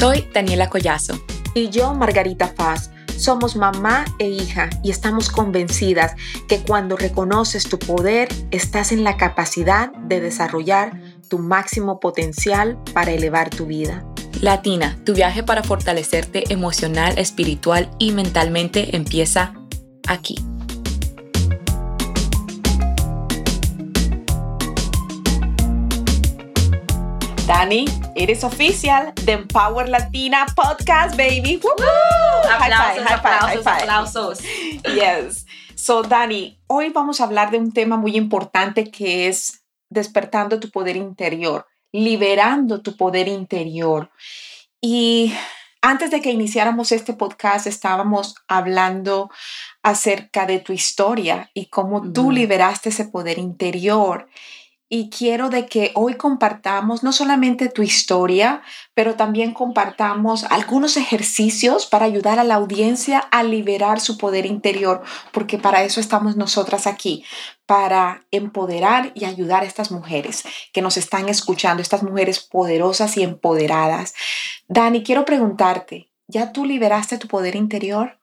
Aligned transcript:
Soy 0.00 0.26
Daniela 0.32 0.70
Collazo. 0.70 1.22
Y 1.54 1.68
yo, 1.68 1.92
Margarita 1.92 2.54
Paz. 2.54 2.90
Somos 3.18 3.54
mamá 3.54 4.06
e 4.18 4.30
hija 4.30 4.70
y 4.82 4.90
estamos 4.90 5.28
convencidas 5.28 6.16
que 6.48 6.62
cuando 6.62 6.96
reconoces 6.96 7.68
tu 7.68 7.78
poder, 7.78 8.28
estás 8.50 8.92
en 8.92 9.04
la 9.04 9.18
capacidad 9.18 9.92
de 9.92 10.22
desarrollar 10.22 10.98
tu 11.28 11.38
máximo 11.38 12.00
potencial 12.00 12.78
para 12.94 13.12
elevar 13.12 13.50
tu 13.50 13.66
vida. 13.66 14.02
Latina, 14.40 14.98
tu 15.04 15.12
viaje 15.12 15.42
para 15.42 15.62
fortalecerte 15.62 16.50
emocional, 16.50 17.18
espiritual 17.18 17.90
y 17.98 18.12
mentalmente 18.12 18.96
empieza 18.96 19.52
aquí. 20.08 20.36
Dani, 27.50 27.84
it 28.14 28.30
is 28.30 28.44
official, 28.44 29.12
the 29.26 29.32
Empower 29.32 29.88
Latina 29.88 30.46
podcast, 30.54 31.16
baby. 31.16 31.58
Woo! 31.60 31.72
Aplausos, 32.48 33.02
high 33.02 33.18
five, 33.20 33.64
aplausos, 33.64 33.66
aplausos. 33.66 34.40
Yes. 34.94 35.46
So, 35.74 36.04
Dani, 36.04 36.60
hoy 36.68 36.90
vamos 36.90 37.20
a 37.20 37.24
hablar 37.24 37.50
de 37.50 37.58
un 37.58 37.72
tema 37.72 37.96
muy 37.96 38.14
importante 38.14 38.92
que 38.92 39.26
es 39.26 39.64
despertando 39.88 40.60
tu 40.60 40.70
poder 40.70 40.94
interior, 40.94 41.66
liberando 41.90 42.82
tu 42.82 42.96
poder 42.96 43.26
interior. 43.26 44.12
Y 44.80 45.34
antes 45.82 46.12
de 46.12 46.20
que 46.20 46.30
iniciáramos 46.30 46.92
este 46.92 47.14
podcast, 47.14 47.66
estábamos 47.66 48.36
hablando 48.46 49.28
acerca 49.82 50.46
de 50.46 50.60
tu 50.60 50.72
historia 50.72 51.50
y 51.52 51.66
cómo 51.66 52.12
tú 52.12 52.30
liberaste 52.30 52.90
ese 52.90 53.06
poder 53.06 53.40
interior 53.40 54.28
y 54.92 55.08
quiero 55.08 55.50
de 55.50 55.66
que 55.66 55.92
hoy 55.94 56.14
compartamos 56.14 57.04
no 57.04 57.12
solamente 57.12 57.68
tu 57.68 57.82
historia, 57.82 58.60
pero 58.92 59.14
también 59.14 59.54
compartamos 59.54 60.42
algunos 60.44 60.96
ejercicios 60.96 61.86
para 61.86 62.06
ayudar 62.06 62.40
a 62.40 62.44
la 62.44 62.56
audiencia 62.56 63.20
a 63.20 63.44
liberar 63.44 64.00
su 64.00 64.18
poder 64.18 64.46
interior, 64.46 65.02
porque 65.32 65.58
para 65.58 65.84
eso 65.84 66.00
estamos 66.00 66.36
nosotras 66.36 66.88
aquí, 66.88 67.24
para 67.66 68.26
empoderar 68.32 69.12
y 69.14 69.26
ayudar 69.26 69.62
a 69.62 69.66
estas 69.66 69.92
mujeres 69.92 70.42
que 70.72 70.82
nos 70.82 70.96
están 70.96 71.28
escuchando, 71.28 71.80
estas 71.80 72.02
mujeres 72.02 72.40
poderosas 72.40 73.16
y 73.16 73.22
empoderadas. 73.22 74.12
Dani, 74.66 75.04
quiero 75.04 75.24
preguntarte, 75.24 76.10
¿ya 76.26 76.52
tú 76.52 76.64
liberaste 76.64 77.16
tu 77.16 77.28
poder 77.28 77.54
interior? 77.54 78.19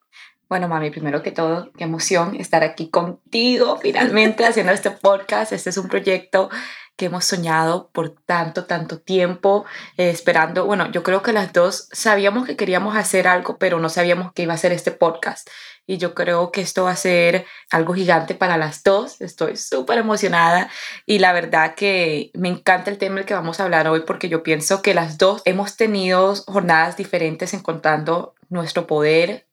Bueno, 0.49 0.69
mami, 0.69 0.91
primero 0.91 1.23
que 1.23 1.31
todo, 1.31 1.71
qué 1.77 1.83
emoción 1.83 2.35
estar 2.35 2.63
aquí 2.63 2.89
contigo 2.89 3.77
finalmente 3.81 4.45
haciendo 4.47 4.71
este 4.71 4.91
podcast. 4.91 5.51
Este 5.51 5.69
es 5.71 5.77
un 5.77 5.89
proyecto 5.89 6.49
que 6.95 7.05
hemos 7.05 7.25
soñado 7.25 7.89
por 7.91 8.15
tanto, 8.25 8.65
tanto 8.65 8.99
tiempo, 8.99 9.65
eh, 9.97 10.09
esperando, 10.09 10.65
bueno, 10.65 10.89
yo 10.91 11.03
creo 11.03 11.21
que 11.21 11.33
las 11.33 11.53
dos 11.53 11.89
sabíamos 11.91 12.47
que 12.47 12.55
queríamos 12.55 12.95
hacer 12.95 13.27
algo, 13.27 13.57
pero 13.57 13.79
no 13.79 13.89
sabíamos 13.89 14.33
que 14.33 14.43
iba 14.43 14.53
a 14.53 14.57
ser 14.57 14.71
este 14.71 14.91
podcast. 14.91 15.47
Y 15.85 15.97
yo 15.97 16.13
creo 16.15 16.51
que 16.51 16.61
esto 16.61 16.85
va 16.85 16.91
a 16.91 16.95
ser 16.95 17.45
algo 17.69 17.93
gigante 17.93 18.33
para 18.33 18.57
las 18.57 18.83
dos. 18.83 19.21
Estoy 19.21 19.57
súper 19.57 19.99
emocionada 19.99 20.69
y 21.05 21.19
la 21.19 21.33
verdad 21.33 21.75
que 21.75 22.31
me 22.33 22.49
encanta 22.49 22.89
el 22.89 22.97
tema 22.97 23.15
del 23.15 23.25
que 23.25 23.33
vamos 23.33 23.59
a 23.59 23.63
hablar 23.63 23.87
hoy 23.87 24.01
porque 24.05 24.27
yo 24.27 24.43
pienso 24.43 24.81
que 24.81 24.93
las 24.93 25.17
dos 25.17 25.41
hemos 25.45 25.77
tenido 25.77 26.35
jornadas 26.47 26.97
diferentes 26.97 27.53
encontrando 27.53 28.33
nuestro 28.49 28.87
poder, 28.87 29.46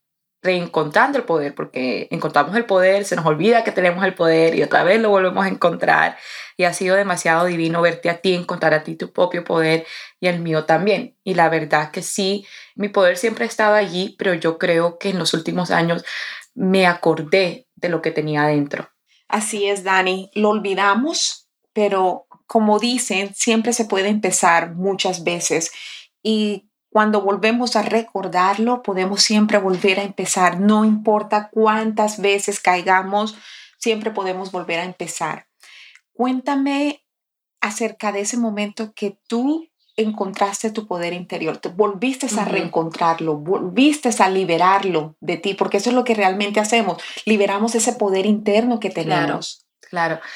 reencontrando 0.45 1.17
el 1.17 1.25
poder, 1.25 1.53
porque 1.53 2.07
encontramos 2.11 2.55
el 2.55 2.65
poder, 2.65 3.03
se 3.03 3.17
nos 3.17 3.25
olvida 3.25 3.65
que 3.65 3.73
tenemos 3.73 4.05
el 4.05 4.13
poder 4.13 4.55
y 4.55 4.63
otra 4.63 4.83
vez 4.83 5.01
lo 5.01 5.09
volvemos 5.09 5.43
a 5.43 5.49
encontrar. 5.49 6.17
Y 6.55 6.63
ha 6.63 6.73
sido 6.73 6.95
demasiado 6.95 7.45
divino 7.45 7.81
verte 7.81 8.09
a 8.09 8.21
ti, 8.21 8.33
encontrar 8.33 8.73
a 8.73 8.83
ti 8.83 8.95
tu 8.95 9.11
propio 9.11 9.43
poder 9.43 9.85
y 10.21 10.27
el 10.27 10.39
mío 10.39 10.63
también. 10.63 11.17
Y 11.25 11.33
la 11.33 11.49
verdad 11.49 11.91
que 11.91 12.01
sí, 12.01 12.45
mi 12.75 12.87
poder 12.87 13.17
siempre 13.17 13.43
ha 13.43 13.47
estado 13.47 13.75
allí, 13.75 14.15
pero 14.17 14.33
yo 14.33 14.57
creo 14.57 14.97
que 14.97 15.09
en 15.09 15.19
los 15.19 15.33
últimos 15.33 15.71
años 15.71 16.05
me 16.53 16.87
acordé 16.87 17.67
de 17.75 17.89
lo 17.89 18.01
que 18.01 18.11
tenía 18.11 18.43
dentro. 18.43 18.89
Así 19.27 19.67
es, 19.67 19.83
Dani, 19.83 20.31
lo 20.33 20.49
olvidamos, 20.49 21.49
pero 21.73 22.27
como 22.47 22.79
dicen, 22.79 23.33
siempre 23.35 23.73
se 23.73 23.85
puede 23.85 24.07
empezar 24.07 24.75
muchas 24.75 25.23
veces. 25.23 25.71
Y 26.23 26.69
cuando 26.95 27.19
volvemos 27.19 27.75
a 27.75 27.81
recordarlo, 27.81 28.81
podemos 28.81 29.21
siempre 29.21 29.57
volver 29.57 29.99
a 29.99 30.03
empezar. 30.03 30.61
No 30.61 30.85
importa 30.85 31.49
cuántas 31.51 32.21
veces 32.21 32.61
caigamos, 32.61 33.35
siempre 33.77 34.11
podemos 34.11 34.53
volver 34.53 34.79
a 34.79 34.85
empezar. 34.85 35.45
Cuéntame 36.13 37.03
acerca 37.59 38.13
de 38.13 38.21
ese 38.21 38.37
momento 38.37 38.93
que 38.95 39.19
tú 39.27 39.67
encontraste 39.97 40.71
tu 40.71 40.87
poder 40.87 41.11
interior, 41.11 41.57
te 41.57 41.67
volviste 41.67 42.27
a 42.39 42.45
reencontrarlo, 42.45 43.35
volviste 43.39 44.11
a 44.17 44.29
liberarlo 44.29 45.17
de 45.19 45.35
ti, 45.35 45.53
porque 45.53 45.75
eso 45.77 45.89
es 45.89 45.95
lo 45.97 46.05
que 46.05 46.15
realmente 46.15 46.61
hacemos, 46.61 47.03
liberamos 47.25 47.75
ese 47.75 47.91
poder 47.91 48.25
interno 48.25 48.79
que 48.79 48.89
tenemos. 48.89 49.65
Claro, 49.81 50.15
claro. 50.15 50.29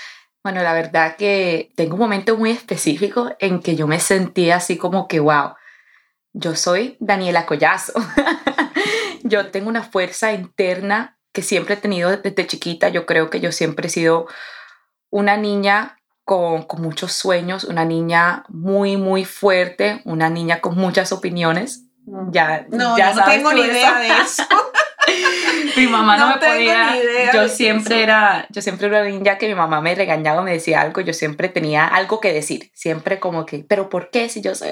Bueno, 0.43 0.61
la 0.61 0.73
verdad 0.73 1.15
que 1.15 1.71
tengo 1.77 1.93
un 1.93 2.01
momento 2.01 2.37
muy 2.37 2.51
específico 2.51 3.29
en 3.39 3.61
que 3.61 3.77
yo 3.77 3.87
me 3.87 4.01
sentí 4.01 4.51
así 4.51 4.75
como 4.75 5.07
que, 5.07 5.21
wow, 5.21 5.53
yo 6.39 6.55
soy 6.55 6.97
Daniela 6.99 7.45
Collazo. 7.45 7.93
yo 9.23 9.51
tengo 9.51 9.69
una 9.69 9.83
fuerza 9.83 10.31
interna 10.31 11.17
que 11.33 11.41
siempre 11.41 11.75
he 11.75 11.77
tenido 11.77 12.15
desde 12.15 12.47
chiquita. 12.47 12.89
Yo 12.89 13.05
creo 13.05 13.29
que 13.29 13.39
yo 13.39 13.51
siempre 13.51 13.87
he 13.87 13.89
sido 13.89 14.27
una 15.09 15.37
niña 15.37 15.97
con, 16.23 16.65
muchos 16.77 17.13
sueños, 17.13 17.63
una 17.63 17.85
niña 17.85 18.45
muy, 18.47 18.97
muy 18.97 19.25
fuerte, 19.25 20.01
una 20.05 20.29
niña 20.29 20.61
con 20.61 20.75
muchas 20.75 21.11
opiniones. 21.11 21.85
Mm. 22.05 22.31
Ya, 22.31 22.65
no, 22.69 22.97
ya 22.97 23.13
no 23.13 23.25
tengo 23.25 23.51
ni 23.53 23.61
idea 23.61 23.99
de 23.99 24.07
eso. 24.07 24.43
mi 25.77 25.87
mamá 25.87 26.17
no, 26.17 26.27
me 26.29 26.37
podía. 26.37 26.95
yo 27.33 27.47
siempre 27.47 28.03
era, 28.03 28.47
yo 28.49 28.61
siempre 28.61 28.87
era 28.87 29.01
una 29.01 29.09
niña 29.09 29.37
que 29.37 29.47
mi 29.47 29.55
mamá 29.55 29.81
me 29.81 29.95
regañaba, 29.95 30.41
me 30.41 30.51
decía 30.51 30.81
algo, 30.81 31.01
yo 31.01 31.13
siempre 31.13 31.49
tenía 31.49 31.85
algo 31.87 32.19
que 32.19 32.33
decir, 32.33 32.71
siempre 32.73 33.19
como 33.19 33.45
que, 33.45 33.65
pero 33.67 33.89
¿por 33.89 34.09
qué 34.09 34.29
si 34.29 34.41
yo 34.41 34.55
soy? 34.55 34.69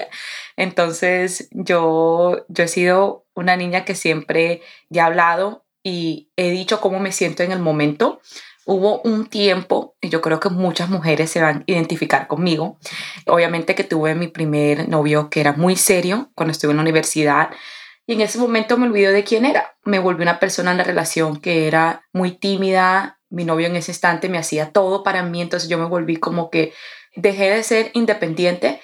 Entonces 0.56 1.50
yo, 1.52 2.46
yo 2.48 2.64
he 2.64 2.68
sido 2.68 3.26
una 3.34 3.56
niña 3.56 3.86
que 3.86 3.96
siempre 3.96 4.62
he 4.90 5.00
hablado 5.00 5.66
y 5.84 6.32
he 6.36 6.52
dicho 6.52 6.82
cómo 6.82 7.00
me 7.00 7.12
siento 7.12 7.44
en 7.44 7.52
el 7.52 7.60
momento. 7.60 8.22
Hubo 8.66 9.02
un 9.04 9.28
tiempo, 9.28 9.96
y 10.02 10.10
yo 10.10 10.20
creo 10.20 10.42
que 10.42 10.50
muchas 10.50 10.90
mujeres 10.90 11.32
se 11.32 11.42
van 11.42 11.60
a 11.60 11.64
identificar 11.68 12.28
conmigo, 12.28 12.78
obviamente 13.26 13.76
que 13.76 13.86
tuve 13.86 14.14
mi 14.14 14.28
primer 14.28 14.90
novio 14.90 15.30
que 15.30 15.40
era 15.40 15.54
muy 15.54 15.78
serio 15.78 16.32
cuando 16.36 16.52
estuve 16.52 16.72
en 16.72 16.78
la 16.78 16.84
universidad, 16.84 17.50
y 18.08 18.14
en 18.14 18.22
ese 18.22 18.40
momento 18.40 18.78
me 18.78 18.88
olvidé 18.88 19.12
de 19.12 19.26
quién 19.26 19.46
era. 19.46 19.76
Me 19.84 20.00
volví 20.00 20.24
una 20.24 20.40
persona 20.40 20.72
en 20.72 20.78
la 20.78 20.86
relación 20.86 21.42
que 21.42 21.68
era 21.68 22.08
muy 22.14 22.32
tímida. 22.32 23.20
Mi 23.30 23.44
novio 23.44 23.68
en 23.68 23.76
ese 23.76 23.92
instante 23.92 24.30
me 24.30 24.38
hacía 24.38 24.72
todo 24.72 25.04
para 25.04 25.22
mí, 25.24 25.42
entonces 25.42 25.68
yo 25.68 25.78
me 25.78 25.86
volví 25.86 26.16
como 26.16 26.50
que 26.50 26.74
dejé 27.18 27.50
de 27.50 27.64
ser 27.64 27.92
independiente 27.94 28.82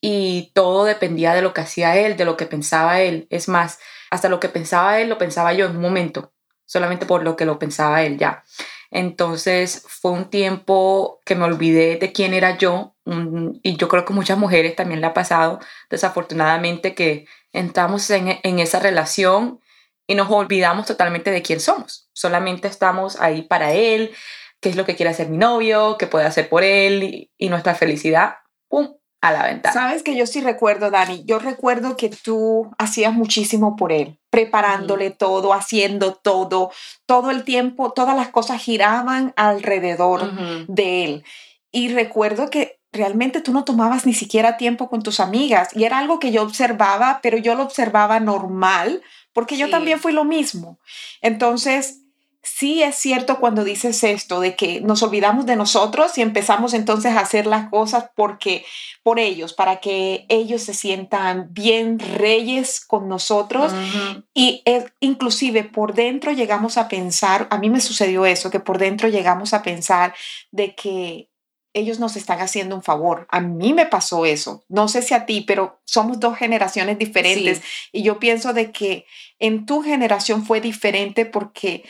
y 0.00 0.50
todo 0.54 0.84
dependía 0.84 1.34
de 1.34 1.42
lo 1.42 1.54
que 1.54 1.60
hacía 1.60 1.96
él, 1.96 2.16
de 2.16 2.24
lo 2.24 2.36
que 2.36 2.46
pensaba 2.46 3.00
él. 3.00 3.28
Es 3.30 3.48
más, 3.48 3.78
hasta 4.10 4.28
lo 4.28 4.40
que 4.40 4.48
pensaba 4.48 5.00
él 5.00 5.08
lo 5.08 5.18
pensaba 5.18 5.52
yo 5.52 5.66
en 5.66 5.76
un 5.76 5.82
momento, 5.82 6.32
solamente 6.66 7.06
por 7.06 7.22
lo 7.22 7.36
que 7.36 7.44
lo 7.44 7.60
pensaba 7.60 8.02
él 8.02 8.18
ya. 8.18 8.42
Entonces 8.90 9.84
fue 9.86 10.10
un 10.12 10.30
tiempo 10.30 11.20
que 11.24 11.36
me 11.36 11.44
olvidé 11.44 11.96
de 11.96 12.12
quién 12.12 12.34
era 12.34 12.56
yo 12.56 12.96
y 13.62 13.76
yo 13.76 13.88
creo 13.88 14.04
que 14.04 14.14
muchas 14.14 14.38
mujeres 14.38 14.76
también 14.76 15.00
le 15.00 15.06
ha 15.06 15.14
pasado 15.14 15.60
desafortunadamente 15.90 16.94
que 16.94 17.26
entramos 17.52 18.10
en, 18.10 18.38
esa 18.58 18.80
relación 18.80 19.60
y 20.06 20.14
nos 20.14 20.30
olvidamos 20.30 20.86
totalmente 20.86 21.30
de 21.30 21.42
quién 21.42 21.60
somos. 21.60 22.08
Solamente 22.12 22.68
estamos 22.68 23.20
ahí 23.20 23.42
para 23.42 23.72
él, 23.72 24.12
qué 24.60 24.70
es 24.70 24.76
lo 24.76 24.84
que 24.84 24.96
quiere 24.96 25.10
hacer 25.10 25.28
mi 25.28 25.38
novio, 25.38 25.96
qué 25.98 26.06
puede 26.06 26.26
hacer 26.26 26.48
por 26.48 26.62
él 26.62 27.30
y, 27.36 27.48
nuestra 27.48 27.74
felicidad, 27.74 28.36
¡pum!, 28.68 28.94
a 29.20 29.32
la 29.32 29.44
ventana. 29.44 29.72
Sabes 29.72 30.02
que 30.02 30.16
yo 30.16 30.26
sí 30.26 30.40
recuerdo, 30.40 30.90
Dani, 30.90 31.24
yo 31.24 31.38
recuerdo 31.38 31.96
que 31.96 32.08
tú 32.08 32.70
hacías 32.78 33.12
muchísimo 33.12 33.74
por 33.76 33.92
él, 33.92 34.18
preparándole 34.30 35.10
todo, 35.10 35.52
haciendo 35.52 36.14
todo, 36.14 36.70
todo 37.04 37.30
el 37.30 37.44
tiempo, 37.44 37.92
todas 37.92 38.16
las 38.16 38.28
cosas 38.28 38.62
giraban 38.62 39.32
alrededor 39.36 40.66
de 40.68 41.04
él. 41.04 41.24
Y 41.72 41.88
recuerdo 41.88 42.48
que 42.48 42.77
realmente 42.98 43.40
tú 43.40 43.52
no 43.52 43.64
tomabas 43.64 44.04
ni 44.04 44.12
siquiera 44.12 44.58
tiempo 44.58 44.90
con 44.90 45.02
tus 45.02 45.20
amigas 45.20 45.70
y 45.74 45.84
era 45.84 45.98
algo 45.98 46.18
que 46.18 46.30
yo 46.30 46.42
observaba, 46.42 47.20
pero 47.22 47.38
yo 47.38 47.54
lo 47.54 47.62
observaba 47.62 48.20
normal 48.20 49.00
porque 49.32 49.56
yo 49.56 49.70
también 49.70 50.00
fui 50.00 50.12
lo 50.12 50.24
mismo. 50.24 50.78
Entonces, 51.22 52.02
sí 52.42 52.82
es 52.82 52.96
cierto 52.96 53.38
cuando 53.38 53.64
dices 53.64 54.02
esto 54.04 54.40
de 54.40 54.56
que 54.56 54.80
nos 54.80 55.02
olvidamos 55.02 55.46
de 55.46 55.56
nosotros 55.56 56.16
y 56.18 56.22
empezamos 56.22 56.74
entonces 56.74 57.12
a 57.12 57.20
hacer 57.20 57.46
las 57.46 57.68
cosas 57.68 58.10
porque 58.14 58.64
por 59.02 59.18
ellos, 59.18 59.52
para 59.52 59.80
que 59.80 60.26
ellos 60.28 60.62
se 60.62 60.74
sientan 60.74 61.48
bien 61.50 61.98
reyes 61.98 62.84
con 62.84 63.08
nosotros. 63.08 63.72
Y 64.34 64.62
inclusive 65.00 65.64
por 65.64 65.94
dentro 65.94 66.32
llegamos 66.32 66.78
a 66.78 66.88
pensar, 66.88 67.46
a 67.50 67.58
mí 67.58 67.70
me 67.70 67.80
sucedió 67.80 68.26
eso, 68.26 68.50
que 68.50 68.60
por 68.60 68.78
dentro 68.78 69.08
llegamos 69.08 69.52
a 69.54 69.62
pensar 69.62 70.14
de 70.50 70.74
que 70.74 71.28
ellos 71.78 71.98
nos 71.98 72.16
están 72.16 72.40
haciendo 72.40 72.74
un 72.74 72.82
favor. 72.82 73.26
A 73.30 73.40
mí 73.40 73.72
me 73.72 73.86
pasó 73.86 74.26
eso. 74.26 74.64
No 74.68 74.88
sé 74.88 75.02
si 75.02 75.14
a 75.14 75.26
ti, 75.26 75.42
pero 75.42 75.80
somos 75.84 76.20
dos 76.20 76.36
generaciones 76.36 76.98
diferentes. 76.98 77.62
Y 77.92 78.02
yo 78.02 78.18
pienso 78.18 78.52
de 78.52 78.72
que 78.72 79.06
en 79.38 79.66
tu 79.66 79.82
generación 79.82 80.44
fue 80.44 80.60
diferente 80.60 81.26
porque 81.26 81.84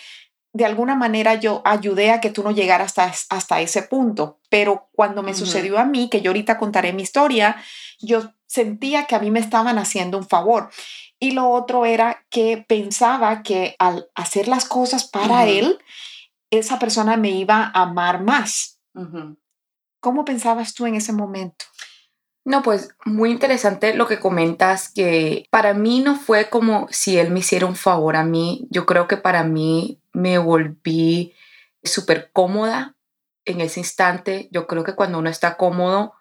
de 0.52 0.64
alguna 0.64 0.94
manera 0.94 1.34
yo 1.34 1.62
ayudé 1.64 2.10
a 2.10 2.20
que 2.20 2.30
tú 2.30 2.42
no 2.42 2.50
llegaras 2.50 2.98
hasta, 2.98 3.36
hasta 3.36 3.60
ese 3.60 3.82
punto. 3.82 4.40
Pero 4.48 4.88
cuando 4.92 5.22
me 5.22 5.34
sucedió 5.34 5.78
a 5.78 5.84
mí, 5.84 6.08
que 6.10 6.20
yo 6.20 6.30
ahorita 6.30 6.58
contaré 6.58 6.92
mi 6.92 7.02
historia, 7.02 7.56
yo 8.00 8.32
sentía 8.46 9.04
que 9.04 9.14
a 9.14 9.20
mí 9.20 9.30
me 9.30 9.40
estaban 9.40 9.78
haciendo 9.78 10.18
un 10.18 10.26
favor. 10.26 10.70
Y 11.20 11.32
lo 11.32 11.50
otro 11.50 11.84
era 11.84 12.24
que 12.30 12.64
pensaba 12.66 13.42
que 13.42 13.74
al 13.78 14.08
hacer 14.14 14.48
las 14.48 14.64
cosas 14.64 15.04
para 15.04 15.46
él, 15.46 15.78
esa 16.50 16.78
persona 16.78 17.16
me 17.16 17.30
iba 17.30 17.70
a 17.74 17.82
amar 17.82 18.22
más. 18.22 18.80
¿Cómo 20.00 20.24
pensabas 20.24 20.74
tú 20.74 20.86
en 20.86 20.94
ese 20.94 21.12
momento? 21.12 21.64
No, 22.44 22.62
pues 22.62 22.94
muy 23.04 23.30
interesante 23.30 23.94
lo 23.94 24.06
que 24.06 24.20
comentas, 24.20 24.90
que 24.90 25.46
para 25.50 25.74
mí 25.74 26.00
no 26.00 26.16
fue 26.16 26.48
como 26.48 26.86
si 26.90 27.18
él 27.18 27.30
me 27.30 27.40
hiciera 27.40 27.66
un 27.66 27.76
favor 27.76 28.16
a 28.16 28.24
mí, 28.24 28.66
yo 28.70 28.86
creo 28.86 29.06
que 29.06 29.18
para 29.18 29.44
mí 29.44 30.00
me 30.14 30.38
volví 30.38 31.34
súper 31.82 32.30
cómoda 32.32 32.96
en 33.44 33.60
ese 33.60 33.80
instante, 33.80 34.48
yo 34.50 34.66
creo 34.66 34.82
que 34.82 34.94
cuando 34.94 35.18
uno 35.18 35.28
está 35.28 35.56
cómodo, 35.56 36.14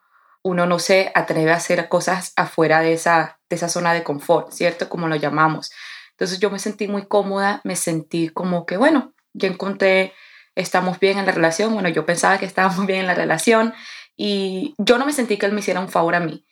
uno 0.44 0.66
no 0.66 0.80
se 0.80 1.12
atreve 1.14 1.52
a 1.52 1.56
hacer 1.56 1.88
cosas 1.90 2.34
afuera 2.36 2.82
de 2.82 2.94
esa, 2.94 3.40
de 3.50 3.56
esa 3.56 3.70
zona 3.70 3.94
de 3.94 4.04
confort, 4.04 4.52
¿cierto? 4.52 4.90
Como 4.90 5.08
lo 5.08 5.16
llamamos. 5.16 5.72
Entonces 6.12 6.40
yo 6.40 6.50
me 6.50 6.60
sentí 6.60 6.88
muy 6.88 7.06
cómoda, 7.06 7.62
me 7.64 7.76
sentí 7.76 8.30
como 8.30 8.66
que, 8.66 8.78
bueno, 8.78 9.14
ya 9.34 9.48
encontré 9.48 10.14
estamos 10.57 11.00
bien 11.00 11.18
en 11.18 11.25
la 11.25 11.31
relación. 11.31 11.74
Bueno, 11.74 11.89
yo 11.89 12.06
pensaba 12.06 12.38
que 12.38 12.45
estábamos 12.45 12.86
bien 12.86 13.01
en 13.01 13.07
la 13.07 13.13
relación 13.13 13.74
y 14.15 14.74
yo 14.77 14.98
no 14.98 15.06
me 15.06 15.13
sentí 15.13 15.38
que 15.38 15.45
él 15.45 15.54
me 15.54 15.59
hiciera 15.59 15.80
un 15.80 15.89
favor 15.89 16.15
a 16.15 16.19
mí. 16.19 16.45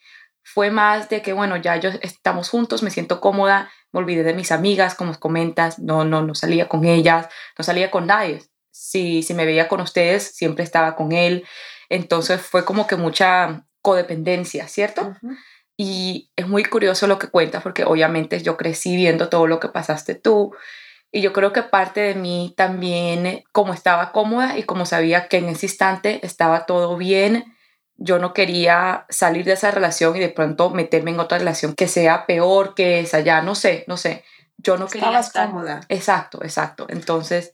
Fue 0.43 0.69
más 0.69 1.09
de 1.09 1.21
que, 1.21 1.33
bueno, 1.33 1.57
ya 1.57 1.75
yo 1.77 1.89
estamos 2.01 2.49
juntos, 2.49 2.83
me 2.83 2.91
siento 2.91 3.19
cómoda, 3.19 3.71
me 3.91 3.99
olvidé 3.99 4.23
de 4.23 4.35
mis 4.35 4.51
amigas, 4.51 4.93
como 4.93 5.19
comentas, 5.19 5.79
no, 5.79 6.05
no, 6.05 6.21
no 6.21 6.35
salía 6.35 6.69
con 6.69 6.85
ellas, 6.85 7.27
no 7.57 7.63
salía 7.63 7.89
con 7.89 8.05
nadie. 8.05 8.43
Si, 8.71 9.23
si 9.23 9.33
me 9.33 9.45
veía 9.45 9.67
con 9.67 9.81
ustedes, 9.81 10.35
siempre 10.35 10.63
estaba 10.63 10.95
con 10.95 11.11
él. 11.11 11.45
Entonces 11.89 12.41
fue 12.41 12.63
como 12.63 12.85
que 12.85 12.95
mucha 12.95 13.65
codependencia, 13.81 14.67
¿cierto? 14.67 15.15
Y 15.77 16.31
es 16.35 16.47
muy 16.47 16.63
curioso 16.63 17.07
lo 17.07 17.17
que 17.17 17.29
cuentas 17.29 17.63
porque 17.63 17.83
obviamente 17.83 18.41
yo 18.41 18.55
crecí 18.55 18.95
viendo 18.95 19.29
todo 19.29 19.47
lo 19.47 19.59
que 19.59 19.69
pasaste 19.69 20.15
tú 20.15 20.53
y 21.15 21.21
yo 21.21 21.31
creo 21.31 21.53
que 21.53 21.63
parte 21.63 22.01
de 22.01 22.13
mí 22.13 22.53
también, 22.57 23.45
como 23.53 23.73
estaba 23.73 24.11
cómoda 24.11 24.57
y 24.57 24.63
como 24.63 24.85
sabía 24.85 25.29
que 25.29 25.37
en 25.37 25.47
ese 25.47 25.67
instante 25.67 26.19
estaba 26.25 26.65
todo 26.65 26.97
bien, 26.97 27.55
yo 27.95 28.19
no 28.19 28.33
quería 28.33 29.05
salir 29.07 29.45
de 29.45 29.53
esa 29.53 29.71
relación 29.71 30.17
y 30.17 30.19
de 30.19 30.27
pronto 30.27 30.71
meterme 30.71 31.11
en 31.11 31.21
otra 31.21 31.37
relación 31.37 31.73
que 31.73 31.87
sea 31.87 32.25
peor 32.25 32.75
que 32.75 32.99
esa, 32.99 33.21
ya 33.21 33.41
no 33.41 33.55
sé, 33.55 33.85
no 33.87 33.95
sé. 33.95 34.25
Yo 34.57 34.75
no 34.75 34.87
quería 34.87 35.17
estar 35.17 35.47
cómoda. 35.47 35.79
Exacto, 35.87 36.43
exacto. 36.43 36.85
Entonces 36.89 37.53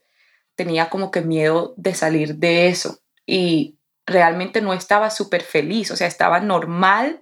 tenía 0.56 0.90
como 0.90 1.12
que 1.12 1.22
miedo 1.22 1.75
de 1.78 1.94
salir 1.94 2.38
de 2.38 2.68
eso 2.68 2.98
y 3.28 3.78
realmente 4.08 4.62
no 4.62 4.74
estaba 4.74 5.12
súper 5.12 5.44
feliz, 5.44 5.92
o 5.92 5.96
sea, 5.96 6.08
estaba 6.08 6.40
normal 6.40 7.22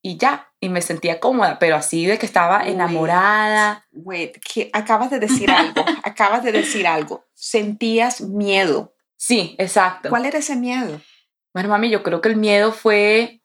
y 0.00 0.16
ya, 0.16 0.45
y 0.60 0.68
me 0.68 0.82
sentía 0.82 1.20
cómoda, 1.20 1.58
pero 1.58 1.76
así 1.76 2.06
de 2.06 2.18
que 2.18 2.26
estaba 2.26 2.66
enamorada. 2.66 3.86
Wait, 3.92 4.38
que 4.38 4.70
acabas 4.72 5.10
de 5.10 5.20
decir 5.20 5.50
algo, 5.50 5.84
acabas 6.02 6.42
de 6.42 6.52
decir 6.52 6.86
algo. 6.86 7.26
Sentías 7.34 8.20
miedo. 8.20 8.94
Sí, 9.16 9.54
exacto. 9.58 10.08
¿Cuál 10.08 10.26
era 10.26 10.38
ese 10.38 10.56
miedo? 10.56 11.00
Bueno, 11.52 11.68
mami, 11.68 11.90
yo 11.90 12.02
creo 12.02 12.20
que 12.20 12.28
el 12.28 12.36
miedo 12.36 12.72
fue, 12.72 13.42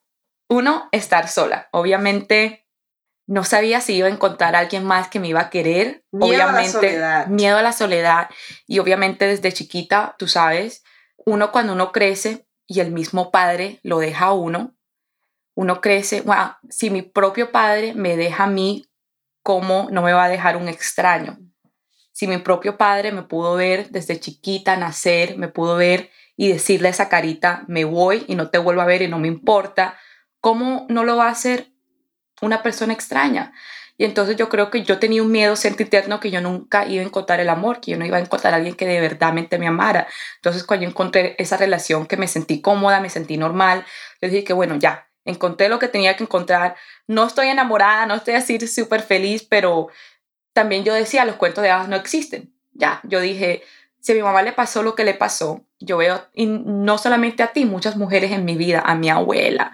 uno, 0.50 0.90
estar 0.92 1.28
sola. 1.28 1.70
Obviamente 1.72 2.68
no 3.28 3.44
sabía 3.44 3.80
si 3.80 3.96
iba 3.96 4.08
a 4.08 4.12
encontrar 4.12 4.56
a 4.56 4.60
alguien 4.60 4.84
más 4.84 5.08
que 5.08 5.20
me 5.20 5.30
iba 5.30 5.40
a 5.40 5.50
querer. 5.50 6.04
Miedo 6.12 6.44
obviamente, 6.44 6.60
a 6.60 6.64
la 6.64 6.72
soledad. 6.72 7.28
Miedo 7.28 7.58
a 7.58 7.62
la 7.62 7.74
soledad. 7.74 8.30
Y 8.68 8.80
obviamente 8.80 9.28
desde 9.28 9.54
chiquita, 9.54 10.16
tú 10.18 10.28
sabes, 10.28 10.84
uno 11.26 11.52
cuando 11.52 11.74
uno 11.74 11.92
crece 11.92 12.48
y 12.68 12.80
el 12.80 12.92
mismo 12.92 13.32
padre 13.32 13.80
lo 13.84 14.00
deja 14.00 14.26
a 14.26 14.34
uno, 14.34 14.76
uno 15.56 15.82
crece, 15.82 16.22
wow, 16.22 16.56
si 16.70 16.90
mi 16.90 17.02
propio 17.02 17.52
padre 17.52 17.94
me 17.94 18.16
deja 18.16 18.46
a 18.46 18.48
mí, 18.48 18.88
¿cómo 19.44 19.88
no 19.92 20.02
me 20.02 20.14
va 20.14 20.26
a 20.26 20.30
dejar 20.30 20.58
un 20.58 20.68
extraño? 20.68 21.40
Si 22.12 22.28
mi 22.28 22.38
propio 22.38 22.78
padre 22.78 23.12
me 23.12 23.24
pudo 23.24 23.56
ver 23.56 23.90
desde 23.90 24.20
chiquita, 24.20 24.78
nacer, 24.78 25.38
me 25.38 25.48
pudo 25.48 25.76
ver 25.76 26.10
y 26.36 26.50
decirle 26.50 26.88
a 26.88 26.92
esa 26.92 27.10
carita, 27.10 27.64
me 27.68 27.86
voy 27.86 28.26
y 28.28 28.36
no 28.36 28.50
te 28.50 28.58
vuelvo 28.58 28.82
a 28.82 28.86
ver 28.86 29.02
y 29.02 29.08
no 29.08 29.20
me 29.20 29.28
importa, 29.28 29.98
¿cómo 30.40 30.86
no 30.90 31.04
lo 31.04 31.18
va 31.18 31.28
a 31.28 31.32
hacer 31.32 31.72
una 32.42 32.64
persona 32.64 32.94
extraña? 32.94 33.54
Y 33.98 34.06
entonces 34.06 34.36
yo 34.36 34.50
creo 34.50 34.72
que 34.72 34.84
yo 34.84 34.98
tenía 34.98 35.22
un 35.22 35.32
miedo 35.32 35.54
eterno 35.54 36.20
que 36.20 36.32
yo 36.32 36.42
nunca 36.42 36.88
iba 36.88 37.04
a 37.04 37.06
encontrar 37.06 37.40
el 37.40 37.50
amor, 37.50 37.82
que 37.82 37.92
yo 37.92 37.98
no 37.98 38.06
iba 38.06 38.18
a 38.18 38.22
encontrar 38.22 38.54
a 38.54 38.58
alguien 38.58 38.74
que 38.74 38.88
de 38.88 39.00
verdad 39.00 39.32
me 39.34 39.68
amara. 39.68 40.08
Entonces 40.38 40.64
cuando 40.64 40.86
yo 40.86 40.90
encontré 40.90 41.36
esa 41.38 41.56
relación 41.56 42.08
que 42.08 42.18
me 42.18 42.28
sentí 42.28 42.62
cómoda, 42.62 43.00
me 43.00 43.12
sentí 43.12 43.38
normal, 43.38 43.86
yo 44.20 44.30
dije 44.30 44.44
que 44.44 44.54
bueno, 44.54 44.76
ya, 44.78 45.11
encontré 45.26 45.70
lo 45.70 45.80
que 45.80 45.88
tenía 45.88 46.16
que 46.16 46.24
encontrar. 46.24 46.76
No 47.08 47.26
estoy 47.26 47.48
enamorada, 47.48 48.06
no 48.06 48.16
estoy 48.16 48.36
así 48.36 48.60
súper 48.68 49.02
feliz, 49.02 49.44
pero 49.44 49.90
también 50.54 50.84
yo 50.84 50.94
decía, 50.94 51.26
los 51.26 51.36
cuentos 51.36 51.64
de 51.64 51.72
hadas 51.72 51.88
no 51.88 51.96
existen. 51.96 52.54
Ya, 52.74 53.02
yo 53.04 53.20
dije, 53.20 53.64
si 54.00 54.12
a 54.12 54.16
mi 54.16 54.22
mamá 54.22 54.42
le 54.42 54.54
pasó 54.54 54.84
lo 54.84 54.96
que 54.96 55.04
le 55.04 55.14
pasó, 55.14 55.66
yo 55.80 55.98
veo, 55.98 56.28
y 56.34 56.46
no 56.48 56.98
solamente 56.98 57.44
a 57.44 57.54
ti, 57.54 57.66
muchas 57.66 57.96
mujeres 57.96 58.32
en 58.32 58.46
mi 58.46 58.56
vida, 58.56 58.82
a 58.86 58.96
mi 58.96 59.10
abuela, 59.10 59.72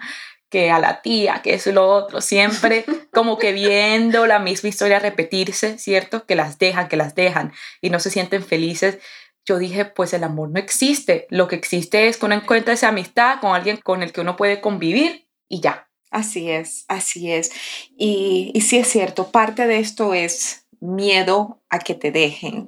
que 0.50 0.70
a 0.70 0.78
la 0.78 1.02
tía, 1.02 1.40
que 1.42 1.54
es 1.54 1.66
lo 1.66 1.88
otro, 1.88 2.20
siempre 2.20 2.84
como 3.12 3.38
que 3.38 3.52
viendo 3.52 4.26
la 4.26 4.38
misma 4.38 4.68
historia 4.68 4.98
repetirse, 4.98 5.78
¿cierto? 5.78 6.24
Que 6.26 6.34
las 6.34 6.58
dejan, 6.58 6.88
que 6.88 6.96
las 6.96 7.14
dejan 7.14 7.52
y 7.80 7.90
no 7.90 8.00
se 8.00 8.10
sienten 8.10 8.42
felices. 8.42 8.98
Yo 9.44 9.58
dije, 9.58 9.84
pues 9.84 10.12
el 10.12 10.24
amor 10.24 10.50
no 10.50 10.58
existe. 10.58 11.26
Lo 11.30 11.48
que 11.48 11.56
existe 11.56 12.08
es 12.08 12.18
que 12.18 12.26
uno 12.26 12.34
encuentra 12.34 12.74
esa 12.74 12.88
amistad 12.88 13.40
con 13.40 13.54
alguien 13.54 13.78
con 13.78 14.02
el 14.02 14.12
que 14.12 14.20
uno 14.20 14.36
puede 14.36 14.60
convivir 14.60 15.27
y 15.48 15.60
ya. 15.60 15.88
Así 16.10 16.50
es, 16.50 16.86
así 16.88 17.30
es. 17.30 17.50
Y, 17.98 18.50
y 18.54 18.62
sí 18.62 18.78
es 18.78 18.88
cierto, 18.88 19.30
parte 19.30 19.66
de 19.66 19.78
esto 19.78 20.14
es 20.14 20.66
miedo 20.80 21.60
a 21.68 21.78
que 21.80 21.94
te 21.94 22.10
dejen 22.10 22.66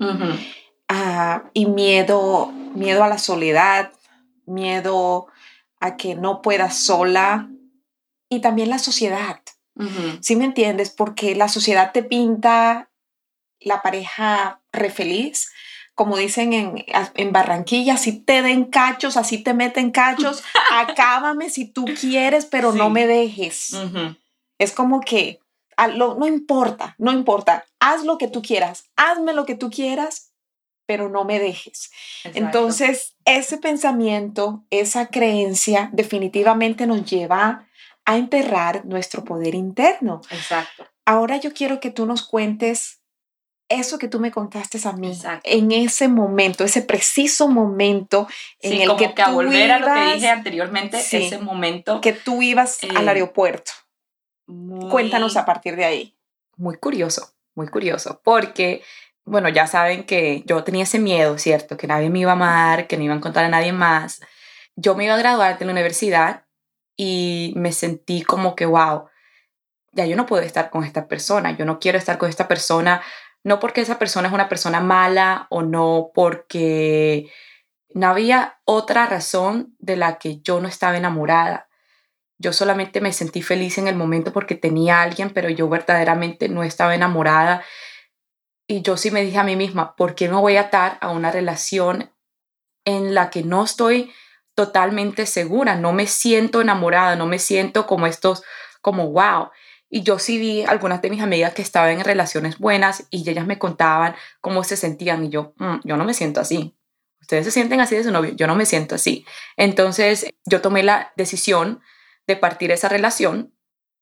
ah, 0.88 1.44
y 1.54 1.66
miedo, 1.66 2.52
miedo 2.74 3.04
a 3.04 3.08
la 3.08 3.18
soledad, 3.18 3.92
miedo 4.46 5.28
a 5.78 5.96
que 5.96 6.14
no 6.14 6.42
puedas 6.42 6.76
sola 6.76 7.48
y 8.28 8.40
también 8.40 8.70
la 8.70 8.78
sociedad. 8.78 9.40
¿Sí 10.20 10.36
me 10.36 10.44
entiendes? 10.44 10.90
Porque 10.90 11.34
la 11.34 11.48
sociedad 11.48 11.92
te 11.92 12.02
pinta 12.02 12.90
la 13.60 13.80
pareja 13.80 14.60
re 14.72 14.90
feliz, 14.90 15.50
como 16.00 16.16
dicen 16.16 16.54
en, 16.54 16.82
en 17.14 17.30
Barranquilla, 17.30 17.98
si 17.98 18.12
te 18.12 18.40
den 18.40 18.64
cachos, 18.64 19.18
así 19.18 19.36
te 19.36 19.52
meten 19.52 19.90
cachos, 19.90 20.42
acábame 20.72 21.50
si 21.50 21.66
tú 21.66 21.84
quieres, 21.84 22.46
pero 22.46 22.72
no 22.72 22.88
me 22.88 23.06
dejes. 23.06 23.76
Es 24.58 24.72
como 24.72 25.02
que 25.02 25.40
no 25.94 26.26
importa, 26.26 26.94
no 26.96 27.12
importa, 27.12 27.66
haz 27.80 28.04
lo 28.04 28.16
que 28.16 28.28
tú 28.28 28.40
quieras, 28.40 28.88
hazme 28.96 29.34
lo 29.34 29.44
que 29.44 29.54
tú 29.56 29.68
quieras, 29.68 30.32
pero 30.86 31.10
no 31.10 31.26
me 31.26 31.38
dejes. 31.38 31.90
Entonces, 32.24 33.14
ese 33.26 33.58
pensamiento, 33.58 34.64
esa 34.70 35.08
creencia 35.08 35.90
definitivamente 35.92 36.86
nos 36.86 37.04
lleva 37.04 37.68
a 38.06 38.16
enterrar 38.16 38.86
nuestro 38.86 39.22
poder 39.22 39.54
interno. 39.54 40.22
Exacto. 40.30 40.86
Ahora 41.04 41.36
yo 41.36 41.52
quiero 41.52 41.78
que 41.78 41.90
tú 41.90 42.06
nos 42.06 42.22
cuentes 42.26 42.99
eso 43.70 43.98
que 43.98 44.08
tú 44.08 44.18
me 44.18 44.32
contaste 44.32 44.78
a 44.84 44.92
mí, 44.92 45.16
en 45.44 45.72
ese 45.72 46.08
momento, 46.08 46.64
ese 46.64 46.82
preciso 46.82 47.48
momento 47.48 48.26
en 48.60 48.82
el 48.82 48.96
que, 48.96 49.14
que 49.14 49.22
a 49.22 49.30
volver 49.30 49.70
a 49.70 49.78
lo 49.78 49.86
que 49.86 50.14
dije 50.14 50.28
anteriormente, 50.28 50.98
ese 50.98 51.38
momento 51.38 52.00
que 52.00 52.12
tú 52.12 52.42
ibas 52.42 52.78
al 52.82 53.06
eh, 53.06 53.10
aeropuerto. 53.10 53.70
Cuéntanos 54.90 55.36
a 55.36 55.44
partir 55.44 55.76
de 55.76 55.84
ahí. 55.84 56.16
Muy 56.56 56.76
curioso, 56.76 57.32
muy 57.54 57.68
curioso, 57.68 58.20
porque 58.24 58.82
bueno, 59.24 59.48
ya 59.48 59.68
saben 59.68 60.02
que 60.02 60.42
yo 60.46 60.64
tenía 60.64 60.82
ese 60.82 60.98
miedo, 60.98 61.38
¿cierto? 61.38 61.76
Que 61.76 61.86
nadie 61.86 62.10
me 62.10 62.18
iba 62.18 62.32
a 62.32 62.34
amar, 62.34 62.88
que 62.88 62.96
no 62.96 63.04
iba 63.04 63.14
a 63.14 63.18
encontrar 63.18 63.44
a 63.44 63.48
nadie 63.48 63.72
más. 63.72 64.20
Yo 64.74 64.96
me 64.96 65.04
iba 65.04 65.14
a 65.14 65.18
graduar 65.18 65.58
de 65.58 65.64
la 65.64 65.72
universidad 65.72 66.44
y 66.96 67.52
me 67.54 67.72
sentí 67.72 68.22
como 68.22 68.56
que, 68.56 68.66
wow, 68.66 69.08
ya 69.92 70.06
yo 70.06 70.16
no 70.16 70.26
puedo 70.26 70.42
estar 70.42 70.70
con 70.70 70.82
esta 70.82 71.06
persona, 71.06 71.56
yo 71.56 71.64
no 71.64 71.78
quiero 71.78 71.98
estar 71.98 72.18
con 72.18 72.28
esta 72.28 72.48
persona 72.48 73.02
no 73.44 73.60
porque 73.60 73.80
esa 73.80 73.98
persona 73.98 74.28
es 74.28 74.34
una 74.34 74.48
persona 74.48 74.80
mala 74.80 75.46
o 75.50 75.62
no 75.62 76.10
porque 76.14 77.30
no 77.94 78.08
había 78.08 78.60
otra 78.64 79.06
razón 79.06 79.74
de 79.78 79.96
la 79.96 80.18
que 80.18 80.40
yo 80.40 80.60
no 80.60 80.68
estaba 80.68 80.96
enamorada. 80.96 81.68
Yo 82.38 82.52
solamente 82.52 83.00
me 83.00 83.12
sentí 83.12 83.42
feliz 83.42 83.78
en 83.78 83.88
el 83.88 83.96
momento 83.96 84.32
porque 84.32 84.54
tenía 84.54 84.98
a 84.98 85.02
alguien, 85.02 85.30
pero 85.30 85.50
yo 85.50 85.68
verdaderamente 85.68 86.48
no 86.48 86.62
estaba 86.62 86.94
enamorada. 86.94 87.62
Y 88.66 88.82
yo 88.82 88.96
sí 88.96 89.10
me 89.10 89.22
dije 89.22 89.38
a 89.38 89.44
mí 89.44 89.56
misma, 89.56 89.96
¿por 89.96 90.14
qué 90.14 90.28
me 90.28 90.36
voy 90.36 90.56
a 90.56 90.62
atar 90.62 90.98
a 91.00 91.10
una 91.10 91.30
relación 91.30 92.10
en 92.84 93.14
la 93.14 93.30
que 93.30 93.42
no 93.42 93.64
estoy 93.64 94.12
totalmente 94.54 95.26
segura, 95.26 95.74
no 95.74 95.92
me 95.92 96.06
siento 96.06 96.60
enamorada, 96.60 97.16
no 97.16 97.26
me 97.26 97.38
siento 97.38 97.86
como 97.86 98.06
estos, 98.06 98.42
como 98.80 99.10
wow. 99.10 99.50
Y 99.92 100.02
yo 100.02 100.20
sí 100.20 100.38
vi 100.38 100.62
algunas 100.62 101.02
de 101.02 101.10
mis 101.10 101.20
amigas 101.20 101.52
que 101.52 101.62
estaban 101.62 101.90
en 101.90 102.04
relaciones 102.04 102.58
buenas 102.58 103.06
y 103.10 103.28
ellas 103.28 103.46
me 103.46 103.58
contaban 103.58 104.14
cómo 104.40 104.62
se 104.62 104.76
sentían 104.76 105.24
y 105.24 105.30
yo, 105.30 105.52
mm, 105.56 105.80
yo 105.82 105.96
no 105.96 106.04
me 106.04 106.14
siento 106.14 106.40
así. 106.40 106.76
Ustedes 107.20 107.44
se 107.44 107.50
sienten 107.50 107.80
así 107.80 107.96
de 107.96 108.04
su 108.04 108.12
novio, 108.12 108.32
yo 108.34 108.46
no 108.46 108.54
me 108.54 108.66
siento 108.66 108.94
así. 108.94 109.26
Entonces 109.56 110.26
yo 110.46 110.60
tomé 110.62 110.84
la 110.84 111.12
decisión 111.16 111.80
de 112.26 112.36
partir 112.36 112.70
esa 112.70 112.88
relación. 112.88 113.52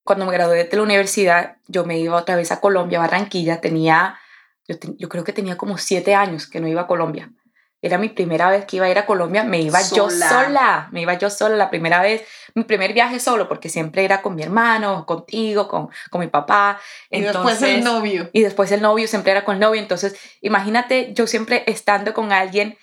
Cuando 0.05 0.27
me 0.27 0.33
gradué 0.33 0.65
de 0.65 0.77
la 0.77 0.83
universidad, 0.83 1.57
yo 1.67 1.85
me 1.85 1.99
iba 1.99 2.17
otra 2.17 2.37
vez 2.37 2.53
a 2.53 2.61
Colombia, 2.61 2.99
Barranquilla. 2.99 3.61
Tenía, 3.61 4.19
yo, 4.67 4.77
yo 4.99 5.09
creo 5.09 5.25
que 5.25 5.33
tenía 5.33 5.57
como 5.57 5.79
siete 5.79 6.15
años 6.15 6.47
que 6.47 6.61
no 6.61 6.69
iba 6.69 6.83
a 6.83 6.87
Colombia. 6.87 7.33
Era 7.81 7.97
mi 7.97 8.09
primera 8.09 8.51
vez 8.51 8.65
que 8.65 8.77
iba 8.77 8.87
a 8.87 8.91
ir 8.91 8.99
a 8.99 9.07
Colombia, 9.07 9.45
me 9.45 9.61
iba 9.61 9.81
yo 9.81 10.11
sola, 10.11 10.89
me 10.91 11.03
iba 11.03 11.15
yo 11.15 11.31
sola 11.31 11.55
la 11.55 11.71
primera 11.71 12.03
vez, 12.03 12.23
mi 12.55 12.65
primer 12.65 12.93
viaje 12.93 13.21
solo, 13.21 13.47
porque 13.47 13.69
siempre 13.69 14.05
era 14.05 14.21
con 14.21 14.35
mi 14.35 14.43
hermano, 14.43 15.07
contigo, 15.07 15.69
con, 15.69 15.89
con 16.11 16.21
mi 16.21 16.27
papá. 16.27 16.81
Y 17.09 17.21
después 17.21 17.63
el 17.63 17.85
novio. 17.85 18.31
Y 18.33 18.43
después 18.43 18.73
el 18.73 18.83
novio, 18.83 19.07
siempre 19.07 19.31
era 19.31 19.45
con 19.45 19.55
el 19.55 19.61
novio. 19.61 19.81
Entonces, 19.81 20.17
imagínate 20.41 21.13
yo 21.15 21.29
siempre 21.29 21.63
estando 21.67 22.15
con 22.15 22.33
alguien, 22.33 22.77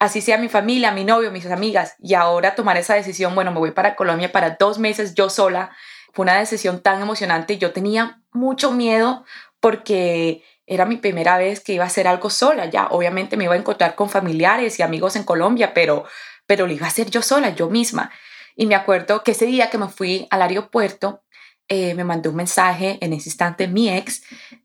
así 0.00 0.20
sea 0.20 0.36
mi 0.36 0.48
familia, 0.48 0.90
mi 0.90 1.04
novio, 1.04 1.30
mis 1.30 1.46
amigas, 1.46 1.94
y 2.00 2.14
ahora 2.14 2.56
tomar 2.56 2.76
esa 2.76 2.94
decisión, 2.94 3.36
bueno, 3.36 3.52
me 3.52 3.60
voy 3.60 3.70
para 3.70 3.94
Colombia 3.94 4.32
para 4.32 4.56
dos 4.58 4.80
meses 4.80 5.14
yo 5.14 5.30
sola, 5.30 5.70
fue 6.12 6.24
una 6.24 6.38
decisión 6.38 6.80
tan 6.80 7.00
emocionante. 7.00 7.58
Yo 7.58 7.72
tenía 7.72 8.20
mucho 8.32 8.72
miedo 8.72 9.24
porque 9.60 10.42
era 10.66 10.86
mi 10.86 10.96
primera 10.96 11.36
vez 11.38 11.60
que 11.60 11.74
iba 11.74 11.84
a 11.84 11.88
hacer 11.88 12.08
algo 12.08 12.30
sola, 12.30 12.66
ya 12.66 12.88
obviamente 12.88 13.36
me 13.36 13.44
iba 13.44 13.54
a 13.54 13.58
encontrar 13.58 13.94
con 13.94 14.08
familiares 14.08 14.78
y 14.78 14.82
amigos 14.82 15.16
en 15.16 15.24
Colombia, 15.24 15.74
pero, 15.74 16.04
pero 16.46 16.66
lo 16.66 16.72
iba 16.72 16.86
a 16.86 16.88
hacer 16.88 17.10
yo 17.10 17.22
sola, 17.22 17.50
yo 17.50 17.68
misma. 17.68 18.10
Y 18.56 18.66
me 18.66 18.74
acuerdo 18.74 19.22
que 19.22 19.32
ese 19.32 19.46
día 19.46 19.70
que 19.70 19.78
me 19.78 19.88
fui 19.88 20.26
al 20.30 20.42
aeropuerto, 20.42 21.22
eh, 21.68 21.94
me 21.94 22.04
mandó 22.04 22.30
un 22.30 22.36
mensaje, 22.36 22.98
en 23.00 23.12
ese 23.12 23.28
instante 23.28 23.68
mi 23.68 23.90
ex, 23.90 24.22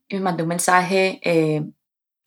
me 0.09 0.19
mandó 0.19 0.43
un 0.43 0.49
mensaje, 0.49 1.19
eh, 1.23 1.63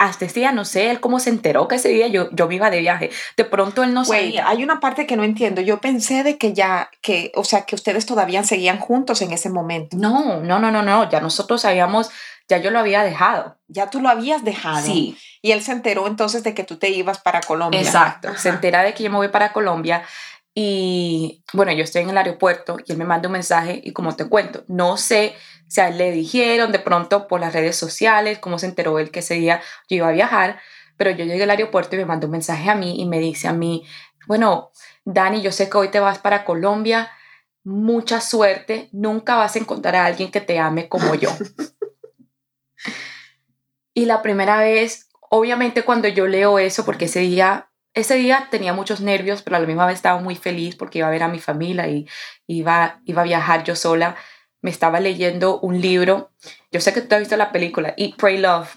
hasta 0.02 0.24
ese 0.24 0.40
día 0.40 0.50
no 0.50 0.64
sé 0.64 0.90
él 0.90 0.98
cómo 0.98 1.20
se 1.20 1.30
enteró 1.30 1.68
que 1.68 1.76
ese 1.76 1.88
día 1.88 2.08
yo, 2.08 2.28
yo 2.32 2.48
me 2.48 2.56
iba 2.56 2.70
de 2.70 2.80
viaje. 2.80 3.10
De 3.36 3.44
pronto 3.44 3.84
él 3.84 3.94
no 3.94 4.04
sabía. 4.04 4.48
Hay 4.48 4.64
una 4.64 4.80
parte 4.80 5.06
que 5.06 5.16
no 5.16 5.22
entiendo. 5.22 5.60
Yo 5.60 5.80
pensé 5.80 6.24
de 6.24 6.38
que 6.38 6.52
ya, 6.52 6.90
que, 7.02 7.30
o 7.36 7.44
sea, 7.44 7.62
que 7.66 7.76
ustedes 7.76 8.04
todavía 8.04 8.42
seguían 8.42 8.80
juntos 8.80 9.22
en 9.22 9.30
ese 9.30 9.48
momento. 9.48 9.96
No, 9.96 10.40
no, 10.40 10.58
no, 10.58 10.72
no, 10.72 10.82
no. 10.82 11.08
Ya 11.08 11.20
nosotros 11.20 11.64
habíamos 11.64 12.10
ya 12.48 12.58
yo 12.58 12.70
lo 12.70 12.78
había 12.78 13.04
dejado. 13.04 13.58
Ya 13.68 13.90
tú 13.90 14.00
lo 14.00 14.08
habías 14.08 14.44
dejado. 14.44 14.84
Sí. 14.84 15.16
Y 15.40 15.52
él 15.52 15.62
se 15.62 15.72
enteró 15.72 16.06
entonces 16.06 16.42
de 16.42 16.54
que 16.54 16.64
tú 16.64 16.76
te 16.76 16.90
ibas 16.90 17.18
para 17.18 17.40
Colombia. 17.40 17.80
Exacto. 17.80 18.36
Se 18.36 18.48
entera 18.48 18.82
de 18.82 18.94
que 18.94 19.02
yo 19.02 19.10
me 19.10 19.16
voy 19.16 19.28
para 19.28 19.52
Colombia. 19.52 20.02
Y 20.54 21.42
bueno, 21.52 21.72
yo 21.72 21.82
estoy 21.82 22.02
en 22.02 22.10
el 22.10 22.18
aeropuerto 22.18 22.76
y 22.84 22.92
él 22.92 22.98
me 22.98 23.06
manda 23.06 23.28
un 23.28 23.32
mensaje 23.32 23.80
y 23.82 23.92
como 23.92 24.14
te 24.16 24.28
cuento, 24.28 24.64
no 24.68 24.98
sé 24.98 25.34
si 25.66 25.80
a 25.80 25.88
él 25.88 25.96
le 25.96 26.10
dijeron 26.10 26.72
de 26.72 26.78
pronto 26.78 27.26
por 27.26 27.40
las 27.40 27.54
redes 27.54 27.76
sociales, 27.76 28.38
cómo 28.38 28.58
se 28.58 28.66
enteró 28.66 28.98
él 28.98 29.10
que 29.10 29.20
ese 29.20 29.34
día 29.34 29.62
yo 29.88 29.96
iba 29.96 30.08
a 30.08 30.12
viajar, 30.12 30.60
pero 30.98 31.10
yo 31.10 31.24
llegué 31.24 31.44
al 31.44 31.50
aeropuerto 31.50 31.96
y 31.96 32.00
me 32.00 32.04
mandó 32.04 32.26
un 32.26 32.32
mensaje 32.32 32.68
a 32.68 32.74
mí 32.74 33.00
y 33.00 33.06
me 33.06 33.18
dice 33.18 33.48
a 33.48 33.54
mí, 33.54 33.86
bueno, 34.26 34.70
Dani, 35.06 35.40
yo 35.40 35.52
sé 35.52 35.70
que 35.70 35.78
hoy 35.78 35.88
te 35.88 36.00
vas 36.00 36.18
para 36.18 36.44
Colombia, 36.44 37.10
mucha 37.64 38.20
suerte, 38.20 38.90
nunca 38.92 39.36
vas 39.36 39.56
a 39.56 39.58
encontrar 39.58 39.96
a 39.96 40.04
alguien 40.04 40.30
que 40.30 40.42
te 40.42 40.58
ame 40.58 40.88
como 40.88 41.14
yo. 41.14 41.30
Y 43.94 44.06
la 44.06 44.22
primera 44.22 44.58
vez, 44.58 45.08
obviamente 45.30 45.82
cuando 45.82 46.08
yo 46.08 46.26
leo 46.26 46.58
eso, 46.58 46.84
porque 46.84 47.06
ese 47.06 47.20
día, 47.20 47.70
ese 47.94 48.14
día 48.14 48.48
tenía 48.50 48.72
muchos 48.72 49.00
nervios, 49.00 49.42
pero 49.42 49.56
a 49.56 49.60
la 49.60 49.66
misma 49.66 49.86
vez 49.86 49.96
estaba 49.96 50.20
muy 50.20 50.36
feliz 50.36 50.76
porque 50.76 50.98
iba 50.98 51.08
a 51.08 51.10
ver 51.10 51.22
a 51.22 51.28
mi 51.28 51.38
familia 51.38 51.88
y 51.88 52.06
iba, 52.46 53.00
iba 53.04 53.22
a 53.22 53.24
viajar 53.24 53.64
yo 53.64 53.76
sola. 53.76 54.16
Me 54.62 54.70
estaba 54.70 55.00
leyendo 55.00 55.58
un 55.60 55.80
libro. 55.80 56.30
Yo 56.70 56.80
sé 56.80 56.94
que 56.94 57.00
tú 57.02 57.14
has 57.14 57.20
visto 57.20 57.36
la 57.36 57.52
película 57.52 57.94
Eat, 57.96 58.16
Pray, 58.16 58.38
Love. 58.38 58.68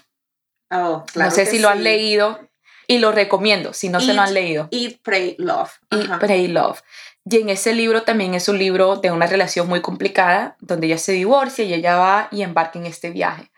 Oh, 0.70 1.04
claro 1.12 1.30
no 1.30 1.34
sé 1.34 1.46
si 1.46 1.60
lo 1.60 1.68
han 1.68 1.84
leído 1.84 2.40
y 2.88 2.98
lo 2.98 3.12
recomiendo 3.12 3.72
si 3.72 3.88
no 3.88 4.00
se 4.00 4.14
lo 4.14 4.22
han 4.22 4.34
leído. 4.34 4.68
Eat, 4.70 4.96
Pray, 5.02 5.36
Love. 5.38 5.70
Eat, 5.90 6.18
Pray, 6.18 6.48
Love. 6.48 6.82
Y 7.28 7.40
en 7.40 7.48
ese 7.48 7.74
libro 7.74 8.02
también 8.02 8.34
es 8.34 8.48
un 8.48 8.58
libro 8.58 8.96
de 8.96 9.10
una 9.10 9.26
relación 9.26 9.68
muy 9.68 9.80
complicada, 9.80 10.56
donde 10.60 10.86
ella 10.86 10.98
se 10.98 11.12
divorcia 11.12 11.64
y 11.64 11.74
ella 11.74 11.96
va 11.96 12.28
y 12.30 12.42
embarca 12.42 12.78
en 12.78 12.86
este 12.86 13.10
viaje. 13.10 13.50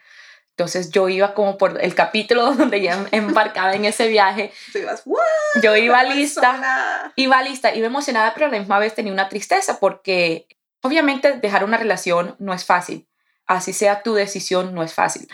Entonces 0.59 0.91
yo 0.91 1.09
iba 1.09 1.35
como 1.35 1.57
por 1.57 1.81
el 1.81 1.95
capítulo 1.95 2.53
donde 2.57 2.81
ya 2.81 3.07
embarcaba 3.13 3.75
en 3.75 3.85
ese 3.85 4.09
viaje. 4.09 4.53
yo 5.63 5.77
iba 5.77 6.03
lista, 6.03 7.13
iba 7.15 7.41
lista, 7.43 7.73
iba 7.77 7.87
emocionada, 7.87 8.35
pero 8.35 8.47
a 8.47 8.51
la 8.51 8.59
misma 8.59 8.81
vez 8.81 8.93
tenía 8.93 9.13
una 9.13 9.29
tristeza 9.29 9.79
porque 9.79 10.49
obviamente 10.83 11.35
dejar 11.35 11.63
una 11.63 11.77
relación 11.77 12.35
no 12.41 12.53
es 12.53 12.65
fácil. 12.65 13.07
Así 13.47 13.73
sea 13.73 14.03
tu 14.03 14.15
decisión, 14.15 14.75
no 14.75 14.83
es 14.83 14.93
fácil. 14.93 15.29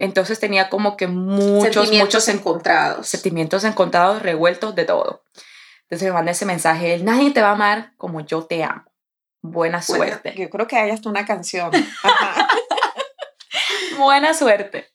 Entonces 0.00 0.40
tenía 0.40 0.68
como 0.68 0.96
que 0.96 1.06
muchos, 1.06 1.72
sentimientos 1.72 2.06
muchos 2.06 2.28
encontrados. 2.28 3.08
Sentimientos 3.08 3.62
encontrados, 3.62 4.22
revueltos 4.22 4.74
de 4.74 4.84
todo. 4.84 5.22
Entonces 5.82 6.08
me 6.08 6.12
manda 6.12 6.32
ese 6.32 6.46
mensaje, 6.46 6.98
nadie 6.98 7.30
te 7.30 7.42
va 7.42 7.50
a 7.50 7.52
amar 7.52 7.92
como 7.96 8.22
yo 8.22 8.42
te 8.42 8.64
amo. 8.64 8.84
Buena 9.40 9.80
suerte. 9.80 10.34
yo 10.36 10.50
creo 10.50 10.66
que 10.66 10.76
hay 10.76 10.90
hasta 10.90 11.08
una 11.08 11.24
canción. 11.24 11.70
Buena 13.98 14.34
suerte. 14.34 14.88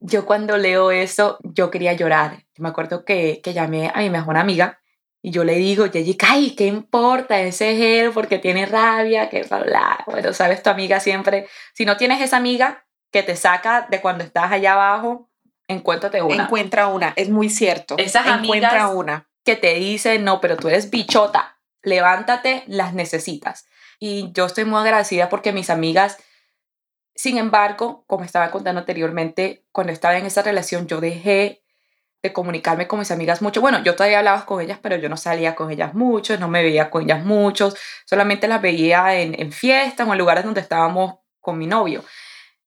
Yo 0.00 0.26
cuando 0.26 0.56
leo 0.56 0.90
eso, 0.90 1.38
yo 1.42 1.70
quería 1.70 1.92
llorar. 1.92 2.44
Me 2.56 2.68
acuerdo 2.68 3.04
que, 3.04 3.40
que 3.42 3.52
llamé 3.52 3.90
a 3.94 4.00
mi 4.00 4.10
mejor 4.10 4.36
amiga 4.36 4.82
y 5.24 5.30
yo 5.30 5.44
le 5.44 5.54
digo, 5.54 5.88
Jessica, 5.90 6.26
ay, 6.30 6.56
¿qué 6.56 6.66
importa? 6.66 7.40
Ese 7.40 7.72
es 7.72 7.80
él 7.80 8.10
porque 8.12 8.40
tiene 8.40 8.66
rabia, 8.66 9.28
que 9.28 9.44
bla, 9.44 10.02
Bueno, 10.06 10.32
sabes, 10.32 10.64
tu 10.64 10.70
amiga 10.70 10.98
siempre, 10.98 11.46
si 11.74 11.84
no 11.84 11.96
tienes 11.96 12.20
esa 12.20 12.38
amiga 12.38 12.84
que 13.12 13.22
te 13.22 13.36
saca 13.36 13.86
de 13.88 14.00
cuando 14.00 14.24
estás 14.24 14.50
allá 14.50 14.72
abajo, 14.72 15.30
encuéntrate 15.68 16.22
una. 16.22 16.44
Encuentra 16.44 16.88
una, 16.88 17.12
es 17.14 17.28
muy 17.28 17.50
cierto. 17.50 17.94
Esas 17.98 18.26
Encuentra 18.26 18.88
una. 18.88 19.28
Que 19.44 19.54
te 19.54 19.74
dicen, 19.74 20.24
no, 20.24 20.40
pero 20.40 20.56
tú 20.56 20.68
eres 20.68 20.90
bichota, 20.90 21.58
levántate, 21.82 22.64
las 22.66 22.92
necesitas. 22.94 23.66
Y 24.00 24.32
yo 24.32 24.46
estoy 24.46 24.64
muy 24.64 24.80
agradecida 24.80 25.28
porque 25.28 25.52
mis 25.52 25.70
amigas 25.70 26.18
sin 27.14 27.38
embargo, 27.38 28.04
como 28.06 28.24
estaba 28.24 28.50
contando 28.50 28.80
anteriormente, 28.80 29.64
cuando 29.72 29.92
estaba 29.92 30.16
en 30.16 30.26
esa 30.26 30.42
relación 30.42 30.86
yo 30.86 31.00
dejé 31.00 31.62
de 32.22 32.32
comunicarme 32.32 32.86
con 32.86 33.00
mis 33.00 33.10
amigas 33.10 33.42
mucho. 33.42 33.60
Bueno, 33.60 33.82
yo 33.82 33.96
todavía 33.96 34.18
hablaba 34.18 34.46
con 34.46 34.60
ellas, 34.60 34.78
pero 34.80 34.96
yo 34.96 35.08
no 35.08 35.16
salía 35.16 35.56
con 35.56 35.70
ellas 35.70 35.92
mucho, 35.94 36.38
no 36.38 36.48
me 36.48 36.62
veía 36.62 36.88
con 36.88 37.02
ellas 37.02 37.24
mucho, 37.24 37.74
solamente 38.06 38.46
las 38.46 38.62
veía 38.62 39.20
en, 39.20 39.38
en 39.40 39.50
fiestas 39.50 40.06
o 40.06 40.12
en 40.12 40.18
lugares 40.18 40.44
donde 40.44 40.60
estábamos 40.60 41.16
con 41.40 41.58
mi 41.58 41.66
novio. 41.66 42.04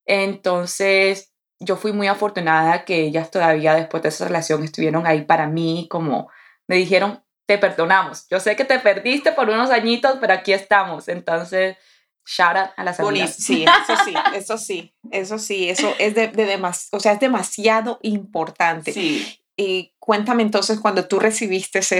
Entonces, 0.06 1.34
yo 1.60 1.78
fui 1.78 1.94
muy 1.94 2.08
afortunada 2.08 2.84
que 2.86 3.02
ellas 3.04 3.32
todavía 3.32 3.76
después 3.76 4.04
de 4.04 4.10
esa 4.10 4.26
relación 4.26 4.64
estuvieron 4.64 5.08
ahí 5.08 5.22
para 5.24 5.48
mí, 5.48 5.88
como 5.90 6.30
me 6.68 6.76
dijeron, 6.76 7.24
te 7.46 7.58
perdonamos. 7.58 8.28
Yo 8.30 8.40
sé 8.40 8.56
que 8.56 8.66
te 8.66 8.80
perdiste 8.80 9.32
por 9.32 9.50
unos 9.50 9.70
añitos, 9.72 10.18
pero 10.20 10.34
aquí 10.34 10.52
estamos. 10.54 11.08
Entonces, 11.08 11.78
shout 12.26 12.58
out 12.58 12.70
a 12.76 12.84
las 12.84 13.00
amigas. 13.00 13.36
Sí, 13.36 13.64
eso 13.64 13.96
sí, 14.04 14.14
eso 14.34 14.58
sí, 14.58 14.94
eso 15.12 15.40
sí, 15.40 15.70
eso 15.70 15.94
es 16.00 16.16
de, 16.16 16.28
de 16.28 16.60
o 16.92 17.00
sea, 17.00 17.14
es 17.14 17.20
demasiado 17.20 18.00
importante. 18.02 18.92
Sí. 18.92 19.42
Y 19.56 19.94
cuéntame 20.00 20.44
entonces 20.44 20.80
cuando 20.80 21.06
tú 21.06 21.20
recibiste 21.20 21.80
ese 21.80 22.00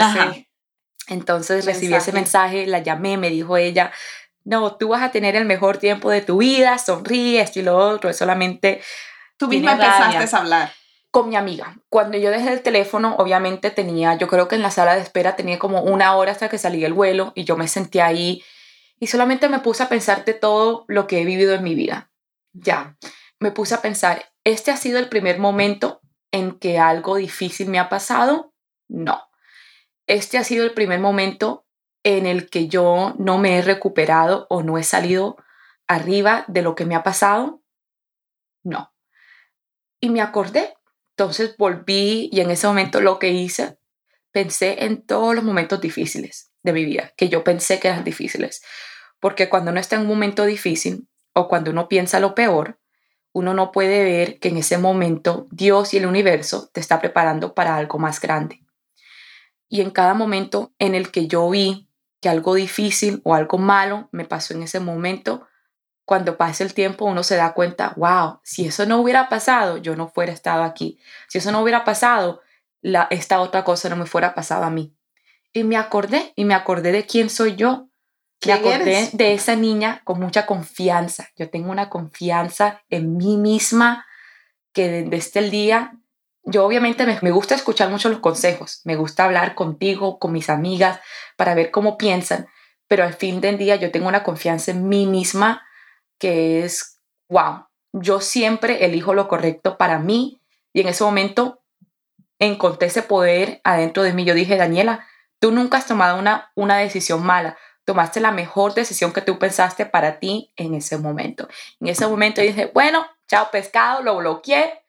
Entonces 1.08 1.66
recibí 1.66 1.94
ese 1.94 2.12
mensaje, 2.12 2.66
la 2.68 2.80
llamé, 2.80 3.18
me 3.18 3.30
dijo 3.30 3.58
ella, 3.58 3.92
no, 4.44 4.76
tú 4.76 4.90
vas 4.90 5.04
a 5.04 5.12
tener 5.12 5.36
el 5.36 5.46
mejor 5.46 5.78
tiempo 5.78 6.10
de 6.10 6.22
tu 6.22 6.38
vida, 6.38 6.78
sonríe, 6.78 7.42
esto 7.42 7.60
y 7.60 7.64
lo 7.64 7.78
otro, 7.78 8.10
es 8.10 8.18
solamente... 8.18 8.82
Tú 9.38 9.48
misma 9.48 9.74
empezaste 9.74 10.36
a 10.36 10.40
hablar. 10.40 10.74
Con 11.12 11.30
mi 11.30 11.36
amiga. 11.36 11.78
Cuando 11.90 12.18
yo 12.18 12.30
dejé 12.30 12.54
el 12.54 12.62
teléfono, 12.62 13.16
obviamente 13.18 13.70
tenía, 13.70 14.16
yo 14.16 14.28
creo 14.28 14.48
que 14.48 14.56
en 14.56 14.62
la 14.62 14.72
sala 14.72 14.96
de 14.96 15.02
espera 15.02 15.36
tenía 15.36 15.60
como 15.60 15.82
una 15.82 16.16
hora 16.16 16.32
hasta 16.32 16.50
que 16.50 16.58
salía 16.58 16.88
el 16.88 16.94
vuelo 16.94 17.32
y 17.36 17.44
yo 17.44 17.56
me 17.56 17.68
sentí 17.68 18.00
ahí 18.00 18.44
y 19.06 19.08
solamente 19.08 19.50
me 19.50 19.60
puse 19.60 19.84
a 19.84 19.88
pensar 19.88 20.26
de 20.26 20.34
todo 20.34 20.84
lo 20.88 21.06
que 21.06 21.22
he 21.22 21.26
vivido 21.26 21.54
en 21.54 21.62
mi 21.62 21.76
vida. 21.76 22.12
Ya, 22.54 22.98
me 23.40 23.52
puse 23.52 23.76
a 23.76 23.82
pensar, 23.84 24.34
¿este 24.44 24.72
ha 24.72 24.78
sido 24.78 24.98
el 24.98 25.10
primer 25.10 25.38
momento 25.38 26.02
en 26.32 26.58
que 26.58 26.80
algo 26.80 27.18
difícil 27.18 27.70
me 27.70 27.78
ha 27.78 27.88
pasado? 27.88 28.56
No. 28.88 29.30
¿Este 30.08 30.40
ha 30.40 30.44
sido 30.44 30.64
el 30.64 30.74
primer 30.74 31.00
momento 31.00 31.68
en 32.04 32.26
el 32.26 32.50
que 32.50 32.68
yo 32.68 33.14
no 33.20 33.38
me 33.38 33.60
he 33.60 33.62
recuperado 33.62 34.48
o 34.50 34.64
no 34.64 34.76
he 34.80 34.84
salido 34.84 35.38
arriba 35.86 36.44
de 36.48 36.64
lo 36.64 36.74
que 36.74 36.88
me 36.88 36.96
ha 36.96 37.04
pasado? 37.04 37.62
No. 38.64 38.92
Y 40.00 40.10
me 40.10 40.22
acordé. 40.22 40.74
Entonces 41.12 41.56
volví 41.60 42.28
y 42.32 42.40
en 42.40 42.50
ese 42.50 42.66
momento 42.66 43.02
lo 43.02 43.20
que 43.20 43.30
hice, 43.30 43.78
pensé 44.32 44.84
en 44.86 45.06
todos 45.06 45.36
los 45.36 45.44
momentos 45.44 45.80
difíciles 45.80 46.52
de 46.64 46.74
mi 46.74 46.84
vida, 46.86 47.14
que 47.16 47.30
yo 47.30 47.44
pensé 47.44 47.80
que 47.80 47.90
eran 47.90 48.04
difíciles. 48.04 48.64
Porque 49.26 49.50
cuando 49.50 49.72
uno 49.72 49.80
está 49.80 49.96
en 49.96 50.04
un 50.04 50.08
momento 50.10 50.46
difícil 50.46 51.10
o 51.34 51.48
cuando 51.48 51.72
uno 51.72 51.88
piensa 51.88 52.20
lo 52.20 52.36
peor, 52.36 52.80
uno 53.34 53.56
no 53.56 53.72
puede 53.72 54.04
ver 54.04 54.38
que 54.38 54.50
en 54.50 54.58
ese 54.58 54.78
momento 54.78 55.48
Dios 55.50 55.96
y 55.96 55.98
el 55.98 56.06
universo 56.06 56.70
te 56.72 56.80
está 56.80 57.02
preparando 57.02 57.56
para 57.56 57.76
algo 57.76 57.98
más 57.98 58.22
grande. 58.22 58.64
Y 59.68 59.82
en 59.82 59.90
cada 59.90 60.14
momento 60.14 60.76
en 60.78 60.94
el 60.94 61.10
que 61.10 61.26
yo 61.26 61.50
vi 61.50 61.90
que 62.22 62.30
algo 62.30 62.54
difícil 62.54 63.22
o 63.24 63.34
algo 63.34 63.58
malo 63.58 64.10
me 64.12 64.26
pasó 64.26 64.54
en 64.54 64.62
ese 64.62 64.80
momento, 64.80 65.48
cuando 66.06 66.38
pasa 66.38 66.64
el 66.64 66.76
tiempo 66.76 67.06
uno 67.06 67.24
se 67.24 67.36
da 67.36 67.56
cuenta, 67.56 67.96
wow, 67.98 68.42
si 68.44 68.68
eso 68.68 68.86
no 68.86 69.02
hubiera 69.02 69.28
pasado, 69.28 69.78
yo 69.78 69.96
no 69.96 70.08
fuera 70.08 70.34
estado 70.34 70.62
aquí. 70.62 71.00
Si 71.30 71.40
eso 71.40 71.52
no 71.52 71.64
hubiera 71.64 71.84
pasado, 71.84 72.42
la, 72.80 73.08
esta 73.10 73.42
otra 73.42 73.64
cosa 73.64 73.90
no 73.90 73.96
me 73.96 74.06
fuera 74.06 74.36
pasado 74.36 74.66
a 74.66 74.70
mí. 74.70 74.96
Y 75.52 75.64
me 75.64 75.78
acordé, 75.78 76.32
y 76.36 76.46
me 76.46 76.54
acordé 76.54 76.92
de 76.92 77.08
quién 77.08 77.32
soy 77.32 77.56
yo. 77.56 77.90
Me 78.46 78.54
acordé 78.54 79.10
de 79.14 79.34
esa 79.34 79.56
niña 79.56 80.02
con 80.04 80.20
mucha 80.20 80.46
confianza. 80.46 81.30
Yo 81.36 81.50
tengo 81.50 81.72
una 81.72 81.90
confianza 81.90 82.82
en 82.90 83.18
mí 83.18 83.38
misma 83.38 84.06
que 84.74 85.04
desde 85.04 85.40
el 85.40 85.52
día, 85.52 85.94
yo 86.44 86.66
obviamente 86.66 87.06
me, 87.06 87.18
me 87.22 87.32
gusta 87.32 87.56
escuchar 87.56 87.90
mucho 87.90 88.10
los 88.10 88.20
consejos, 88.20 88.82
me 88.84 88.96
gusta 88.96 89.24
hablar 89.24 89.56
contigo, 89.56 90.20
con 90.20 90.32
mis 90.32 90.50
amigas, 90.50 91.00
para 91.38 91.56
ver 91.56 91.72
cómo 91.72 91.98
piensan, 91.98 92.48
pero 92.88 93.04
al 93.04 93.14
fin 93.14 93.42
del 93.42 93.58
día 93.58 93.78
yo 93.78 93.92
tengo 93.92 94.08
una 94.08 94.24
confianza 94.24 94.72
en 94.72 94.88
mí 94.88 95.06
misma 95.08 95.64
que 96.20 96.64
es, 96.64 97.00
wow, 97.30 97.66
yo 97.94 98.20
siempre 98.20 98.86
elijo 98.86 99.14
lo 99.14 99.28
correcto 99.28 99.78
para 99.78 100.00
mí. 100.00 100.42
Y 100.74 100.82
en 100.82 100.88
ese 100.88 101.04
momento 101.04 101.64
encontré 102.40 102.88
ese 102.88 103.02
poder 103.02 103.62
adentro 103.64 104.04
de 104.04 104.14
mí. 104.14 104.26
Yo 104.26 104.34
dije, 104.34 104.58
Daniela, 104.58 105.08
tú 105.40 105.52
nunca 105.52 105.78
has 105.78 105.88
tomado 105.88 106.20
una, 106.20 106.52
una 106.56 106.78
decisión 106.78 107.26
mala, 107.26 107.58
tomaste 107.86 108.20
la 108.20 108.32
mejor 108.32 108.74
decisión 108.74 109.14
que 109.14 109.22
tú 109.22 109.40
pensaste 109.40 109.86
para 109.86 110.20
ti 110.20 110.52
en 110.58 110.74
ese 110.74 110.98
momento. 110.98 111.48
En 111.80 111.88
ese 111.88 112.08
momento 112.08 112.42
dije, 112.42 112.72
bueno, 112.74 113.06
chao 113.28 113.50
pescado, 113.52 114.02
lo 114.02 114.18
bloqueé, 114.18 114.84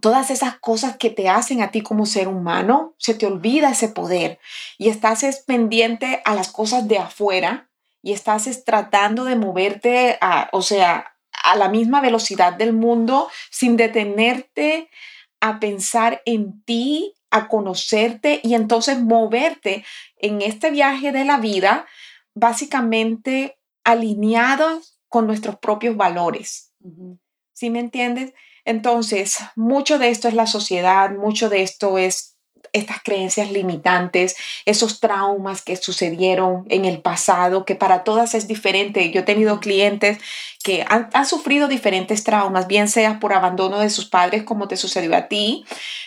todas 0.00 0.30
esas 0.30 0.58
cosas 0.58 0.96
que 0.96 1.10
te 1.10 1.28
hacen 1.28 1.62
a 1.62 1.70
ti 1.70 1.82
como 1.82 2.06
ser 2.06 2.28
humano, 2.28 2.94
se 2.98 3.14
te 3.14 3.26
olvida 3.26 3.70
ese 3.70 3.88
poder 3.88 4.38
y 4.78 4.88
estás 4.88 5.44
pendiente 5.46 6.22
a 6.24 6.34
las 6.34 6.50
cosas 6.50 6.88
de 6.88 6.98
afuera 6.98 7.70
y 8.02 8.12
estás 8.12 8.64
tratando 8.64 9.24
de 9.24 9.36
moverte, 9.36 10.18
a, 10.20 10.48
o 10.52 10.62
sea, 10.62 11.14
a 11.44 11.56
la 11.56 11.68
misma 11.68 12.00
velocidad 12.00 12.52
del 12.54 12.72
mundo 12.72 13.28
sin 13.50 13.76
detenerte 13.76 14.90
a 15.40 15.60
pensar 15.60 16.22
en 16.24 16.62
ti, 16.64 17.14
a 17.30 17.48
conocerte 17.48 18.40
y 18.42 18.54
entonces 18.54 19.00
moverte 19.00 19.84
en 20.16 20.42
este 20.42 20.70
viaje 20.70 21.12
de 21.12 21.24
la 21.24 21.38
vida 21.38 21.86
básicamente 22.34 23.58
alineados 23.84 24.98
con 25.08 25.26
nuestros 25.26 25.58
propios 25.58 25.96
valores. 25.96 26.72
¿Sí 27.52 27.70
me 27.70 27.80
entiendes? 27.80 28.32
Entonces, 28.70 29.38
mucho 29.56 29.98
de 29.98 30.10
esto 30.10 30.28
es 30.28 30.34
la 30.34 30.46
sociedad, 30.46 31.10
mucho 31.10 31.48
de 31.48 31.62
esto 31.62 31.98
es 31.98 32.36
estas 32.72 33.02
creencias 33.02 33.50
limitantes, 33.50 34.36
esos 34.64 35.00
traumas 35.00 35.62
que 35.62 35.74
sucedieron 35.74 36.66
en 36.68 36.84
el 36.84 37.02
pasado, 37.02 37.64
que 37.64 37.74
para 37.74 38.04
todas 38.04 38.36
es 38.36 38.46
diferente. 38.46 39.10
Yo 39.10 39.22
he 39.22 39.24
tenido 39.24 39.58
clientes 39.58 40.18
que 40.62 40.84
han, 40.88 41.10
han, 41.12 41.26
sufrido 41.26 41.66
diferentes 41.66 42.22
traumas, 42.22 42.68
bien 42.68 42.86
sea 42.86 43.18
por 43.18 43.32
abandono 43.32 43.80
de 43.80 43.90
sus 43.90 44.06
padres, 44.06 44.44
como 44.44 44.68
te 44.68 44.76
sucedió 44.76 45.16
a 45.16 45.26
ti, 45.26 45.64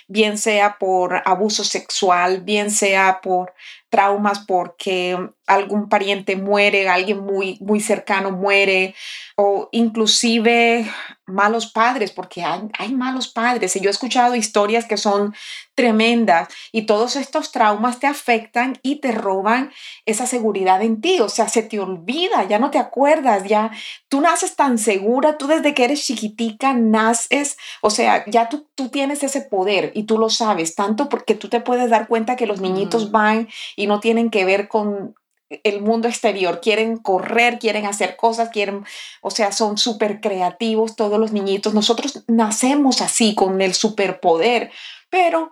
bien 0.07 0.37
sea 0.37 0.77
por 0.77 1.21
abuso 1.25 1.65
sexual, 1.65 2.43
bien 2.43 2.71
sea 2.71 3.19
por 3.21 3.53
traumas 3.93 4.39
porque 4.39 5.15
algún 5.45 5.87
pariente 5.87 6.35
muere, 6.35 6.89
alguien 6.89 7.19
muy, 7.19 7.59
muy 7.61 7.79
cercano 7.79 8.31
muere, 8.31 8.95
o 9.35 9.69
inclusive 9.71 10.89
malos 11.25 11.67
padres, 11.67 12.11
porque 12.11 12.43
hay, 12.43 12.61
hay, 12.77 12.93
malos 12.93 13.27
padres. 13.27 13.75
Y 13.75 13.81
yo 13.81 13.89
he 13.89 13.91
escuchado 13.91 14.35
historias 14.35 14.85
que 14.85 14.97
son 14.97 15.33
tremendas 15.75 16.49
y 16.71 16.83
todos 16.83 17.15
estos 17.15 17.51
traumas 17.51 17.99
te 17.99 18.07
afectan 18.07 18.77
y 18.83 18.97
te 18.97 19.11
roban 19.11 19.71
esa 20.05 20.27
seguridad 20.27 20.81
en 20.81 21.01
ti. 21.01 21.19
O 21.19 21.29
sea, 21.29 21.47
se 21.49 21.63
te 21.63 21.79
olvida, 21.79 22.47
ya 22.47 22.59
no 22.59 22.71
te 22.71 22.79
acuerdas, 22.79 23.43
ya 23.45 23.71
tú 24.09 24.21
naces 24.21 24.55
tan 24.55 24.77
segura, 24.77 25.37
tú 25.37 25.47
desde 25.47 25.73
que 25.73 25.85
eres 25.85 26.05
chiquitica 26.05 26.73
naces, 26.73 27.57
o 27.81 27.89
sea, 27.89 28.25
ya 28.27 28.49
tú, 28.49 28.67
tú 28.75 28.89
tienes 28.89 29.23
ese 29.23 29.41
poder 29.41 29.91
y 29.95 30.03
tú 30.03 30.17
lo 30.17 30.29
sabes, 30.29 30.75
tanto 30.75 31.09
porque 31.09 31.35
tú 31.35 31.49
te 31.49 31.61
puedes 31.61 31.89
dar 31.89 32.07
cuenta 32.07 32.35
que 32.35 32.47
los 32.47 32.61
niñitos 32.61 33.11
van 33.11 33.49
y 33.75 33.82
no 33.87 33.99
tienen 33.99 34.29
que 34.29 34.45
ver 34.45 34.67
con 34.67 35.15
el 35.63 35.81
mundo 35.81 36.07
exterior, 36.07 36.61
quieren 36.61 36.97
correr, 36.97 37.59
quieren 37.59 37.85
hacer 37.85 38.15
cosas, 38.15 38.49
quieren, 38.49 38.85
o 39.21 39.29
sea, 39.29 39.51
son 39.51 39.77
súper 39.77 40.19
creativos 40.19 40.95
todos 40.95 41.19
los 41.19 41.31
niñitos. 41.31 41.73
Nosotros 41.73 42.23
nacemos 42.27 43.01
así, 43.01 43.35
con 43.35 43.61
el 43.61 43.73
superpoder, 43.73 44.71
pero 45.09 45.51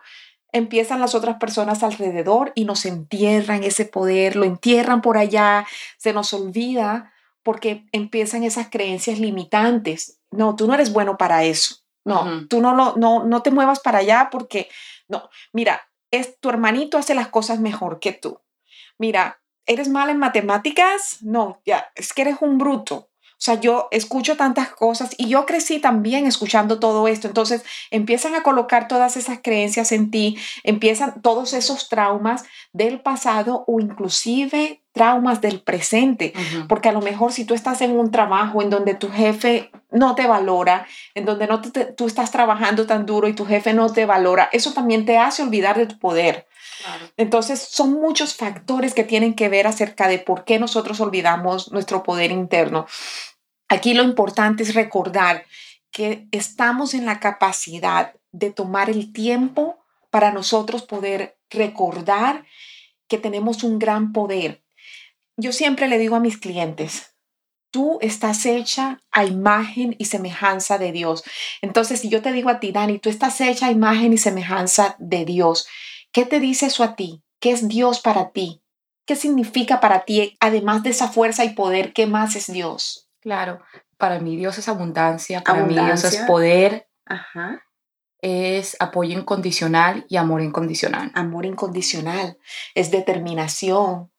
empiezan 0.51 0.99
las 0.99 1.15
otras 1.15 1.37
personas 1.37 1.83
alrededor 1.83 2.51
y 2.55 2.65
nos 2.65 2.85
entierran 2.85 3.63
ese 3.63 3.85
poder, 3.85 4.35
lo 4.35 4.45
entierran 4.45 5.01
por 5.01 5.17
allá, 5.17 5.65
se 5.97 6.13
nos 6.13 6.33
olvida 6.33 7.13
porque 7.43 7.85
empiezan 7.91 8.43
esas 8.43 8.69
creencias 8.69 9.19
limitantes. 9.19 10.19
No, 10.31 10.55
tú 10.55 10.67
no 10.67 10.73
eres 10.73 10.91
bueno 10.93 11.17
para 11.17 11.43
eso. 11.43 11.75
No, 12.03 12.47
tú 12.47 12.61
no, 12.61 12.73
no, 12.73 12.95
no, 12.95 13.23
no 13.23 13.43
te 13.43 13.51
muevas 13.51 13.79
para 13.79 13.99
allá 13.99 14.29
porque, 14.31 14.69
no, 15.07 15.29
mira, 15.53 15.87
es, 16.11 16.39
tu 16.39 16.49
hermanito 16.49 16.97
hace 16.97 17.15
las 17.15 17.29
cosas 17.29 17.59
mejor 17.59 17.99
que 17.99 18.13
tú. 18.13 18.39
Mira, 18.97 19.41
¿eres 19.65 19.89
mal 19.89 20.09
en 20.09 20.17
matemáticas? 20.17 21.19
No, 21.21 21.61
ya, 21.65 21.91
es 21.95 22.13
que 22.13 22.23
eres 22.23 22.37
un 22.41 22.57
bruto. 22.57 23.10
O 23.41 23.43
sea, 23.43 23.59
yo 23.59 23.87
escucho 23.89 24.37
tantas 24.37 24.69
cosas 24.69 25.15
y 25.17 25.27
yo 25.27 25.47
crecí 25.47 25.79
también 25.79 26.27
escuchando 26.27 26.77
todo 26.77 27.07
esto. 27.07 27.27
Entonces 27.27 27.63
empiezan 27.89 28.35
a 28.35 28.43
colocar 28.43 28.87
todas 28.87 29.17
esas 29.17 29.39
creencias 29.41 29.91
en 29.91 30.11
ti, 30.11 30.37
empiezan 30.63 31.23
todos 31.23 31.53
esos 31.53 31.89
traumas 31.89 32.43
del 32.71 32.99
pasado 32.99 33.63
o 33.65 33.79
inclusive 33.79 34.83
traumas 34.91 35.41
del 35.41 35.59
presente. 35.59 36.33
Porque 36.69 36.89
a 36.89 36.91
lo 36.91 37.01
mejor 37.01 37.33
si 37.33 37.43
tú 37.43 37.55
estás 37.55 37.81
en 37.81 37.97
un 37.97 38.11
trabajo 38.11 38.61
en 38.61 38.69
donde 38.69 38.93
tu 38.93 39.09
jefe 39.09 39.71
no 39.89 40.13
te 40.13 40.27
valora, 40.27 40.85
en 41.15 41.25
donde 41.25 41.47
no 41.47 41.61
tú 41.61 42.05
estás 42.05 42.29
trabajando 42.29 42.85
tan 42.85 43.07
duro 43.07 43.27
y 43.27 43.33
tu 43.33 43.47
jefe 43.47 43.73
no 43.73 43.91
te 43.91 44.05
valora, 44.05 44.49
eso 44.51 44.73
también 44.73 45.03
te 45.05 45.17
hace 45.17 45.41
olvidar 45.41 45.79
de 45.79 45.87
tu 45.87 45.97
poder. 45.97 46.45
Entonces, 47.17 47.59
son 47.59 47.93
muchos 47.93 48.35
factores 48.35 48.93
que 48.93 49.03
tienen 49.03 49.33
que 49.33 49.49
ver 49.49 49.67
acerca 49.67 50.07
de 50.07 50.19
por 50.19 50.45
qué 50.45 50.59
nosotros 50.59 50.99
olvidamos 50.99 51.71
nuestro 51.71 52.03
poder 52.03 52.31
interno. 52.31 52.87
Aquí 53.71 53.93
lo 53.93 54.03
importante 54.03 54.63
es 54.63 54.73
recordar 54.73 55.45
que 55.91 56.27
estamos 56.31 56.93
en 56.93 57.05
la 57.05 57.21
capacidad 57.21 58.13
de 58.33 58.51
tomar 58.51 58.89
el 58.89 59.13
tiempo 59.13 59.77
para 60.09 60.33
nosotros 60.33 60.81
poder 60.81 61.37
recordar 61.49 62.43
que 63.07 63.17
tenemos 63.17 63.63
un 63.63 63.79
gran 63.79 64.11
poder. 64.11 64.61
Yo 65.37 65.53
siempre 65.53 65.87
le 65.87 65.99
digo 65.99 66.17
a 66.17 66.19
mis 66.19 66.37
clientes, 66.37 67.15
tú 67.71 67.97
estás 68.01 68.45
hecha 68.45 69.01
a 69.09 69.23
imagen 69.23 69.95
y 69.97 70.03
semejanza 70.03 70.77
de 70.77 70.91
Dios. 70.91 71.23
Entonces, 71.61 72.01
si 72.01 72.09
yo 72.09 72.21
te 72.21 72.33
digo 72.33 72.49
a 72.49 72.59
ti, 72.59 72.73
Dani, 72.73 72.99
tú 72.99 73.07
estás 73.07 73.39
hecha 73.39 73.67
a 73.67 73.71
imagen 73.71 74.11
y 74.11 74.17
semejanza 74.17 74.97
de 74.99 75.23
Dios, 75.23 75.65
¿qué 76.11 76.25
te 76.25 76.41
dice 76.41 76.65
eso 76.65 76.83
a 76.83 76.97
ti? 76.97 77.23
¿Qué 77.39 77.51
es 77.51 77.69
Dios 77.69 78.01
para 78.01 78.31
ti? 78.31 78.61
¿Qué 79.05 79.15
significa 79.15 79.79
para 79.79 80.03
ti, 80.03 80.35
además 80.41 80.83
de 80.83 80.89
esa 80.89 81.07
fuerza 81.07 81.45
y 81.45 81.51
poder, 81.51 81.93
qué 81.93 82.05
más 82.05 82.35
es 82.35 82.51
Dios? 82.51 83.07
Claro, 83.21 83.61
para 83.97 84.19
mí 84.19 84.35
Dios 84.35 84.57
es 84.57 84.67
abundancia, 84.67 85.41
para 85.41 85.63
mí 85.63 85.75
Dios 85.75 86.03
es 86.03 86.17
poder, 86.23 86.89
es 88.19 88.75
apoyo 88.79 89.17
incondicional 89.17 90.05
y 90.09 90.17
amor 90.17 90.41
incondicional. 90.41 91.11
Amor 91.13 91.45
incondicional, 91.45 92.37
es 92.75 92.91
determinación, 92.91 94.11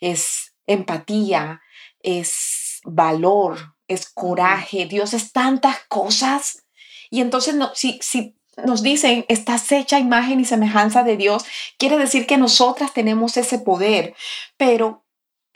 es 0.00 0.54
empatía, 0.66 1.60
es 2.00 2.80
valor, 2.84 3.74
es 3.88 4.08
coraje. 4.08 4.86
Dios 4.86 5.14
es 5.14 5.32
tantas 5.32 5.78
cosas. 5.88 6.64
Y 7.10 7.20
entonces, 7.20 7.54
no, 7.54 7.70
si, 7.74 7.98
si 8.02 8.36
nos 8.64 8.82
dicen, 8.82 9.24
estás 9.28 9.70
hecha 9.72 9.98
imagen 9.98 10.40
y 10.40 10.44
semejanza 10.44 11.02
de 11.02 11.16
Dios, 11.16 11.44
quiere 11.78 11.98
decir 11.98 12.26
que 12.26 12.38
nosotras 12.38 12.92
tenemos 12.92 13.36
ese 13.36 13.58
poder, 13.58 14.14
pero 14.56 15.05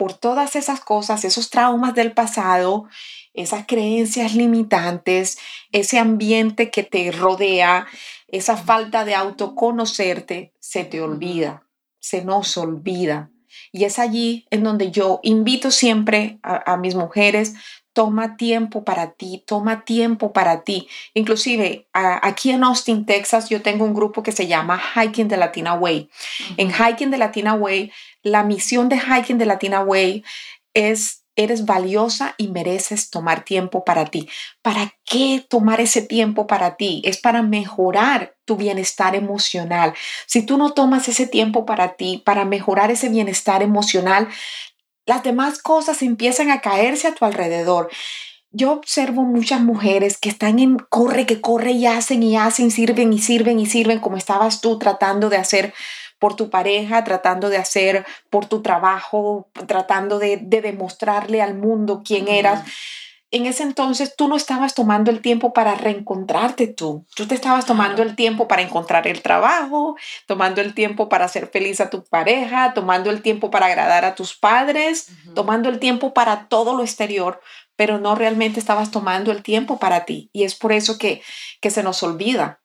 por 0.01 0.15
todas 0.15 0.57
esas 0.57 0.81
cosas, 0.81 1.27
esos 1.27 1.51
traumas 1.51 1.95
del 1.95 2.13
pasado, 2.13 2.89
esas 3.35 3.67
creencias 3.67 4.35
limitantes, 4.35 5.37
ese 5.73 5.99
ambiente 5.99 6.71
que 6.71 6.85
te 6.85 7.13
rodea, 7.13 7.87
esa 8.27 8.57
falta 8.57 9.05
de 9.05 9.15
autoconocerte, 9.15 10.55
se 10.59 10.85
te 10.85 11.03
olvida, 11.03 11.67
se 11.99 12.25
nos 12.25 12.57
olvida. 12.57 13.31
Y 13.73 13.85
es 13.85 13.99
allí 13.99 14.47
en 14.51 14.63
donde 14.65 14.91
yo 14.91 15.21
invito 15.23 15.71
siempre 15.71 16.39
a, 16.43 16.79
mis 16.79 16.95
mujeres, 16.95 17.53
toma 17.93 18.39
tiempo 18.39 18.85
para 18.85 19.13
ti, 19.13 19.45
toma 19.47 19.85
tiempo 19.85 20.33
para 20.33 20.63
ti. 20.63 20.89
Inclusive 21.13 21.89
aquí 21.93 22.53
en 22.53 22.65
Austin, 22.65 23.05
Texas, 23.05 23.51
yo 23.51 23.61
tengo 23.61 23.85
un 23.85 23.93
grupo 23.93 24.23
que 24.23 24.33
se 24.33 24.47
llama 24.47 24.81
Hiking 24.95 25.29
de 25.29 25.37
Latina 25.37 25.75
Way. 25.75 26.09
En 26.57 26.71
Hiking 26.71 27.11
de 27.11 27.19
Latina 27.19 27.53
Way 27.53 27.93
la 28.23 28.43
misión 28.45 28.89
de 28.89 28.99
Hiking 28.99 29.39
de 29.39 29.47
Latina 29.47 29.83
Way 29.83 30.25
es, 30.75 31.25
eres 31.37 31.65
valiosa 31.65 32.35
y 32.37 32.49
mereces 32.49 33.11
tomar 33.11 33.45
tiempo 33.45 33.85
para 33.85 34.07
ti. 34.07 34.29
¿Para 34.63 34.95
qué 35.05 35.45
tomar 35.49 35.81
ese 35.81 36.03
tiempo 36.03 36.47
para 36.47 36.77
ti? 36.77 37.03
Es 37.05 37.19
para 37.19 37.43
mejorar 37.43 38.37
tu 38.45 38.57
bienestar 38.57 39.15
emocional. 39.15 39.95
Si 40.27 40.45
tú 40.45 40.59
no 40.59 40.73
tomas 40.73 41.09
ese 41.09 41.27
tiempo 41.27 41.65
para 41.65 41.95
ti, 41.95 42.23
para 42.25 42.45
mejorar 42.45 42.91
ese 42.91 43.09
bienestar 43.09 43.63
emocional, 43.63 44.29
las 45.07 45.23
demás 45.23 45.61
cosas 45.61 46.03
empiezan 46.03 46.51
a 46.51 46.61
caerse 46.61 47.09
a 47.09 47.15
tu 47.15 47.25
alrededor. 47.25 47.91
Yo 48.53 48.73
observo 48.73 49.23
muchas 49.23 49.61
mujeres 49.61 50.19
que 50.19 50.29
están 50.29 50.59
en 50.59 50.77
corre, 50.77 51.25
que 51.25 51.41
corre 51.41 51.71
y 51.71 51.87
hacen 51.87 52.23
y 52.23 52.37
hacen, 52.37 52.73
sirven 52.73 53.13
y 53.13 53.19
sirven 53.21 53.61
y 53.61 53.67
sirven, 53.67 54.01
como 54.01 54.17
estabas 54.17 54.61
tú 54.61 54.79
tratando 54.79 55.31
de 55.31 55.37
hacer 55.37 55.73
por 56.21 56.37
tu 56.37 56.51
pareja, 56.51 57.03
tratando 57.03 57.49
de 57.49 57.57
hacer 57.57 58.07
por 58.29 58.47
tu 58.47 58.63
trabajo, 58.63 59.49
tratando 59.67 60.21
de, 60.21 60.37
demostrarle 60.37 61.43
al 61.43 61.55
mundo 61.55 62.03
quién 62.05 62.29
eras. 62.29 62.63
En 63.33 63.47
ese 63.47 63.63
entonces 63.63 64.17
tú 64.17 64.29
no 64.29 64.37
estabas 64.37 64.75
tomando 64.75 65.11
el 65.11 65.23
tiempo 65.23 65.53
para 65.53 65.77
reencontrarte 65.77 66.67
tú. 66.67 67.07
Tú 67.15 67.27
te 67.27 67.37
estabas 67.37 67.65
tomando 67.65 68.03
el 68.03 68.17
tiempo 68.17 68.49
para 68.49 68.61
encontrar 68.61 69.07
el 69.07 69.23
trabajo, 69.23 69.97
tomando 70.27 70.61
el 70.61 70.75
tiempo 70.75 71.09
para 71.09 71.25
hacer 71.25 71.47
feliz 71.47 71.81
a 71.81 71.91
tu 71.91 72.05
pareja, 72.05 72.75
tomando 72.75 73.09
el 73.11 73.23
tiempo 73.23 73.51
para 73.51 73.67
agradar 73.67 74.05
a 74.05 74.15
tus 74.15 74.37
padres, 74.37 75.09
tomando 75.35 75.69
el 75.69 75.79
tiempo 75.79 76.13
para 76.13 76.49
todo 76.49 76.77
lo 76.77 76.83
exterior, 76.83 77.41
pero 77.77 77.99
no 77.99 78.15
realmente 78.15 78.61
estabas 78.61 78.91
tomando 78.91 79.33
el 79.33 79.43
tiempo 79.43 79.79
para 79.79 80.05
ti. 80.05 80.29
Y 80.35 80.43
es 80.43 80.55
por 80.55 80.73
eso 80.73 80.99
que, 80.99 81.23
que 81.63 81.71
se 81.71 81.83
nos 81.83 82.03
olvida. 82.03 82.61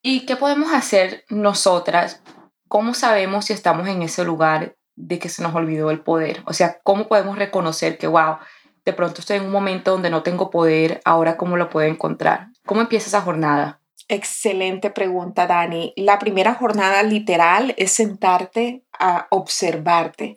¿Y 0.00 0.26
qué 0.26 0.36
podemos 0.36 0.74
hacer 0.74 1.24
nosotras 1.30 2.20
¿cómo 2.74 2.92
sabemos 2.92 3.44
si 3.44 3.52
estamos 3.52 3.86
en 3.86 4.02
ese 4.02 4.24
lugar 4.24 4.76
de 4.96 5.20
que 5.20 5.28
se 5.28 5.44
nos 5.44 5.54
olvidó 5.54 5.92
el 5.92 6.00
poder? 6.00 6.42
O 6.44 6.52
sea, 6.52 6.80
¿cómo 6.82 7.06
podemos 7.06 7.38
reconocer 7.38 7.98
que, 7.98 8.08
wow, 8.08 8.38
de 8.84 8.92
pronto 8.92 9.20
estoy 9.20 9.36
en 9.36 9.44
un 9.44 9.52
momento 9.52 9.92
donde 9.92 10.10
no 10.10 10.24
tengo 10.24 10.50
poder, 10.50 11.00
ahora 11.04 11.36
cómo 11.36 11.56
lo 11.56 11.70
puedo 11.70 11.86
encontrar? 11.86 12.48
¿Cómo 12.66 12.80
empieza 12.80 13.06
esa 13.06 13.20
jornada? 13.20 13.80
Excelente 14.08 14.90
pregunta, 14.90 15.46
Dani. 15.46 15.92
La 15.94 16.18
primera 16.18 16.54
jornada 16.54 17.04
literal 17.04 17.74
es 17.76 17.92
sentarte 17.92 18.84
a 18.98 19.28
observarte, 19.30 20.36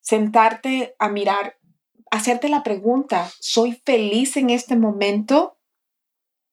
sentarte 0.00 0.94
a 1.00 1.08
mirar, 1.08 1.58
hacerte 2.12 2.48
la 2.48 2.62
pregunta, 2.62 3.28
¿soy 3.40 3.82
feliz 3.84 4.36
en 4.36 4.50
este 4.50 4.76
momento? 4.76 5.58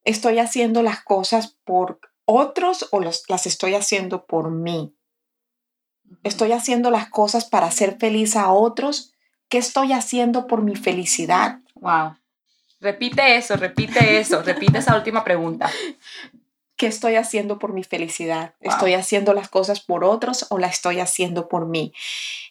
¿Estoy 0.02 0.40
haciendo 0.40 0.82
las 0.82 1.04
cosas 1.04 1.56
por 1.62 2.00
otros 2.24 2.88
o 2.90 2.98
las 2.98 3.46
estoy 3.46 3.74
haciendo 3.76 4.26
por 4.26 4.50
mí? 4.50 4.93
Estoy 6.22 6.52
haciendo 6.52 6.90
las 6.90 7.08
cosas 7.08 7.44
para 7.44 7.66
hacer 7.66 7.96
feliz 7.98 8.36
a 8.36 8.50
otros. 8.50 9.12
¿Qué 9.48 9.58
estoy 9.58 9.92
haciendo 9.92 10.46
por 10.46 10.62
mi 10.62 10.76
felicidad? 10.76 11.58
Wow. 11.74 12.16
Repite 12.80 13.36
eso, 13.36 13.56
repite 13.56 14.18
eso, 14.18 14.42
repite 14.42 14.78
esa 14.78 14.96
última 14.96 15.24
pregunta. 15.24 15.70
¿Qué 16.76 16.88
estoy 16.88 17.14
haciendo 17.14 17.60
por 17.60 17.72
mi 17.72 17.84
felicidad? 17.84 18.54
¿Estoy 18.60 18.94
haciendo 18.94 19.32
las 19.32 19.48
cosas 19.48 19.80
por 19.80 20.02
otros 20.02 20.46
o 20.50 20.58
las 20.58 20.72
estoy 20.72 20.98
haciendo 20.98 21.48
por 21.48 21.66
mí? 21.66 21.92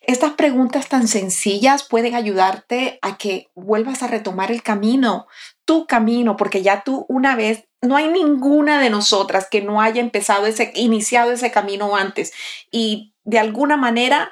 Estas 0.01 0.33
preguntas 0.33 0.87
tan 0.87 1.09
sencillas 1.09 1.83
pueden 1.83 2.15
ayudarte 2.15 2.99
a 3.01 3.17
que 3.17 3.49
vuelvas 3.53 4.01
a 4.01 4.07
retomar 4.07 4.49
el 4.49 4.63
camino, 4.63 5.27
tu 5.65 5.85
camino, 5.87 6.35
porque 6.37 6.61
ya 6.61 6.83
tú 6.83 7.05
una 7.09 7.35
vez, 7.35 7.65
no 7.81 7.95
hay 7.95 8.07
ninguna 8.07 8.81
de 8.81 8.89
nosotras 8.89 9.47
que 9.49 9.61
no 9.61 9.81
haya 9.81 10.01
empezado 10.01 10.45
ese, 10.45 10.71
iniciado 10.75 11.31
ese 11.31 11.51
camino 11.51 11.95
antes. 11.95 12.33
Y 12.71 13.13
de 13.23 13.39
alguna 13.39 13.77
manera 13.77 14.31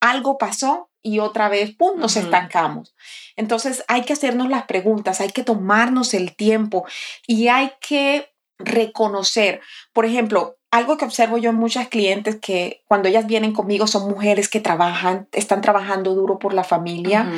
algo 0.00 0.38
pasó 0.38 0.90
y 1.02 1.20
otra 1.20 1.48
vez, 1.48 1.74
¡pum!, 1.76 1.98
nos 1.98 2.16
estancamos. 2.16 2.94
Entonces 3.36 3.84
hay 3.86 4.02
que 4.02 4.12
hacernos 4.12 4.48
las 4.48 4.64
preguntas, 4.64 5.20
hay 5.20 5.30
que 5.30 5.44
tomarnos 5.44 6.14
el 6.14 6.34
tiempo 6.34 6.84
y 7.26 7.48
hay 7.48 7.72
que 7.80 8.32
reconocer, 8.58 9.60
por 9.92 10.04
ejemplo, 10.06 10.56
algo 10.70 10.96
que 10.96 11.04
observo 11.04 11.38
yo 11.38 11.50
en 11.50 11.56
muchas 11.56 11.88
clientes 11.88 12.36
que 12.40 12.82
cuando 12.86 13.08
ellas 13.08 13.26
vienen 13.26 13.52
conmigo 13.52 13.86
son 13.86 14.08
mujeres 14.08 14.48
que 14.48 14.60
trabajan, 14.60 15.28
están 15.32 15.60
trabajando 15.60 16.14
duro 16.14 16.38
por 16.38 16.52
la 16.52 16.64
familia 16.64 17.30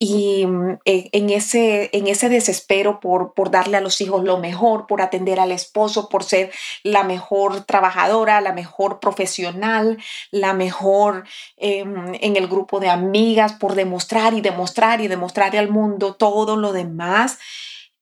e, 0.00 0.46
en 0.84 1.30
ese, 1.30 1.90
en 1.92 2.06
ese 2.06 2.28
desespero 2.28 3.00
por, 3.00 3.34
por 3.34 3.50
darle 3.50 3.76
a 3.76 3.80
los 3.80 4.00
hijos 4.00 4.22
lo 4.22 4.38
mejor, 4.38 4.86
por 4.86 5.02
atender 5.02 5.40
al 5.40 5.50
esposo, 5.50 6.08
por 6.08 6.22
ser 6.22 6.52
la 6.84 7.02
mejor 7.02 7.64
trabajadora, 7.64 8.40
la 8.40 8.52
mejor 8.52 9.00
profesional, 9.00 9.98
la 10.30 10.54
mejor 10.54 11.24
em, 11.56 12.14
en 12.20 12.36
el 12.36 12.46
grupo 12.46 12.78
de 12.78 12.90
amigas, 12.90 13.54
por 13.54 13.74
demostrar 13.74 14.34
y 14.34 14.40
demostrar 14.40 15.00
y 15.00 15.08
demostrar 15.08 15.56
al 15.56 15.68
mundo 15.68 16.14
todo 16.14 16.56
lo 16.56 16.72
demás, 16.72 17.38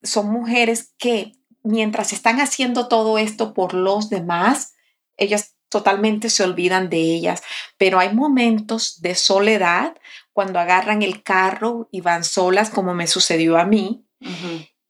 son 0.02 0.30
mujeres 0.30 0.92
que 0.98 1.32
mientras 1.62 2.12
están 2.12 2.40
haciendo 2.40 2.88
todo 2.88 3.16
esto 3.16 3.54
por 3.54 3.72
los 3.72 4.10
demás, 4.10 4.74
ellas 5.16 5.54
totalmente 5.68 6.28
se 6.30 6.44
olvidan 6.44 6.90
de 6.90 6.98
ellas, 6.98 7.42
pero 7.78 7.98
hay 7.98 8.14
momentos 8.14 9.00
de 9.00 9.14
soledad 9.14 9.96
cuando 10.36 10.60
agarran 10.60 11.00
el 11.00 11.22
carro 11.22 11.88
y 11.90 12.02
van 12.02 12.22
solas, 12.22 12.68
como 12.68 12.92
me 12.92 13.06
sucedió 13.06 13.56
a 13.56 13.64
mí, 13.64 14.04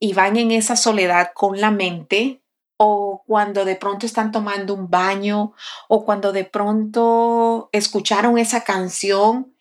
y 0.00 0.12
van 0.12 0.36
en 0.36 0.50
esa 0.50 0.74
soledad 0.74 1.30
con 1.34 1.60
la 1.60 1.70
mente, 1.70 2.42
o 2.78 3.22
cuando 3.28 3.64
de 3.64 3.76
pronto 3.76 4.06
están 4.06 4.32
tomando 4.32 4.74
un 4.74 4.90
baño, 4.90 5.52
o 5.86 6.04
cuando 6.04 6.32
de 6.32 6.42
pronto 6.42 7.68
escucharon 7.70 8.38
esa 8.38 8.64
canción 8.64 9.54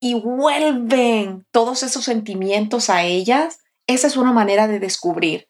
y 0.00 0.14
vuelven 0.14 1.46
todos 1.52 1.84
esos 1.84 2.04
sentimientos 2.04 2.90
a 2.90 3.04
ellas, 3.04 3.60
esa 3.86 4.08
es 4.08 4.16
una 4.16 4.32
manera 4.32 4.66
de 4.66 4.80
descubrir 4.80 5.48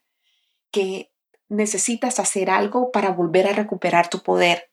que 0.70 1.10
necesitas 1.48 2.20
hacer 2.20 2.50
algo 2.50 2.92
para 2.92 3.12
volver 3.12 3.46
a 3.46 3.54
recuperar 3.54 4.10
tu 4.10 4.22
poder. 4.22 4.70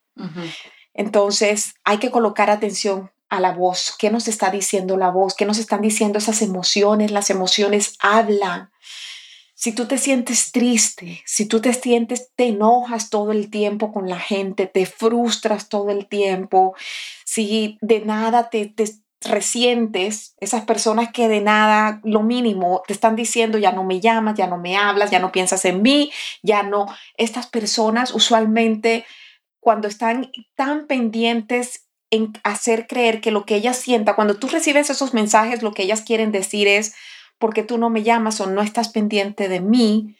Entonces 0.93 1.75
hay 1.85 1.99
que 1.99 2.11
colocar 2.11 2.49
atención 2.49 3.14
a 3.35 3.39
la 3.39 3.51
voz. 3.51 3.95
¿Qué 3.97 4.09
nos 4.09 4.27
está 4.27 4.49
diciendo 4.49 4.97
la 4.97 5.09
voz? 5.09 5.35
¿Qué 5.35 5.45
nos 5.45 5.57
están 5.57 5.81
diciendo 5.81 6.19
esas 6.19 6.41
emociones? 6.41 7.11
Las 7.11 7.29
emociones 7.29 7.95
hablan. 7.99 8.71
Si 9.53 9.71
tú 9.71 9.85
te 9.85 9.97
sientes 9.97 10.51
triste, 10.51 11.21
si 11.25 11.47
tú 11.47 11.61
te 11.61 11.73
sientes, 11.73 12.31
te 12.35 12.47
enojas 12.47 13.09
todo 13.09 13.31
el 13.31 13.49
tiempo 13.49 13.93
con 13.93 14.09
la 14.09 14.19
gente, 14.19 14.67
te 14.67 14.85
frustras 14.85 15.69
todo 15.69 15.89
el 15.89 16.07
tiempo, 16.07 16.75
si 17.23 17.77
de 17.81 18.01
nada 18.01 18.49
te, 18.49 18.65
te 18.65 18.85
resientes, 19.21 20.35
esas 20.39 20.65
personas 20.65 21.11
que 21.11 21.27
de 21.27 21.41
nada, 21.41 21.99
lo 22.03 22.21
mínimo, 22.21 22.83
te 22.87 22.93
están 22.93 23.15
diciendo, 23.15 23.57
ya 23.57 23.71
no 23.71 23.83
me 23.83 23.99
llamas, 23.99 24.35
ya 24.35 24.47
no 24.47 24.57
me 24.57 24.77
hablas, 24.77 25.11
ya 25.11 25.19
no 25.19 25.31
piensas 25.31 25.65
en 25.65 25.81
mí, 25.81 26.11
ya 26.43 26.63
no, 26.63 26.85
estas 27.17 27.47
personas 27.47 28.13
usualmente 28.13 29.05
cuando 29.59 29.87
están 29.87 30.31
tan 30.55 30.85
pendientes 30.85 31.84
en 32.15 32.33
hacer 32.43 32.87
creer 32.87 33.21
que 33.21 33.31
lo 33.31 33.45
que 33.45 33.55
ellas 33.55 33.77
sienta, 33.77 34.15
cuando 34.15 34.37
tú 34.37 34.47
recibes 34.47 34.89
esos 34.89 35.13
mensajes, 35.13 35.61
lo 35.61 35.73
que 35.73 35.83
ellas 35.83 36.01
quieren 36.01 36.31
decir 36.31 36.67
es, 36.67 36.95
porque 37.37 37.63
tú 37.63 37.77
no 37.77 37.89
me 37.89 38.03
llamas 38.03 38.41
o 38.41 38.47
no 38.47 38.61
estás 38.61 38.89
pendiente 38.89 39.47
de 39.47 39.61
mí, 39.61 40.17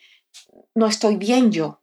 no 0.73 0.87
estoy 0.87 1.15
bien 1.15 1.51
yo. 1.51 1.81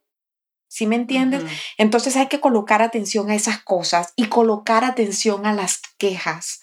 ¿Sí 0.67 0.87
me 0.87 0.95
entiendes? 0.95 1.43
Entonces 1.77 2.15
hay 2.15 2.27
que 2.29 2.39
colocar 2.39 2.81
atención 2.81 3.29
a 3.29 3.35
esas 3.35 3.61
cosas 3.61 4.13
y 4.15 4.25
colocar 4.25 4.83
atención 4.83 5.45
a 5.45 5.53
las 5.53 5.81
quejas. 5.99 6.61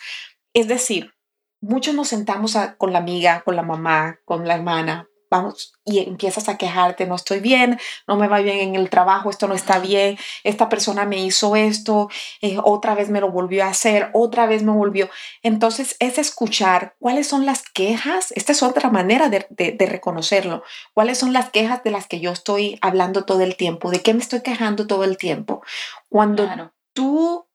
Es 0.52 0.66
decir, 0.66 1.14
muchos 1.60 1.94
nos 1.94 2.08
sentamos 2.08 2.56
con 2.76 2.92
la 2.92 2.98
amiga, 2.98 3.42
con 3.42 3.54
la 3.54 3.62
mamá, 3.62 4.18
con 4.24 4.48
la 4.48 4.54
hermana, 4.54 5.09
vamos, 5.30 5.72
y 5.84 6.00
empiezas 6.00 6.48
a 6.48 6.58
quejarte, 6.58 7.06
no 7.06 7.14
estoy 7.14 7.38
bien, 7.38 7.78
no 8.08 8.16
me 8.16 8.26
va 8.26 8.40
bien 8.40 8.58
en 8.58 8.74
el 8.74 8.90
trabajo, 8.90 9.30
esto 9.30 9.46
no 9.46 9.54
está 9.54 9.78
bien, 9.78 10.18
esta 10.42 10.68
persona 10.68 11.06
me 11.06 11.18
hizo 11.18 11.54
esto, 11.54 12.10
eh, 12.42 12.58
otra 12.62 12.96
vez 12.96 13.10
me 13.10 13.20
lo 13.20 13.30
volvió 13.30 13.64
a 13.64 13.68
hacer, 13.68 14.10
otra 14.12 14.46
vez 14.46 14.64
me 14.64 14.72
volvió. 14.72 15.08
Entonces 15.42 15.94
es 16.00 16.18
escuchar 16.18 16.96
cuáles 16.98 17.28
son 17.28 17.46
las 17.46 17.62
quejas, 17.62 18.32
esta 18.32 18.50
es 18.52 18.62
otra 18.62 18.90
manera 18.90 19.28
de, 19.28 19.46
reconocerlo, 19.86 20.64
cuáles 20.94 21.18
son 21.18 21.32
las 21.32 21.50
quejas 21.50 21.84
de 21.84 21.92
las 21.92 22.08
que 22.08 22.20
yo 22.20 22.32
estoy 22.32 22.78
hablando 22.82 23.24
todo 23.24 23.42
el 23.42 23.56
tiempo, 23.56 23.90
de 23.90 24.02
qué 24.02 24.14
me 24.14 24.20
estoy 24.20 24.42
quejando 24.42 24.88
todo 24.88 25.04
el 25.04 25.16
tiempo. 25.16 25.62
Cuando 26.08 26.48
tú 26.92 27.46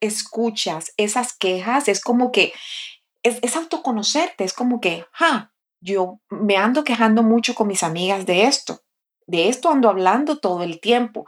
escuchas 0.00 0.92
esas 0.96 1.32
quejas, 1.32 1.86
es 1.88 2.00
como 2.00 2.32
que 2.32 2.52
es, 3.22 3.38
es 3.42 3.56
autoconocerte, 3.56 4.44
es 4.44 4.52
como 4.52 4.80
que, 4.80 5.06
ja, 5.12 5.53
yo 5.84 6.20
me 6.30 6.56
ando 6.56 6.82
quejando 6.82 7.22
mucho 7.22 7.54
con 7.54 7.68
mis 7.68 7.82
amigas 7.82 8.24
de 8.24 8.44
esto. 8.44 8.80
De 9.26 9.48
esto 9.48 9.70
ando 9.70 9.90
hablando 9.90 10.38
todo 10.38 10.62
el 10.62 10.80
tiempo. 10.80 11.26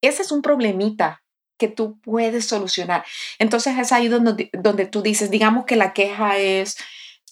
Ese 0.00 0.22
es 0.22 0.30
un 0.32 0.42
problemita 0.42 1.22
que 1.58 1.68
tú 1.68 2.00
puedes 2.00 2.46
solucionar. 2.46 3.04
Entonces 3.38 3.76
es 3.78 3.90
ahí 3.92 4.08
donde, 4.08 4.50
donde 4.52 4.86
tú 4.86 5.02
dices, 5.02 5.30
digamos 5.30 5.64
que 5.66 5.76
la 5.76 5.92
queja 5.92 6.38
es, 6.38 6.76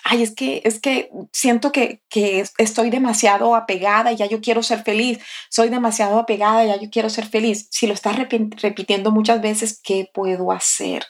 ay, 0.05 0.23
es 0.23 0.35
que, 0.35 0.63
es 0.65 0.81
que 0.81 1.11
siento 1.33 1.71
que, 1.71 2.03
que 2.09 2.45
estoy 2.59 2.91
demasiado 2.91 3.55
apegada 3.55 4.13
y 4.13 4.17
ya 4.17 4.27
yo 4.27 4.41
quiero 4.41 4.65
ser 4.65 4.83
feliz. 4.83 5.21
Soy 5.49 5.69
demasiado 5.69 6.19
apegada 6.19 6.65
y 6.65 6.69
ya 6.69 6.77
yo 6.77 6.91
quiero 6.91 7.09
ser 7.09 7.27
feliz. 7.27 7.69
Si 7.71 7.87
lo 7.87 7.95
estás 7.95 8.17
repitiendo 8.17 9.13
muchas 9.13 9.41
veces, 9.41 9.81
¿qué 9.83 10.11
puedo 10.13 10.51
hacer? 10.51 11.05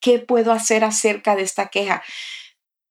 ¿Qué 0.00 0.18
puedo 0.18 0.52
hacer 0.52 0.84
acerca 0.84 1.36
de 1.36 1.42
esta 1.42 1.68
queja? 1.68 2.02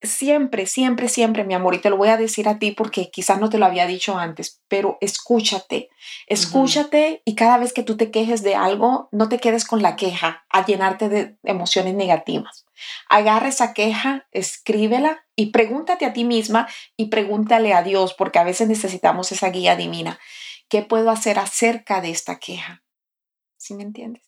Siempre, 0.01 0.67
siempre, 0.67 1.09
siempre, 1.09 1.43
mi 1.43 1.53
amor, 1.53 1.75
y 1.75 1.79
te 1.79 1.89
lo 1.89 1.97
voy 1.97 2.09
a 2.09 2.17
decir 2.17 2.47
a 2.47 2.59
ti 2.59 2.71
porque 2.71 3.09
quizás 3.09 3.39
no 3.39 3.49
te 3.49 3.57
lo 3.57 3.65
había 3.65 3.87
dicho 3.87 4.17
antes, 4.17 4.61
pero 4.67 4.97
escúchate, 5.01 5.89
escúchate 6.27 7.21
y 7.25 7.35
cada 7.35 7.57
vez 7.57 7.73
que 7.73 7.83
tú 7.83 7.97
te 7.97 8.11
quejes 8.11 8.43
de 8.43 8.55
algo, 8.55 9.09
no 9.11 9.29
te 9.29 9.39
quedes 9.39 9.65
con 9.65 9.81
la 9.81 9.95
queja 9.95 10.45
a 10.49 10.65
llenarte 10.65 11.09
de 11.09 11.37
emociones 11.43 11.95
negativas. 11.95 12.65
Agarra 13.09 13.47
esa 13.47 13.73
queja, 13.73 14.27
escríbela 14.31 15.25
y 15.35 15.47
pregúntate 15.47 16.05
a 16.05 16.13
ti 16.13 16.23
misma 16.23 16.67
y 16.95 17.05
pregúntale 17.05 17.73
a 17.73 17.81
Dios, 17.81 18.13
porque 18.13 18.39
a 18.39 18.43
veces 18.43 18.67
necesitamos 18.67 19.31
esa 19.31 19.49
guía 19.49 19.75
divina. 19.75 20.19
¿Qué 20.69 20.83
puedo 20.83 21.09
hacer 21.09 21.39
acerca 21.39 22.01
de 22.01 22.11
esta 22.11 22.39
queja? 22.39 22.83
¿Sí 23.57 23.73
me 23.73 23.83
entiendes? 23.83 24.23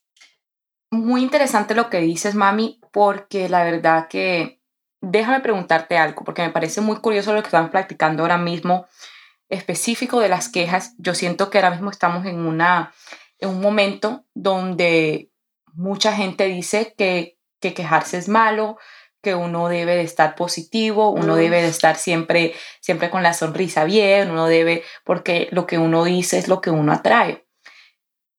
Muy 0.91 1.21
interesante 1.21 1.75
lo 1.75 1.89
que 1.89 1.99
dices, 1.99 2.33
mami, 2.33 2.79
porque 2.91 3.47
la 3.49 3.63
verdad 3.63 4.07
que 4.07 4.58
déjame 5.01 5.39
preguntarte 5.41 5.97
algo, 5.97 6.23
porque 6.23 6.41
me 6.41 6.51
parece 6.51 6.81
muy 6.81 6.97
curioso 6.97 7.33
lo 7.33 7.41
que 7.41 7.47
estamos 7.47 7.71
practicando 7.71 8.23
ahora 8.23 8.37
mismo, 8.37 8.87
específico 9.49 10.19
de 10.19 10.29
las 10.29 10.49
quejas. 10.49 10.93
Yo 10.97 11.13
siento 11.15 11.49
que 11.49 11.57
ahora 11.57 11.71
mismo 11.71 11.89
estamos 11.89 12.25
en, 12.25 12.39
una, 12.39 12.93
en 13.39 13.49
un 13.49 13.61
momento 13.61 14.25
donde 14.33 15.31
mucha 15.73 16.13
gente 16.13 16.45
dice 16.45 16.93
que, 16.97 17.37
que 17.59 17.73
quejarse 17.73 18.17
es 18.17 18.27
malo, 18.29 18.77
que 19.21 19.35
uno 19.35 19.67
debe 19.67 19.95
de 19.95 20.03
estar 20.03 20.35
positivo, 20.35 21.09
uno 21.09 21.35
debe 21.35 21.61
de 21.61 21.67
estar 21.67 21.97
siempre, 21.97 22.53
siempre 22.79 23.09
con 23.09 23.21
la 23.21 23.33
sonrisa 23.33 23.83
bien, 23.83 24.31
uno 24.31 24.47
debe, 24.47 24.83
porque 25.03 25.49
lo 25.51 25.65
que 25.65 25.77
uno 25.77 26.05
dice 26.05 26.37
es 26.37 26.47
lo 26.47 26.61
que 26.61 26.69
uno 26.69 26.93
atrae. 26.93 27.45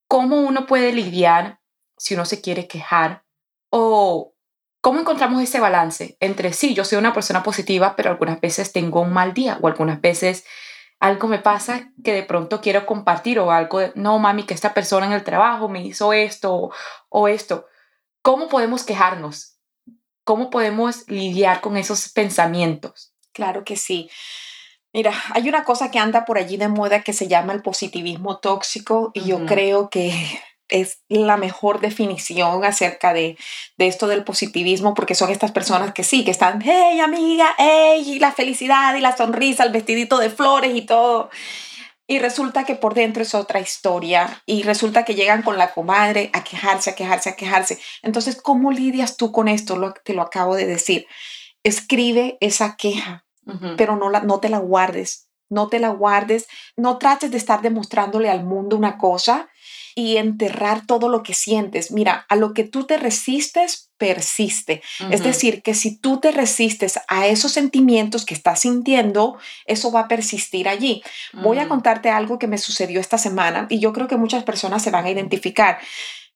¿Cómo 0.08 0.40
uno 0.40 0.66
puede 0.66 0.92
lidiar 0.92 1.60
si 1.98 2.14
uno 2.14 2.24
se 2.24 2.40
quiere 2.40 2.66
quejar 2.66 3.24
o 3.70 4.34
¿Cómo 4.80 5.00
encontramos 5.00 5.42
ese 5.42 5.60
balance 5.60 6.16
entre 6.20 6.52
sí, 6.52 6.74
yo 6.74 6.84
soy 6.84 6.98
una 6.98 7.12
persona 7.12 7.42
positiva, 7.42 7.96
pero 7.96 8.10
algunas 8.10 8.40
veces 8.40 8.72
tengo 8.72 9.02
un 9.02 9.12
mal 9.12 9.34
día 9.34 9.58
o 9.60 9.66
algunas 9.66 10.00
veces 10.00 10.44
algo 11.00 11.28
me 11.28 11.38
pasa 11.38 11.92
que 12.04 12.12
de 12.12 12.22
pronto 12.22 12.60
quiero 12.60 12.84
compartir 12.84 13.38
o 13.38 13.50
algo 13.50 13.80
de, 13.80 13.92
no 13.94 14.18
mami, 14.18 14.44
que 14.44 14.54
esta 14.54 14.74
persona 14.74 15.06
en 15.06 15.12
el 15.12 15.24
trabajo 15.24 15.68
me 15.68 15.82
hizo 15.82 16.12
esto 16.12 16.70
o, 17.08 17.28
esto. 17.28 17.66
¿Cómo 18.22 18.48
podemos 18.48 18.84
quejarnos? 18.84 19.56
¿Cómo 20.24 20.50
podemos 20.50 21.08
lidiar 21.08 21.62
con 21.62 21.78
esos 21.78 22.10
pensamientos? 22.10 23.14
Claro 23.32 23.64
que 23.64 23.76
sí. 23.76 24.10
Mira, 24.92 25.14
hay 25.32 25.48
una 25.48 25.64
cosa 25.64 25.90
que 25.90 25.98
anda 25.98 26.26
por 26.26 26.36
allí 26.36 26.58
de 26.58 26.68
moda 26.68 27.02
que 27.02 27.14
se 27.14 27.28
llama 27.28 27.54
el 27.54 27.62
positivismo 27.62 28.38
tóxico 28.38 29.10
y 29.14 29.24
yo 29.24 29.46
creo 29.46 29.88
que 29.88 30.12
es 30.70 31.02
la 31.09 31.37
mejor 31.37 31.80
definición 31.80 32.64
acerca 32.64 33.12
de, 33.12 33.37
esto 33.78 34.06
del 34.06 34.24
positivismo, 34.24 34.94
porque 34.94 35.14
son 35.14 35.30
estas 35.30 35.52
personas 35.52 35.92
que 35.92 36.04
sí, 36.04 36.24
que 36.24 36.30
están, 36.30 36.61
hey 36.62 37.00
amiga, 37.00 37.54
hey, 37.59 38.18
la 38.20 38.33
felicidad 38.33 38.94
y 38.94 39.00
la 39.00 39.16
sonrisa, 39.16 39.64
el 39.64 39.72
vestidito 39.72 40.18
de 40.18 40.30
flores 40.30 40.74
y 40.74 40.83
todo. 40.83 41.30
Y 42.06 42.18
resulta 42.18 42.64
que 42.64 42.74
por 42.74 42.94
dentro 42.94 43.22
es 43.22 43.37
otra 43.37 43.61
historia 43.61 44.42
y 44.44 44.64
resulta 44.64 45.04
que 45.04 45.14
llegan 45.14 45.42
con 45.42 45.59
la 45.59 45.72
comadre 45.72 46.30
a 46.33 46.42
quejarse, 46.42 46.90
a 46.90 46.94
quejarse, 46.96 47.30
a 47.30 47.37
quejarse. 47.37 47.78
Entonces, 48.02 48.40
¿cómo 48.42 48.72
lidias 48.72 49.16
tú 49.16 49.30
con 49.30 49.46
esto? 49.46 49.76
Lo, 49.76 49.92
te 49.92 50.12
lo 50.12 50.22
acabo 50.22 50.56
de 50.56 50.66
decir. 50.66 51.06
Escribe 51.62 52.37
esa 52.40 52.74
queja, 52.76 53.24
pero 53.76 53.94
no, 53.94 54.11
la, 54.11 54.22
no 54.22 54.40
te 54.40 54.48
la 54.48 54.59
guardes. 54.59 55.28
No 55.48 55.68
te 55.68 55.80
la 55.80 55.88
guardes, 55.88 56.46
no 56.76 56.98
trates 56.98 57.33
de 57.33 57.37
estar 57.37 57.61
demostrándole 57.61 58.30
al 58.30 58.44
mundo 58.44 58.76
una 58.76 58.98
cosa 58.98 59.48
y 59.94 60.16
enterrar 60.16 60.87
todo 60.87 61.09
lo 61.09 61.22
que 61.22 61.35
sientes. 61.35 61.90
Mira, 61.90 62.26
a 62.29 62.37
lo 62.37 62.55
que 62.55 62.64
tú 62.64 62.85
te 62.85 62.96
resistes, 62.96 63.90
persiste. 63.98 64.83
Es 65.11 65.22
decir, 65.22 65.62
que 65.62 65.74
si 65.74 65.98
tú 65.98 66.20
te 66.20 66.33
resistes 66.33 66.98
a 67.09 67.26
esos 67.26 67.53
sentimientos 67.53 68.24
que 68.24 68.35
estás 68.35 68.61
sintiendo, 68.61 69.37
eso 69.66 69.92
va 69.92 70.00
a 70.00 70.09
persistir 70.09 70.68
allí. 70.68 71.03
Voy 71.35 71.59
a 71.59 71.68
contarte 71.68 72.09
algo 72.09 72.38
que 72.38 72.46
me 72.46 72.59
sucedió 72.59 73.00
esta 73.00 73.18
semana 73.18 73.66
y 73.68 73.79
yo 73.79 73.92
creo 73.92 74.09
que 74.09 74.16
muchas 74.16 74.44
personas 74.44 74.83
se 74.83 74.90
van 74.90 75.05
a 75.05 75.11
identificar. 75.11 75.79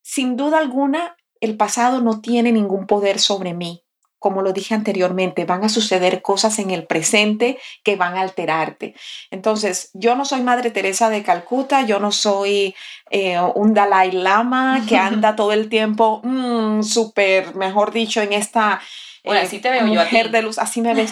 Sin 0.02 0.36
duda 0.36 0.58
alguna, 0.58 1.16
el 1.40 1.56
pasado 1.56 2.00
no 2.00 2.20
tiene 2.20 2.52
ningún 2.52 2.86
poder 2.86 3.18
sobre 3.18 3.54
mí 3.54 3.83
como 4.24 4.40
lo 4.40 4.54
dije 4.54 4.74
anteriormente, 4.74 5.44
van 5.44 5.64
a 5.64 5.68
suceder 5.68 6.22
cosas 6.22 6.58
en 6.58 6.70
el 6.70 6.86
presente 6.86 7.58
que 7.82 7.94
van 7.94 8.16
a 8.16 8.22
alterarte. 8.22 8.94
Entonces, 9.30 9.90
yo 9.92 10.14
no 10.14 10.24
soy 10.24 10.40
Madre 10.40 10.70
Teresa 10.70 11.10
de 11.10 11.22
Calcuta, 11.22 11.82
yo 11.82 12.00
no 12.00 12.10
soy 12.10 12.74
eh, 13.10 13.38
un 13.54 13.74
Dalai 13.74 14.12
Lama 14.12 14.82
que 14.88 14.96
anda 15.10 15.36
todo 15.36 15.52
el 15.52 15.68
tiempo 15.68 16.22
mm, 16.24 16.82
súper, 16.84 17.54
mejor 17.54 17.92
dicho, 17.92 18.22
en 18.22 18.32
esta 18.32 18.80
bueno, 19.22 19.42
así 19.42 19.58
te 19.58 19.68
veo 19.68 19.86
mujer 19.86 20.30
de 20.30 20.40
luz, 20.40 20.58
así 20.58 20.80
me 20.80 20.94
ves 20.94 21.10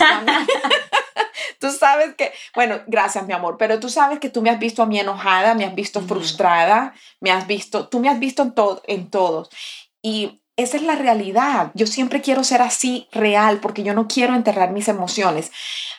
tú 1.58 1.70
sabes 1.70 2.14
que, 2.14 2.32
bueno, 2.54 2.80
gracias 2.86 3.26
mi 3.26 3.34
amor, 3.34 3.56
pero 3.58 3.78
tú 3.78 3.90
sabes 3.90 4.20
que 4.20 4.30
tú 4.30 4.40
me 4.40 4.48
has 4.48 4.58
visto 4.58 4.82
a 4.82 4.86
mí 4.86 4.98
enojada, 4.98 5.54
me 5.54 5.66
has 5.66 5.74
visto 5.74 6.00
frustrada, 6.00 6.94
me 7.20 7.30
has 7.30 7.46
visto, 7.46 7.88
tú 7.88 8.00
me 8.00 8.08
has 8.08 8.18
visto 8.18 8.42
en, 8.42 8.52
todo 8.52 8.82
en 8.86 9.10
todos. 9.10 9.50
Y 10.00 10.41
esa 10.56 10.76
es 10.76 10.82
la 10.82 10.96
realidad. 10.96 11.70
Yo 11.74 11.86
siempre 11.86 12.20
quiero 12.20 12.44
ser 12.44 12.62
así 12.62 13.08
real 13.12 13.58
porque 13.60 13.82
yo 13.82 13.94
no 13.94 14.08
quiero 14.08 14.34
enterrar 14.34 14.72
mis 14.72 14.88
emociones. 14.88 15.50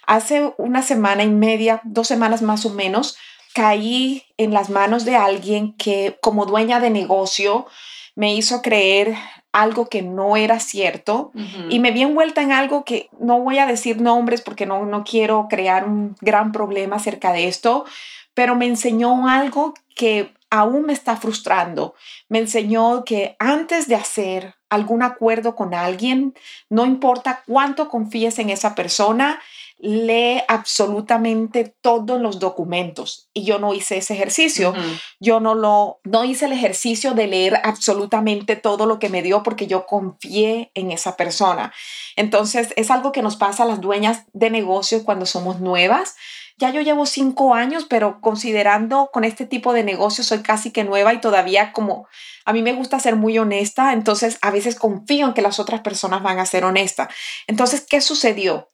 Hace 0.05 0.53
una 0.57 0.81
semana 0.81 1.23
y 1.23 1.29
media, 1.29 1.81
dos 1.83 2.07
semanas 2.07 2.41
más 2.41 2.65
o 2.65 2.69
menos, 2.69 3.17
caí 3.53 4.23
en 4.37 4.53
las 4.53 4.69
manos 4.69 5.05
de 5.05 5.15
alguien 5.15 5.73
que 5.73 6.17
como 6.21 6.45
dueña 6.45 6.79
de 6.79 6.89
negocio 6.89 7.67
me 8.15 8.35
hizo 8.35 8.61
creer 8.61 9.15
algo 9.51 9.87
que 9.87 10.01
no 10.01 10.35
era 10.35 10.59
cierto 10.59 11.31
y 11.69 11.79
me 11.79 11.91
vi 11.91 12.01
envuelta 12.01 12.41
en 12.41 12.51
algo 12.51 12.83
que 12.83 13.09
no 13.19 13.39
voy 13.39 13.59
a 13.59 13.67
decir 13.67 14.01
nombres 14.01 14.41
porque 14.41 14.65
no, 14.65 14.83
no 14.85 15.03
quiero 15.03 15.47
crear 15.47 15.85
un 15.85 16.15
gran 16.21 16.51
problema 16.51 16.95
acerca 16.95 17.31
de 17.31 17.47
esto, 17.47 17.85
pero 18.33 18.55
me 18.55 18.65
enseñó 18.65 19.27
algo 19.27 19.75
que 19.95 20.33
aún 20.53 20.83
me 20.85 20.93
está 20.93 21.17
frustrando. 21.17 21.95
Me 22.29 22.37
enseñó 22.37 23.03
que 23.05 23.35
antes 23.39 23.87
de 23.87 23.95
hacer 23.95 24.53
algún 24.69 25.01
acuerdo 25.01 25.55
con 25.55 25.73
alguien, 25.73 26.35
no 26.69 26.85
importa 26.85 27.41
cuánto 27.47 27.89
confíes 27.89 28.37
en 28.37 28.51
esa 28.51 28.75
persona, 28.75 29.41
lee 29.79 30.41
absolutamente 30.47 31.75
todos 31.81 32.21
los 32.21 32.39
documentos 32.39 33.29
y 33.33 33.43
yo 33.43 33.57
no 33.57 33.73
hice 33.73 33.97
ese 33.97 34.13
ejercicio. 34.13 34.73
Yo 35.19 35.39
no 35.39 35.55
lo 35.55 35.99
no 36.03 36.23
hice 36.23 36.45
el 36.45 36.53
ejercicio 36.53 37.15
de 37.15 37.27
leer 37.27 37.59
absolutamente 37.63 38.55
todo 38.55 38.85
lo 38.85 38.99
que 38.99 39.09
me 39.09 39.23
dio 39.23 39.41
porque 39.41 39.65
yo 39.65 39.87
confié 39.87 40.71
en 40.75 40.91
esa 40.91 41.17
persona. 41.17 41.73
Entonces, 42.15 42.73
es 42.77 42.91
algo 42.91 43.11
que 43.11 43.23
nos 43.23 43.35
pasa 43.37 43.63
a 43.63 43.65
las 43.65 43.81
dueñas 43.81 44.23
de 44.33 44.51
negocios 44.51 45.01
cuando 45.01 45.25
somos 45.25 45.59
nuevas. 45.59 46.15
Ya 46.57 46.69
yo 46.71 46.81
llevo 46.81 47.05
cinco 47.05 47.53
años, 47.53 47.85
pero 47.89 48.21
considerando 48.21 49.09
con 49.11 49.23
este 49.23 49.45
tipo 49.45 49.73
de 49.73 49.83
negocios 49.83 50.27
soy 50.27 50.43
casi 50.43 50.71
que 50.71 50.83
nueva 50.83 51.13
y 51.13 51.21
todavía 51.21 51.73
como 51.73 52.07
a 52.45 52.53
mí 52.53 52.61
me 52.61 52.73
gusta 52.73 52.99
ser 52.99 53.15
muy 53.15 53.37
honesta, 53.37 53.93
entonces 53.93 54.37
a 54.41 54.51
veces 54.51 54.75
confío 54.75 55.27
en 55.27 55.33
que 55.33 55.41
las 55.41 55.59
otras 55.59 55.81
personas 55.81 56.21
van 56.21 56.39
a 56.39 56.45
ser 56.45 56.65
honestas. 56.65 57.07
Entonces, 57.47 57.85
¿qué 57.89 58.01
sucedió? 58.01 58.69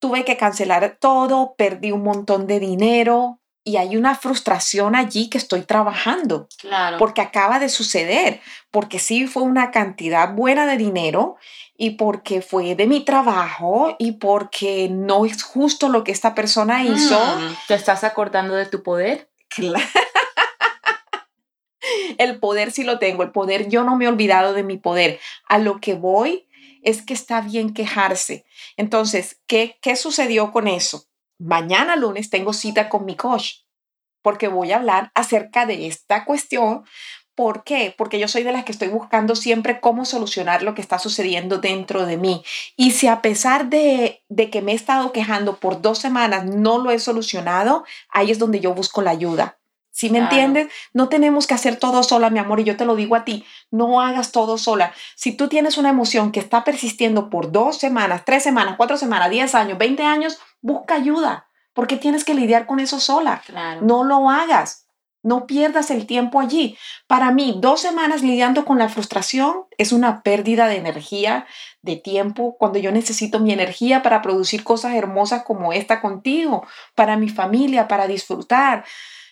tuve 0.00 0.24
que 0.24 0.36
cancelar 0.36 0.96
todo, 0.98 1.54
perdí 1.56 1.92
un 1.92 2.02
montón 2.02 2.46
de 2.46 2.58
dinero 2.58 3.39
y 3.62 3.76
hay 3.76 3.96
una 3.96 4.14
frustración 4.14 4.94
allí 4.94 5.28
que 5.28 5.38
estoy 5.38 5.62
trabajando. 5.62 6.48
Claro. 6.58 6.98
Porque 6.98 7.20
acaba 7.20 7.58
de 7.58 7.68
suceder, 7.68 8.40
porque 8.70 8.98
sí 8.98 9.26
fue 9.26 9.42
una 9.42 9.70
cantidad 9.70 10.34
buena 10.34 10.66
de 10.66 10.76
dinero 10.76 11.36
y 11.76 11.90
porque 11.90 12.42
fue 12.42 12.74
de 12.74 12.86
mi 12.86 13.04
trabajo 13.04 13.96
y 13.98 14.12
porque 14.12 14.88
no 14.90 15.24
es 15.24 15.42
justo 15.42 15.88
lo 15.88 16.04
que 16.04 16.12
esta 16.12 16.34
persona 16.34 16.84
hizo. 16.84 17.18
Mm, 17.18 17.54
¿Te 17.68 17.74
estás 17.74 18.04
acordando 18.04 18.54
de 18.54 18.66
tu 18.66 18.82
poder? 18.82 19.30
Claro. 19.48 19.84
El 22.18 22.38
poder 22.38 22.70
sí 22.70 22.84
lo 22.84 22.98
tengo, 22.98 23.22
el 23.22 23.32
poder, 23.32 23.68
yo 23.68 23.82
no 23.82 23.96
me 23.96 24.04
he 24.04 24.08
olvidado 24.08 24.52
de 24.52 24.62
mi 24.62 24.76
poder. 24.76 25.18
A 25.46 25.58
lo 25.58 25.80
que 25.80 25.94
voy 25.94 26.46
es 26.82 27.02
que 27.02 27.14
está 27.14 27.40
bien 27.40 27.72
quejarse. 27.72 28.44
Entonces, 28.76 29.40
¿qué, 29.46 29.78
qué 29.80 29.96
sucedió 29.96 30.52
con 30.52 30.68
eso? 30.68 31.09
Mañana 31.40 31.96
lunes 31.96 32.28
tengo 32.28 32.52
cita 32.52 32.88
con 32.90 33.06
mi 33.06 33.16
coach 33.16 33.62
porque 34.22 34.48
voy 34.48 34.72
a 34.72 34.76
hablar 34.76 35.10
acerca 35.14 35.64
de 35.64 35.86
esta 35.86 36.26
cuestión. 36.26 36.84
¿Por 37.34 37.64
qué? 37.64 37.94
Porque 37.96 38.18
yo 38.18 38.28
soy 38.28 38.42
de 38.42 38.52
las 38.52 38.64
que 38.64 38.72
estoy 38.72 38.88
buscando 38.88 39.34
siempre 39.34 39.80
cómo 39.80 40.04
solucionar 40.04 40.62
lo 40.62 40.74
que 40.74 40.82
está 40.82 40.98
sucediendo 40.98 41.56
dentro 41.56 42.04
de 42.04 42.18
mí. 42.18 42.44
Y 42.76 42.90
si 42.90 43.06
a 43.06 43.22
pesar 43.22 43.70
de, 43.70 44.22
de 44.28 44.50
que 44.50 44.60
me 44.60 44.72
he 44.72 44.74
estado 44.74 45.12
quejando 45.12 45.56
por 45.56 45.80
dos 45.80 45.98
semanas 45.98 46.44
no 46.44 46.76
lo 46.76 46.90
he 46.90 46.98
solucionado, 46.98 47.84
ahí 48.10 48.30
es 48.30 48.38
donde 48.38 48.60
yo 48.60 48.74
busco 48.74 49.00
la 49.00 49.12
ayuda. 49.12 49.56
¿Sí 49.92 50.08
me 50.08 50.18
entiendes? 50.18 50.68
No 50.94 51.08
tenemos 51.08 51.46
que 51.46 51.54
hacer 51.54 51.76
todo 51.76 52.02
sola, 52.02 52.30
mi 52.30 52.38
amor, 52.38 52.60
y 52.60 52.64
yo 52.64 52.76
te 52.76 52.84
lo 52.84 52.94
digo 52.94 53.16
a 53.16 53.24
ti, 53.24 53.44
no 53.70 54.00
hagas 54.00 54.32
todo 54.32 54.56
sola. 54.56 54.94
Si 55.16 55.32
tú 55.32 55.48
tienes 55.48 55.78
una 55.78 55.90
emoción 55.90 56.32
que 56.32 56.40
está 56.40 56.64
persistiendo 56.64 57.28
por 57.28 57.50
dos 57.52 57.76
semanas, 57.76 58.22
tres 58.24 58.42
semanas, 58.42 58.76
cuatro 58.76 58.96
semanas, 58.96 59.30
diez 59.30 59.54
años, 59.54 59.78
veinte 59.78 60.04
años, 60.04 60.38
busca 60.60 60.94
ayuda, 60.94 61.48
porque 61.72 61.96
tienes 61.96 62.24
que 62.24 62.34
lidiar 62.34 62.66
con 62.66 62.80
eso 62.80 63.00
sola. 63.00 63.42
No 63.82 64.04
lo 64.04 64.30
hagas. 64.30 64.86
No 65.22 65.46
pierdas 65.46 65.90
el 65.90 66.06
tiempo 66.06 66.40
allí. 66.40 66.78
Para 67.06 67.30
mí, 67.30 67.56
dos 67.58 67.82
semanas 67.82 68.22
lidiando 68.22 68.64
con 68.64 68.78
la 68.78 68.88
frustración 68.88 69.64
es 69.76 69.92
una 69.92 70.22
pérdida 70.22 70.66
de 70.66 70.76
energía, 70.76 71.46
de 71.82 71.96
tiempo, 71.96 72.56
cuando 72.58 72.78
yo 72.78 72.90
necesito 72.90 73.38
mi 73.38 73.52
energía 73.52 74.02
para 74.02 74.22
producir 74.22 74.64
cosas 74.64 74.94
hermosas 74.94 75.42
como 75.44 75.74
esta 75.74 76.00
contigo, 76.00 76.66
para 76.94 77.18
mi 77.18 77.28
familia, 77.28 77.86
para 77.86 78.06
disfrutar 78.06 78.84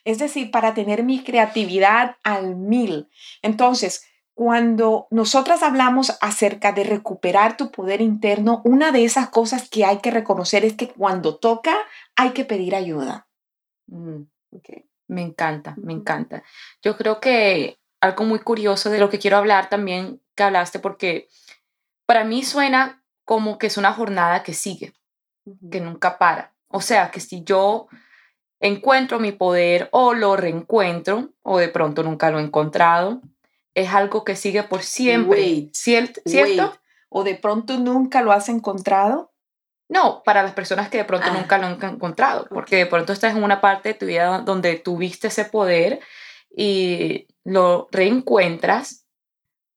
es 0.08 0.18
decir, 0.18 0.50
para 0.50 0.72
tener 0.72 1.02
mi 1.02 1.22
creatividad 1.22 2.16
al 2.22 2.56
mil. 2.56 3.08
Entonces, 3.42 4.07
cuando 4.38 5.08
nosotras 5.10 5.64
hablamos 5.64 6.16
acerca 6.20 6.70
de 6.70 6.84
recuperar 6.84 7.56
tu 7.56 7.72
poder 7.72 8.00
interno, 8.00 8.62
una 8.64 8.92
de 8.92 9.04
esas 9.04 9.30
cosas 9.30 9.68
que 9.68 9.84
hay 9.84 9.98
que 9.98 10.12
reconocer 10.12 10.64
es 10.64 10.74
que 10.74 10.86
cuando 10.86 11.38
toca 11.38 11.76
hay 12.14 12.30
que 12.30 12.44
pedir 12.44 12.76
ayuda. 12.76 13.26
Mm, 13.88 14.26
me 15.08 15.22
encanta, 15.22 15.74
me 15.82 15.92
encanta. 15.92 16.44
Yo 16.84 16.96
creo 16.96 17.18
que 17.18 17.80
algo 18.00 18.24
muy 18.26 18.38
curioso 18.38 18.90
de 18.90 19.00
lo 19.00 19.10
que 19.10 19.18
quiero 19.18 19.38
hablar 19.38 19.70
también 19.70 20.22
que 20.36 20.44
hablaste, 20.44 20.78
porque 20.78 21.26
para 22.06 22.22
mí 22.22 22.44
suena 22.44 23.02
como 23.24 23.58
que 23.58 23.66
es 23.66 23.76
una 23.76 23.92
jornada 23.92 24.44
que 24.44 24.54
sigue, 24.54 24.92
que 25.68 25.80
nunca 25.80 26.16
para. 26.16 26.54
O 26.68 26.80
sea, 26.80 27.10
que 27.10 27.18
si 27.18 27.42
yo 27.42 27.88
encuentro 28.60 29.18
mi 29.18 29.32
poder 29.32 29.88
o 29.90 30.14
lo 30.14 30.36
reencuentro 30.36 31.30
o 31.42 31.58
de 31.58 31.70
pronto 31.70 32.04
nunca 32.04 32.30
lo 32.30 32.38
he 32.38 32.42
encontrado. 32.44 33.20
Es 33.78 33.94
algo 33.94 34.24
que 34.24 34.36
sigue 34.36 34.62
por 34.64 34.82
siempre. 34.82 35.70
¿Cierto? 36.24 36.78
¿O 37.08 37.24
de 37.24 37.34
pronto 37.36 37.78
nunca 37.78 38.22
lo 38.22 38.32
has 38.32 38.48
encontrado? 38.48 39.32
No, 39.88 40.22
para 40.22 40.42
las 40.42 40.52
personas 40.52 40.90
que 40.90 40.98
de 40.98 41.04
pronto 41.04 41.28
ah. 41.30 41.34
nunca 41.34 41.56
lo 41.58 41.66
han 41.66 41.82
encontrado, 41.82 42.46
porque 42.50 42.76
de 42.76 42.86
pronto 42.86 43.12
estás 43.12 43.34
en 43.34 43.42
una 43.42 43.60
parte 43.60 43.90
de 43.90 43.94
tu 43.94 44.06
vida 44.06 44.40
donde 44.40 44.76
tuviste 44.76 45.28
ese 45.28 45.46
poder 45.46 46.00
y 46.54 47.26
lo 47.44 47.88
reencuentras 47.90 49.06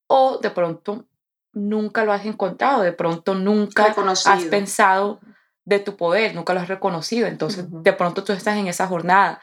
o 0.08 0.40
de 0.40 0.50
pronto 0.50 1.06
nunca 1.54 2.04
lo 2.04 2.12
has 2.12 2.26
encontrado, 2.26 2.82
de 2.82 2.92
pronto 2.92 3.36
nunca 3.36 3.96
has 4.26 4.44
pensado 4.46 5.22
de 5.64 5.80
tu 5.80 5.96
poder, 5.96 6.36
nunca 6.36 6.54
lo 6.54 6.60
has 6.60 6.68
reconocido, 6.68 7.28
entonces 7.28 7.66
de 7.70 7.94
pronto 7.94 8.24
tú 8.24 8.34
estás 8.34 8.58
en 8.58 8.68
esa 8.68 8.88
jornada. 8.88 9.42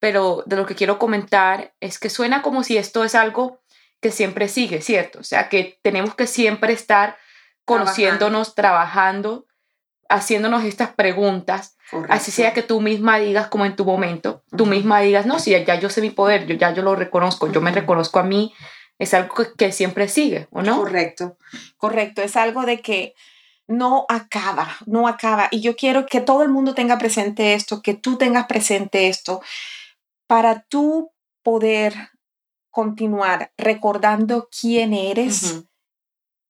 Pero 0.00 0.44
de 0.46 0.56
lo 0.56 0.66
que 0.66 0.76
quiero 0.76 0.98
comentar 0.98 1.74
es 1.80 1.98
que 1.98 2.10
suena 2.10 2.42
como 2.42 2.62
si 2.62 2.76
esto 2.76 3.04
es 3.04 3.14
algo 3.14 3.60
que 4.00 4.10
siempre 4.10 4.48
sigue, 4.48 4.80
¿cierto? 4.80 5.20
O 5.20 5.24
sea, 5.24 5.48
que 5.48 5.78
tenemos 5.82 6.14
que 6.14 6.26
siempre 6.26 6.72
estar 6.72 7.16
conociéndonos, 7.64 8.54
trabajando, 8.54 9.46
haciéndonos 10.08 10.64
estas 10.64 10.90
preguntas, 10.90 11.76
así 12.08 12.30
sea 12.30 12.54
que 12.54 12.62
tú 12.62 12.80
misma 12.80 13.18
digas 13.18 13.48
como 13.48 13.66
en 13.66 13.76
tu 13.76 13.84
momento, 13.84 14.42
tú 14.56 14.66
misma 14.66 15.00
digas, 15.00 15.26
no, 15.26 15.38
si 15.38 15.50
ya 15.50 15.74
yo 15.74 15.90
sé 15.90 16.00
mi 16.00 16.10
poder, 16.10 16.46
yo 16.46 16.54
ya 16.54 16.72
yo 16.72 16.82
lo 16.82 16.94
reconozco, 16.96 17.50
yo 17.52 17.60
me 17.60 17.72
reconozco 17.72 18.18
a 18.18 18.22
mí, 18.22 18.54
es 18.98 19.12
algo 19.14 19.34
que, 19.34 19.52
que 19.56 19.72
siempre 19.72 20.08
sigue, 20.08 20.48
¿o 20.50 20.62
no? 20.62 20.78
Correcto, 20.78 21.36
correcto, 21.76 22.22
es 22.22 22.36
algo 22.36 22.62
de 22.62 22.80
que 22.80 23.14
no 23.66 24.06
acaba, 24.08 24.76
no 24.86 25.06
acaba. 25.06 25.48
Y 25.50 25.60
yo 25.60 25.76
quiero 25.76 26.06
que 26.06 26.22
todo 26.22 26.42
el 26.42 26.48
mundo 26.48 26.74
tenga 26.74 26.96
presente 26.96 27.52
esto, 27.52 27.82
que 27.82 27.94
tú 27.94 28.16
tengas 28.16 28.46
presente 28.46 29.08
esto, 29.08 29.42
para 30.26 30.62
tú 30.62 31.12
poder 31.42 31.94
continuar 32.78 33.50
recordando 33.58 34.48
quién 34.60 34.94
eres. 34.94 35.64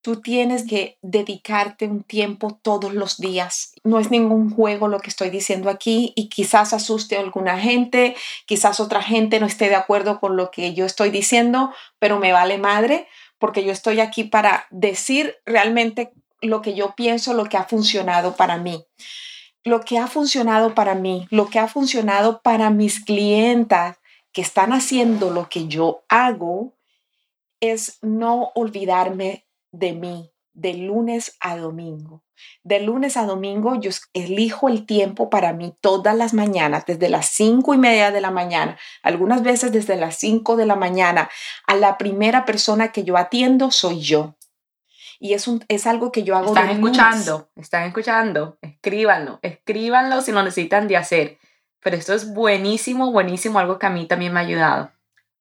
Tú 0.02 0.20
tienes 0.20 0.66
que 0.66 0.98
dedicarte 1.00 1.86
un 1.86 2.02
tiempo 2.02 2.60
todos 2.60 2.92
los 2.92 3.16
días. 3.16 3.72
No 3.82 3.98
es 3.98 4.10
ningún 4.10 4.50
juego 4.50 4.88
lo 4.88 5.00
que 5.00 5.08
estoy 5.08 5.30
diciendo 5.30 5.70
aquí 5.70 6.12
y 6.16 6.28
quizás 6.28 6.74
asuste 6.74 7.16
a 7.16 7.20
alguna 7.20 7.58
gente, 7.58 8.14
quizás 8.44 8.78
otra 8.78 9.00
gente 9.00 9.40
no 9.40 9.46
esté 9.46 9.70
de 9.70 9.76
acuerdo 9.76 10.20
con 10.20 10.36
lo 10.36 10.50
que 10.50 10.74
yo 10.74 10.84
estoy 10.84 11.08
diciendo, 11.08 11.72
pero 11.98 12.18
me 12.18 12.30
vale 12.32 12.58
madre 12.58 13.08
porque 13.38 13.64
yo 13.64 13.72
estoy 13.72 14.00
aquí 14.00 14.24
para 14.24 14.66
decir 14.68 15.34
realmente 15.46 16.12
lo 16.42 16.60
que 16.60 16.74
yo 16.74 16.94
pienso, 16.94 17.32
lo 17.32 17.46
que 17.46 17.56
ha 17.56 17.64
funcionado 17.64 18.36
para 18.36 18.58
mí. 18.58 18.84
Lo 19.64 19.80
que 19.80 19.96
ha 19.96 20.08
funcionado 20.08 20.74
para 20.74 20.94
mí, 20.94 21.26
lo 21.30 21.46
que 21.46 21.58
ha 21.58 21.68
funcionado 21.68 22.42
para 22.42 22.68
mis 22.68 23.02
clientas 23.02 23.96
que 24.38 24.42
están 24.42 24.72
haciendo 24.72 25.30
lo 25.30 25.48
que 25.48 25.66
yo 25.66 26.04
hago, 26.08 26.76
es 27.58 27.98
no 28.02 28.52
olvidarme 28.54 29.48
de 29.72 29.94
mí 29.94 30.32
de 30.52 30.74
lunes 30.74 31.36
a 31.40 31.56
domingo. 31.56 32.22
De 32.62 32.78
lunes 32.78 33.16
a 33.16 33.26
domingo 33.26 33.74
yo 33.80 33.90
elijo 34.12 34.68
el 34.68 34.86
tiempo 34.86 35.28
para 35.28 35.52
mí 35.54 35.74
todas 35.80 36.16
las 36.16 36.34
mañanas, 36.34 36.86
desde 36.86 37.08
las 37.08 37.30
cinco 37.30 37.74
y 37.74 37.78
media 37.78 38.12
de 38.12 38.20
la 38.20 38.30
mañana, 38.30 38.78
algunas 39.02 39.42
veces 39.42 39.72
desde 39.72 39.96
las 39.96 40.14
cinco 40.14 40.54
de 40.54 40.66
la 40.66 40.76
mañana. 40.76 41.28
A 41.66 41.74
la 41.74 41.98
primera 41.98 42.44
persona 42.44 42.92
que 42.92 43.02
yo 43.02 43.16
atiendo 43.16 43.72
soy 43.72 43.98
yo. 44.02 44.36
Y 45.18 45.34
es, 45.34 45.48
un, 45.48 45.64
es 45.66 45.88
algo 45.88 46.12
que 46.12 46.22
yo 46.22 46.36
hago. 46.36 46.50
Están 46.50 46.70
escuchando, 46.70 47.50
están 47.56 47.88
escuchando. 47.88 48.56
Escríbanlo, 48.62 49.40
escríbanlo 49.42 50.20
si 50.20 50.30
lo 50.30 50.44
necesitan 50.44 50.86
de 50.86 50.96
hacer. 50.96 51.38
Pero 51.80 51.96
esto 51.96 52.14
es 52.14 52.32
buenísimo, 52.32 53.12
buenísimo, 53.12 53.58
algo 53.58 53.78
que 53.78 53.86
a 53.86 53.90
mí 53.90 54.06
también 54.06 54.32
me 54.32 54.40
ha 54.40 54.42
ayudado. 54.42 54.92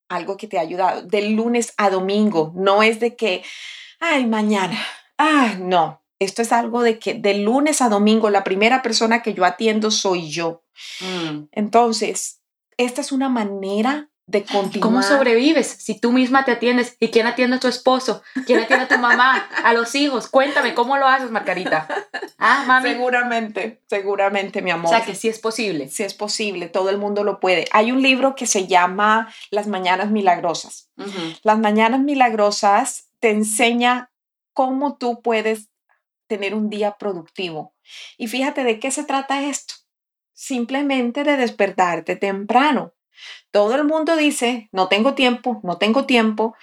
Algo 0.10 0.38
que 0.38 0.48
te 0.48 0.58
ha 0.58 0.62
ayudado. 0.62 1.02
De 1.02 1.30
lunes 1.30 1.74
a 1.78 1.90
domingo. 1.90 2.54
No 2.56 2.84
es 2.84 3.00
de 3.00 3.16
que, 3.16 3.44
ay, 4.00 4.26
mañana. 4.26 4.78
Ah, 5.18 5.56
no. 5.60 6.02
Esto 6.20 6.42
es 6.42 6.52
algo 6.52 6.82
de 6.82 6.98
que 7.00 7.14
de 7.14 7.36
lunes 7.36 7.82
a 7.82 7.90
domingo 7.90 8.30
la 8.30 8.44
primera 8.44 8.82
persona 8.82 9.22
que 9.22 9.34
yo 9.34 9.46
atiendo 9.46 9.92
soy 9.92 10.30
yo. 10.30 10.64
Mm. 11.02 11.44
Entonces, 11.52 12.42
esta 12.78 13.02
es 13.02 13.12
una 13.12 13.30
manera 13.30 14.10
de 14.28 14.44
continuar. 14.44 14.82
¿Cómo 14.82 15.04
sobrevives 15.04 15.68
si 15.68 16.00
tú 16.00 16.12
misma 16.12 16.44
te 16.44 16.52
atiendes? 16.52 16.98
¿Y 17.00 17.10
quién 17.10 17.28
atiende 17.28 17.56
a 17.56 17.60
tu 17.60 17.70
esposo? 17.70 18.22
¿Quién 18.46 18.60
atiende 18.60 18.86
a 18.86 18.88
tu 18.90 18.98
mamá? 18.98 19.48
¿A 19.64 19.74
los 19.74 19.96
hijos? 19.96 20.28
Cuéntame, 20.28 20.74
¿cómo 20.74 20.98
lo 20.98 21.08
haces, 21.08 21.32
Margarita? 21.32 21.88
Ah, 22.38 22.66
mami. 22.68 22.90
Seguramente, 22.90 23.82
seguramente, 23.88 24.62
mi 24.62 24.70
amor. 24.70 24.94
O 24.94 24.96
sea, 24.96 25.06
que 25.06 25.16
sí 25.16 25.30
es 25.30 25.40
posible. 25.40 25.90
Sí 25.90 26.04
es 26.04 26.14
posible, 26.14 26.68
todo 26.68 26.90
el 26.90 26.98
mundo 26.98 27.24
lo 27.24 27.40
puede. 27.40 27.66
Hay 27.72 27.92
un 27.92 28.02
libro 28.02 28.36
que 28.36 28.46
se 28.46 28.68
llama 28.68 29.34
Las 29.50 29.68
Mañanas 29.68 30.12
Milagrosas. 30.12 30.92
Las 31.44 31.58
Mañanas 31.58 32.02
Milagrosas 32.02 33.10
te 33.20 33.32
enseña 33.32 34.12
cómo 34.54 34.98
tú 34.98 35.22
puedes 35.22 35.70
tener 36.28 36.54
un 36.54 36.70
día 36.70 36.98
productivo. 37.00 37.74
Y 38.18 38.28
fíjate 38.28 38.66
de 38.66 38.80
qué 38.80 38.92
se 38.92 39.06
trata 39.06 39.44
esto. 39.44 39.74
Simplemente 40.34 41.24
de 41.24 41.38
despertarte 41.38 42.18
temprano 42.18 42.94
todo 43.52 43.76
el 43.76 43.84
mundo 43.84 44.16
dice, 44.16 44.70
no 44.72 44.88
tengo 44.88 45.14
tiempo, 45.14 45.60
no 45.64 45.78
tengo 45.78 46.06
tiempo. 46.06 46.56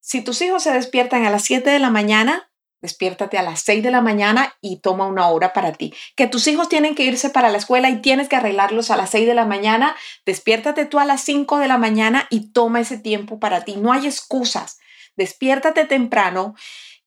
Si 0.00 0.22
tus 0.22 0.40
hijos 0.42 0.62
se 0.62 0.72
despiertan 0.72 1.24
a 1.24 1.30
las 1.30 1.44
7 1.44 1.68
de 1.68 1.78
la 1.78 1.90
mañana, 1.90 2.50
despiértate 2.80 3.38
a 3.38 3.42
las 3.42 3.60
6 3.60 3.82
de 3.82 3.90
la 3.90 4.00
mañana 4.00 4.54
y 4.60 4.80
toma 4.80 5.06
una 5.06 5.28
hora 5.28 5.52
para 5.52 5.72
ti. 5.72 5.92
Que 6.14 6.26
tus 6.26 6.46
hijos 6.46 6.68
tienen 6.68 6.94
que 6.94 7.04
irse 7.04 7.30
para 7.30 7.50
la 7.50 7.58
escuela 7.58 7.90
y 7.90 8.00
tienes 8.00 8.28
que 8.28 8.36
arreglarlos 8.36 8.90
a 8.90 8.96
las 8.96 9.10
6 9.10 9.26
de 9.26 9.34
la 9.34 9.46
mañana, 9.46 9.96
despiértate 10.24 10.86
tú 10.86 10.98
a 10.98 11.04
las 11.04 11.22
5 11.22 11.58
de 11.58 11.68
la 11.68 11.78
mañana 11.78 12.26
y 12.30 12.52
toma 12.52 12.80
ese 12.80 12.98
tiempo 12.98 13.40
para 13.40 13.64
ti. 13.64 13.76
No 13.76 13.92
hay 13.92 14.06
excusas. 14.06 14.78
Despiértate 15.16 15.84
temprano 15.86 16.54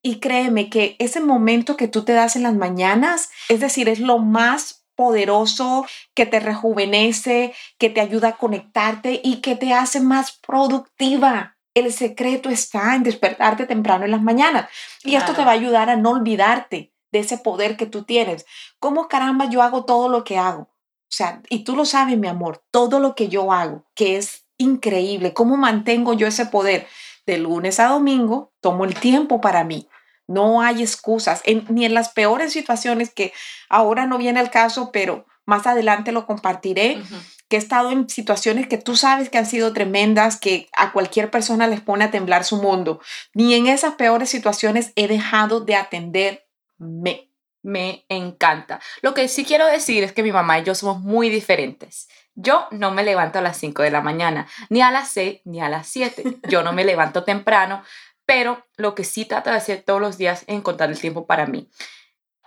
y 0.02 0.20
créeme 0.20 0.70
que 0.70 0.96
ese 1.00 1.20
momento 1.20 1.78
que 1.78 1.88
tú 1.88 2.04
te 2.04 2.14
das 2.14 2.36
en 2.36 2.44
las 2.44 2.56
mañanas, 2.56 3.30
es 3.50 3.60
decir, 3.60 3.90
es 3.90 4.00
lo 4.00 4.18
más 4.20 4.79
poderoso, 5.00 5.86
que 6.14 6.26
te 6.26 6.42
rejuvenece, 6.42 7.54
que 7.78 7.90
te 7.90 8.02
ayuda 8.02 8.28
a 8.28 8.38
conectarte 8.38 9.22
y 9.24 9.38
que 9.40 9.56
te 9.56 9.74
hace 9.74 10.02
más 10.02 10.34
productiva. 10.46 11.56
El 11.74 11.94
secreto 11.94 12.50
está 12.50 12.96
en 12.96 13.04
despertarte 13.04 13.66
temprano 13.66 14.04
en 14.04 14.12
las 14.12 14.22
mañanas. 14.22 14.70
Y 15.06 15.16
esto 15.16 15.34
te 15.34 15.46
va 15.46 15.52
a 15.52 15.54
ayudar 15.54 15.90
a 15.90 15.96
no 15.96 16.10
olvidarte 16.10 16.92
de 17.14 17.20
ese 17.20 17.38
poder 17.38 17.78
que 17.78 17.86
tú 17.86 18.04
tienes. 18.04 18.46
¿Cómo 18.78 19.08
caramba 19.08 19.46
yo 19.46 19.62
hago 19.62 19.86
todo 19.86 20.10
lo 20.10 20.26
que 20.26 20.38
hago? 20.38 20.64
O 20.64 21.12
sea, 21.12 21.42
y 21.50 21.64
tú 21.64 21.78
lo 21.78 21.86
sabes, 21.86 22.18
mi 22.18 22.28
amor, 22.28 22.62
todo 22.70 23.00
lo 23.00 23.16
que 23.16 23.30
yo 23.30 23.54
hago, 23.54 23.86
que 23.96 24.18
es 24.18 24.44
increíble. 24.58 25.34
¿Cómo 25.34 25.56
mantengo 25.56 26.12
yo 26.12 26.28
ese 26.28 26.46
poder? 26.46 26.88
De 27.26 27.38
lunes 27.38 27.80
a 27.80 27.88
domingo, 27.88 28.52
tomo 28.60 28.84
el 28.84 28.96
tiempo 28.96 29.40
para 29.40 29.64
mí. 29.64 29.88
No 30.30 30.62
hay 30.62 30.84
excusas, 30.84 31.42
ni 31.70 31.86
en 31.86 31.96
las 31.96 32.10
peores 32.10 32.54
situaciones 32.54 33.12
que 33.12 33.34
ahora 33.68 34.06
no 34.06 34.20
viene 34.20 34.40
el 34.40 34.52
caso, 34.52 34.92
pero 34.92 35.26
más 35.48 35.66
adelante 35.66 36.12
lo 36.12 36.28
compartiré, 36.28 37.02
que 37.48 37.56
he 37.56 37.60
estado 37.60 37.90
en 37.90 38.08
situaciones 38.08 38.68
que 38.68 38.78
tú 38.78 38.96
sabes 38.96 39.32
que 39.32 39.40
han 39.40 39.48
sido 39.48 39.74
tremendas, 39.74 40.40
que 40.40 40.70
a 40.78 40.92
cualquier 40.92 41.32
persona 41.32 41.66
les 41.66 41.82
pone 41.82 42.06
a 42.06 42.12
temblar 42.12 42.44
su 42.44 42.58
mundo. 42.62 43.02
Ni 43.34 43.56
en 43.56 43.66
esas 43.66 43.96
peores 43.96 44.30
situaciones 44.30 44.94
he 44.96 45.08
dejado 45.08 45.62
de 45.62 45.76
atenderme. 45.76 47.32
Me 47.64 48.06
encanta. 48.08 48.80
Lo 49.02 49.16
que 49.16 49.28
sí 49.28 49.44
quiero 49.46 49.66
decir 49.66 50.04
es 50.04 50.14
que 50.14 50.22
mi 50.22 50.32
mamá 50.32 50.60
y 50.60 50.64
yo 50.64 50.76
somos 50.76 51.02
muy 51.02 51.32
diferentes. 51.32 52.08
Yo 52.36 52.68
no 52.70 52.92
me 52.92 53.04
levanto 53.04 53.40
a 53.40 53.42
las 53.42 53.58
5 53.58 53.82
de 53.82 53.90
la 53.90 54.02
mañana, 54.02 54.48
ni 54.70 54.82
a 54.82 54.92
las 54.92 55.10
6, 55.10 55.42
ni 55.46 55.60
a 55.60 55.70
las 55.70 55.88
7. 55.88 56.38
Yo 56.48 56.62
no 56.62 56.72
me 56.72 56.86
levanto 56.86 57.24
temprano 57.24 57.84
pero 58.30 58.64
lo 58.78 58.94
que 58.94 59.06
sí 59.06 59.26
trato 59.26 59.50
de 59.50 59.56
hacer 59.56 59.82
todos 59.82 60.00
los 60.00 60.20
días 60.20 60.44
es 60.44 60.50
encontrar 60.50 60.92
el 60.92 61.00
tiempo 61.00 61.26
para 61.26 61.48
mí. 61.48 61.68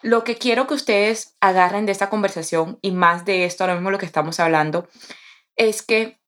Lo 0.00 0.22
que 0.22 0.38
quiero 0.38 0.68
que 0.68 0.74
ustedes 0.74 1.36
agarren 1.40 1.86
de 1.86 1.92
esta 1.92 2.08
conversación 2.08 2.78
y 2.82 2.92
más 2.92 3.24
de 3.24 3.46
esto, 3.46 3.64
ahora 3.64 3.74
mismo 3.74 3.90
lo 3.90 3.98
que 3.98 4.06
estamos 4.06 4.38
hablando, 4.38 4.86
es 5.56 5.82
que 5.82 6.20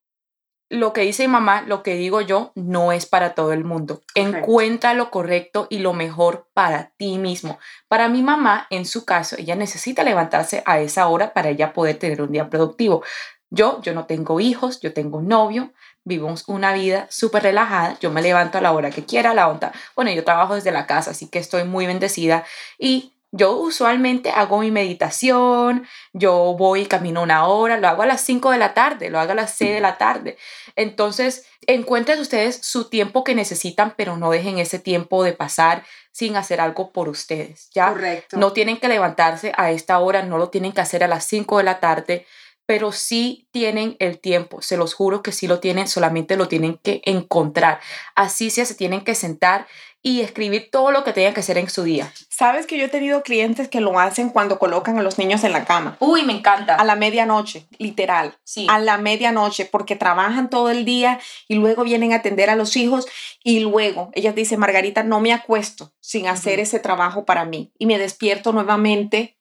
lo 0.69 0.91
que 0.91 1.03
dice 1.03 1.23
mi 1.23 1.31
mamá, 1.31 1.61
lo 1.61 1.83
que 1.83 1.95
digo 1.95 2.19
yo, 2.19 2.51
no 2.55 2.91
es 2.91 3.05
para 3.05 3.33
todo 3.33 3.53
el 3.53 3.63
mundo. 3.63 4.01
Encuentra 4.13 4.93
lo 4.93 5.09
correcto 5.09 5.67
y 5.69 5.79
lo 5.79 5.93
mejor 5.93 6.49
para 6.53 6.91
ti 6.97 7.17
mismo. 7.17 7.57
Para 7.87 8.09
mi 8.09 8.21
mamá, 8.23 8.67
en 8.71 8.83
su 8.83 9.05
caso, 9.05 9.37
ella 9.39 9.55
necesita 9.55 10.03
levantarse 10.03 10.63
a 10.65 10.81
esa 10.81 11.07
hora 11.07 11.33
para 11.33 11.47
ella 11.47 11.71
poder 11.71 11.97
tener 11.97 12.21
un 12.21 12.33
día 12.33 12.49
productivo. 12.49 13.05
Yo, 13.49 13.81
yo 13.81 13.93
no 13.93 14.05
tengo 14.05 14.41
hijos, 14.41 14.81
yo 14.81 14.91
tengo 14.91 15.19
un 15.19 15.29
novio, 15.29 15.71
vivimos 16.05 16.45
una 16.47 16.71
vida 16.71 17.07
súper 17.09 17.43
relajada. 17.43 17.97
Yo 17.99 18.11
me 18.11 18.21
levanto 18.21 18.57
a 18.57 18.61
la 18.61 18.71
hora 18.71 18.91
que 18.91 19.05
quiera, 19.05 19.33
la 19.33 19.49
onda. 19.49 19.73
Bueno, 19.95 20.11
yo 20.11 20.23
trabajo 20.23 20.55
desde 20.55 20.71
la 20.71 20.87
casa, 20.87 21.11
así 21.11 21.27
que 21.27 21.39
estoy 21.39 21.65
muy 21.65 21.87
bendecida. 21.87 22.45
Y 22.77 23.11
yo 23.31 23.57
usualmente 23.57 24.29
hago 24.29 24.59
mi 24.59 24.71
meditación, 24.71 25.85
yo 26.13 26.55
voy 26.57 26.81
y 26.81 26.85
camino 26.85 27.21
una 27.21 27.47
hora, 27.47 27.75
lo 27.75 27.89
hago 27.89 28.03
a 28.03 28.05
las 28.05 28.21
5 28.21 28.51
de 28.51 28.57
la 28.57 28.73
tarde, 28.73 29.09
lo 29.09 29.19
hago 29.19 29.33
a 29.33 29.35
las 29.35 29.55
6 29.55 29.73
de 29.73 29.81
la 29.81 29.97
tarde. 29.97 30.37
Entonces, 30.77 31.45
encuentren 31.67 32.19
ustedes 32.19 32.59
su 32.61 32.89
tiempo 32.89 33.25
que 33.25 33.35
necesitan, 33.35 33.93
pero 33.97 34.15
no 34.15 34.29
dejen 34.29 34.59
ese 34.59 34.79
tiempo 34.79 35.23
de 35.23 35.33
pasar 35.33 35.83
sin 36.11 36.37
hacer 36.37 36.61
algo 36.61 36.93
por 36.93 37.09
ustedes, 37.09 37.69
¿ya? 37.73 37.89
Correcto. 37.89 38.37
No 38.37 38.53
tienen 38.53 38.77
que 38.77 38.87
levantarse 38.87 39.51
a 39.57 39.71
esta 39.71 39.99
hora, 39.99 40.21
no 40.21 40.37
lo 40.37 40.47
tienen 40.49 40.71
que 40.71 40.79
hacer 40.79 41.03
a 41.03 41.09
las 41.09 41.25
5 41.25 41.57
de 41.57 41.63
la 41.65 41.81
tarde 41.81 42.25
pero 42.65 42.91
sí 42.91 43.47
tienen 43.51 43.95
el 43.99 44.19
tiempo, 44.19 44.61
se 44.61 44.77
los 44.77 44.93
juro 44.93 45.21
que 45.21 45.31
sí 45.31 45.47
lo 45.47 45.59
tienen, 45.59 45.87
solamente 45.87 46.35
lo 46.35 46.47
tienen 46.47 46.79
que 46.81 47.01
encontrar. 47.05 47.79
Así 48.15 48.49
sea, 48.49 48.65
se 48.65 48.75
tienen 48.75 49.01
que 49.01 49.15
sentar 49.15 49.67
y 50.05 50.21
escribir 50.21 50.69
todo 50.71 50.91
lo 50.91 51.03
que 51.03 51.13
tengan 51.13 51.33
que 51.33 51.39
hacer 51.39 51.57
en 51.57 51.67
su 51.67 51.81
día. 51.81 52.13
Sabes 52.29 52.67
que 52.67 52.77
yo 52.77 52.85
he 52.85 52.89
tenido 52.89 53.23
clientes 53.23 53.67
que 53.69 53.81
lo 53.81 53.99
hacen 53.99 54.29
cuando 54.29 54.59
colocan 54.59 54.99
a 54.99 55.01
los 55.01 55.17
niños 55.17 55.43
en 55.43 55.51
la 55.51 55.65
cama. 55.65 55.97
Uy, 55.99 56.21
me 56.21 56.33
encanta. 56.33 56.75
A 56.75 56.83
la 56.83 56.95
medianoche, 56.95 57.65
literal. 57.79 58.37
Sí. 58.43 58.67
A 58.69 58.77
la 58.77 58.99
medianoche, 58.99 59.65
porque 59.65 59.95
trabajan 59.95 60.51
todo 60.51 60.69
el 60.69 60.85
día 60.85 61.19
y 61.47 61.55
luego 61.55 61.83
vienen 61.83 62.13
a 62.13 62.17
atender 62.17 62.51
a 62.51 62.55
los 62.55 62.77
hijos 62.77 63.07
y 63.43 63.61
luego 63.61 64.11
ellas 64.13 64.35
dicen, 64.35 64.59
Margarita, 64.59 65.01
no 65.01 65.19
me 65.21 65.33
acuesto 65.33 65.91
sin 66.01 66.27
hacer 66.27 66.59
ese 66.59 66.77
trabajo 66.77 67.25
para 67.25 67.43
mí 67.45 67.71
y 67.79 67.87
me 67.87 67.97
despierto 67.97 68.53
nuevamente 68.53 69.39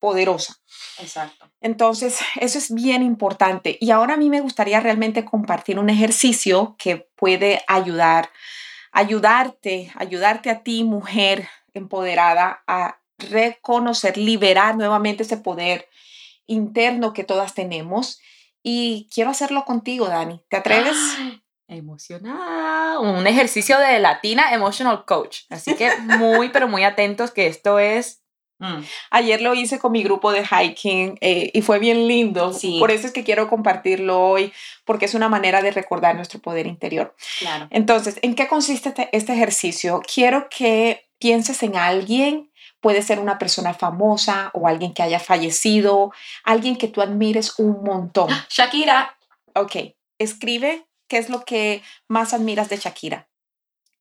poderosa. 0.00 0.56
Exacto. 0.98 1.48
Entonces, 1.60 2.18
eso 2.40 2.58
es 2.58 2.74
bien 2.74 3.02
importante. 3.02 3.78
Y 3.80 3.90
ahora 3.90 4.14
a 4.14 4.16
mí 4.16 4.28
me 4.30 4.40
gustaría 4.40 4.80
realmente 4.80 5.24
compartir 5.24 5.78
un 5.78 5.90
ejercicio 5.90 6.74
que 6.78 7.08
puede 7.16 7.62
ayudar, 7.68 8.30
ayudarte, 8.90 9.92
ayudarte 9.94 10.50
a 10.50 10.62
ti, 10.62 10.82
mujer 10.82 11.48
empoderada, 11.74 12.64
a 12.66 13.00
reconocer, 13.18 14.16
liberar 14.16 14.76
nuevamente 14.76 15.22
ese 15.22 15.36
poder 15.36 15.88
interno 16.46 17.12
que 17.12 17.22
todas 17.22 17.54
tenemos. 17.54 18.20
Y 18.62 19.08
quiero 19.14 19.30
hacerlo 19.30 19.64
contigo, 19.64 20.08
Dani. 20.08 20.42
¿Te 20.48 20.56
atreves? 20.56 20.96
emocionada. 21.70 22.98
Un 22.98 23.26
ejercicio 23.26 23.78
de 23.78 24.00
Latina 24.00 24.52
Emotional 24.52 25.04
Coach. 25.04 25.42
Así 25.50 25.74
que 25.76 25.96
muy, 25.98 26.48
pero 26.50 26.68
muy 26.68 26.84
atentos 26.84 27.30
que 27.30 27.46
esto 27.46 27.78
es 27.78 28.19
Mm. 28.60 28.84
Ayer 29.10 29.40
lo 29.40 29.54
hice 29.54 29.78
con 29.78 29.90
mi 29.90 30.02
grupo 30.02 30.32
de 30.32 30.46
hiking 30.46 31.16
eh, 31.20 31.50
y 31.52 31.62
fue 31.62 31.78
bien 31.78 32.06
lindo. 32.06 32.52
Por 32.78 32.90
eso 32.90 33.06
es 33.06 33.12
que 33.12 33.24
quiero 33.24 33.48
compartirlo 33.48 34.20
hoy, 34.20 34.52
porque 34.84 35.06
es 35.06 35.14
una 35.14 35.28
manera 35.28 35.62
de 35.62 35.70
recordar 35.70 36.14
nuestro 36.14 36.40
poder 36.40 36.66
interior. 36.66 37.16
Claro. 37.38 37.66
Entonces, 37.70 38.18
¿en 38.22 38.34
qué 38.34 38.46
consiste 38.48 38.90
este, 38.90 39.08
este 39.12 39.32
ejercicio? 39.32 40.02
Quiero 40.12 40.48
que 40.50 41.08
pienses 41.18 41.62
en 41.62 41.76
alguien, 41.76 42.50
puede 42.80 43.02
ser 43.02 43.18
una 43.18 43.38
persona 43.38 43.72
famosa 43.72 44.50
o 44.52 44.68
alguien 44.68 44.92
que 44.92 45.02
haya 45.02 45.18
fallecido, 45.20 46.12
alguien 46.44 46.76
que 46.76 46.88
tú 46.88 47.00
admires 47.00 47.58
un 47.58 47.82
montón. 47.82 48.28
Shakira. 48.50 49.16
Ok, 49.54 49.76
escribe 50.18 50.86
qué 51.08 51.18
es 51.18 51.30
lo 51.30 51.44
que 51.44 51.82
más 52.08 52.34
admiras 52.34 52.68
de 52.68 52.76
Shakira. 52.76 53.28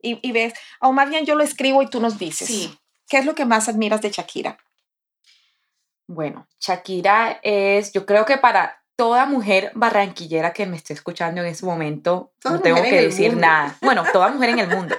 Y, 0.02 0.20
y 0.22 0.32
ves, 0.32 0.54
o 0.82 0.92
más 0.92 1.10
bien 1.10 1.26
yo 1.26 1.36
lo 1.36 1.44
escribo 1.44 1.82
y 1.82 1.90
tú 1.90 2.00
nos 2.02 2.20
dices. 2.20 2.48
Sí. 2.48 2.78
¿Qué 3.10 3.18
es 3.18 3.26
lo 3.26 3.36
que 3.36 3.46
más 3.46 3.68
admiras 3.68 4.02
de 4.02 4.12
Shakira? 4.12 4.58
Bueno, 6.08 6.48
Shakira 6.60 7.40
es, 7.44 7.92
yo 7.92 8.06
creo 8.06 8.26
que 8.26 8.38
para 8.38 8.84
toda 8.96 9.26
mujer 9.26 9.72
barranquillera 9.76 10.54
que 10.54 10.66
me 10.66 10.78
esté 10.78 10.94
escuchando 10.94 11.42
en 11.42 11.48
este 11.48 11.66
momento, 11.66 12.34
no 12.44 12.60
tengo 12.62 12.82
que 12.82 13.02
decir 13.02 13.36
nada. 13.36 13.76
Bueno, 13.82 14.04
toda 14.14 14.30
mujer 14.30 14.50
en 14.50 14.60
el 14.60 14.68
mundo. 14.68 14.96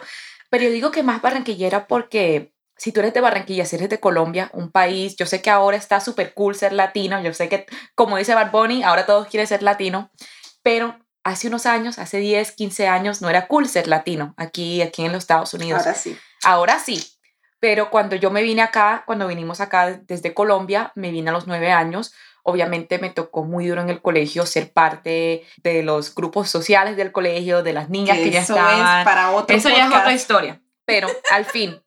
Pero 0.50 0.64
yo 0.64 0.70
digo 0.70 0.90
que 0.90 1.02
más 1.02 1.22
barranquillera 1.22 1.86
porque 1.86 2.52
si 2.80 2.92
tú 2.92 3.00
eres 3.00 3.12
de 3.12 3.20
Barranquilla, 3.20 3.66
si 3.66 3.76
eres 3.76 3.90
de 3.90 4.00
Colombia, 4.00 4.50
un 4.54 4.70
país, 4.70 5.14
yo 5.16 5.26
sé 5.26 5.42
que 5.42 5.50
ahora 5.50 5.76
está 5.76 6.00
súper 6.00 6.32
cool 6.32 6.54
ser 6.54 6.72
latino, 6.72 7.20
yo 7.20 7.34
sé 7.34 7.50
que, 7.50 7.66
como 7.94 8.16
dice 8.16 8.34
Barboni, 8.34 8.82
ahora 8.82 9.04
todos 9.04 9.28
quieren 9.28 9.46
ser 9.46 9.62
latino, 9.62 10.10
pero 10.62 10.98
hace 11.22 11.48
unos 11.48 11.66
años, 11.66 11.98
hace 11.98 12.16
10, 12.16 12.52
15 12.52 12.88
años, 12.88 13.20
no 13.20 13.28
era 13.28 13.48
cool 13.48 13.68
ser 13.68 13.86
latino 13.86 14.32
aquí, 14.38 14.80
aquí 14.80 15.04
en 15.04 15.12
los 15.12 15.24
Estados 15.24 15.52
Unidos. 15.52 15.80
Ahora 15.80 15.94
sí. 15.94 16.18
Ahora 16.42 16.78
sí, 16.78 17.19
pero 17.60 17.90
cuando 17.90 18.16
yo 18.16 18.30
me 18.30 18.42
vine 18.42 18.62
acá, 18.62 19.04
cuando 19.06 19.28
vinimos 19.28 19.60
acá 19.60 20.00
desde 20.06 20.34
Colombia, 20.34 20.92
me 20.94 21.10
vine 21.10 21.28
a 21.28 21.32
los 21.32 21.46
nueve 21.46 21.70
años. 21.70 22.12
Obviamente 22.42 22.98
me 22.98 23.10
tocó 23.10 23.44
muy 23.44 23.66
duro 23.66 23.82
en 23.82 23.90
el 23.90 24.00
colegio 24.00 24.46
ser 24.46 24.72
parte 24.72 25.44
de 25.58 25.82
los 25.82 26.14
grupos 26.14 26.48
sociales 26.48 26.96
del 26.96 27.12
colegio, 27.12 27.62
de 27.62 27.74
las 27.74 27.90
niñas 27.90 28.16
que, 28.16 28.30
ya 28.30 28.40
estaban. 28.40 29.00
Es 29.00 29.04
para 29.04 29.30
otro 29.32 29.54
Eso 29.54 29.68
ya 29.68 29.86
es 29.86 29.94
otra 29.94 30.14
historia. 30.14 30.62
Pero 30.86 31.08
al 31.30 31.44
fin, 31.44 31.82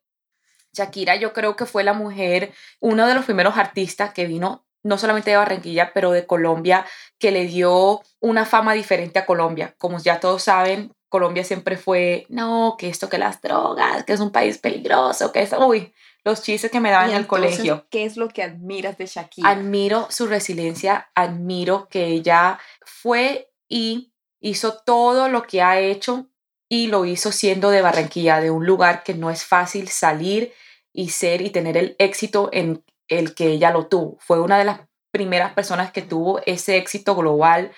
Shakira 0.74 1.16
yo 1.16 1.34
creo 1.34 1.56
que 1.56 1.66
fue 1.66 1.84
la 1.84 1.94
mujer, 1.94 2.54
uno 2.80 3.08
de 3.08 3.16
los 3.16 3.26
primeros 3.26 3.58
artistas 3.58 4.14
que 4.14 4.28
vino 4.28 4.66
no 4.84 4.98
solamente 4.98 5.32
de 5.32 5.38
Barranquilla, 5.38 5.92
pero 5.94 6.12
de 6.12 6.28
Colombia, 6.28 6.86
que 7.18 7.32
le 7.32 7.46
dio 7.46 8.02
una 8.20 8.46
fama 8.46 8.74
diferente 8.74 9.18
a 9.18 9.26
Colombia. 9.26 9.76
Como 9.78 9.98
ya 9.98 10.20
todos 10.20 10.44
saben, 10.44 10.94
Colombia 11.14 11.44
siempre 11.44 11.78
fue, 11.78 12.26
no, 12.30 12.76
que 12.76 12.88
esto, 12.88 13.08
que 13.08 13.20
las 13.20 13.40
drogas, 13.40 14.04
que 14.04 14.14
es 14.14 14.20
un 14.20 14.32
país 14.32 14.58
peligroso, 14.58 15.32
que 15.32 15.44
es, 15.44 15.54
uy, 15.54 15.94
los 16.24 16.42
chistes 16.42 16.72
que 16.72 16.80
me 16.80 16.90
daban 16.90 17.12
en 17.12 17.18
el 17.18 17.28
colegio. 17.28 17.86
¿Qué 17.92 18.04
es 18.04 18.18
lo 18.18 18.30
que 18.30 18.42
admiras 18.42 18.98
de 18.98 19.06
Shakira? 19.06 19.48
Admiro 19.48 20.08
su 20.10 20.26
resiliencia, 20.26 21.12
admiro 21.14 21.88
que 21.88 22.08
ella 22.08 22.58
fue 22.82 23.52
y 23.70 24.12
hizo 24.40 24.80
todo 24.84 25.30
lo 25.30 25.44
que 25.44 25.62
ha 25.62 25.80
hecho 25.80 26.30
y 26.68 26.88
lo 26.88 27.06
hizo 27.06 27.32
siendo 27.32 27.70
de 27.70 27.84
Barranquilla, 27.84 28.42
de 28.42 28.50
un 28.50 28.66
lugar 28.66 29.04
que 29.04 29.14
no 29.14 29.30
es 29.30 29.46
fácil 29.46 29.90
salir 29.90 30.52
y 30.94 31.10
ser 31.10 31.44
y 31.44 31.52
tener 31.52 31.78
el 31.78 31.96
éxito 32.00 32.50
en 32.52 32.84
el 33.08 33.36
que 33.36 33.50
ella 33.50 33.70
lo 33.70 33.86
tuvo. 33.86 34.18
Fue 34.20 34.42
una 34.42 34.58
de 34.58 34.66
las 34.66 34.80
primeras 35.12 35.54
personas 35.54 35.92
que 35.92 36.02
tuvo 36.02 36.42
ese 36.48 36.78
éxito 36.78 37.16
global 37.16 37.72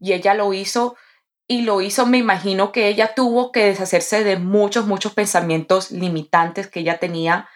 y 0.00 0.14
ella 0.14 0.32
lo 0.32 0.54
hizo 0.54 0.96
y 1.50 1.62
lo 1.62 1.80
hizo, 1.80 2.06
me 2.06 2.16
imagino 2.16 2.70
que 2.70 2.86
ella 2.86 3.12
tuvo 3.12 3.50
que 3.50 3.64
deshacerse 3.64 4.22
de 4.22 4.36
muchos, 4.36 4.86
muchos 4.86 5.14
pensamientos 5.14 5.90
limitantes 5.90 6.68
que 6.68 6.78
ella 6.78 7.00
tenía, 7.00 7.48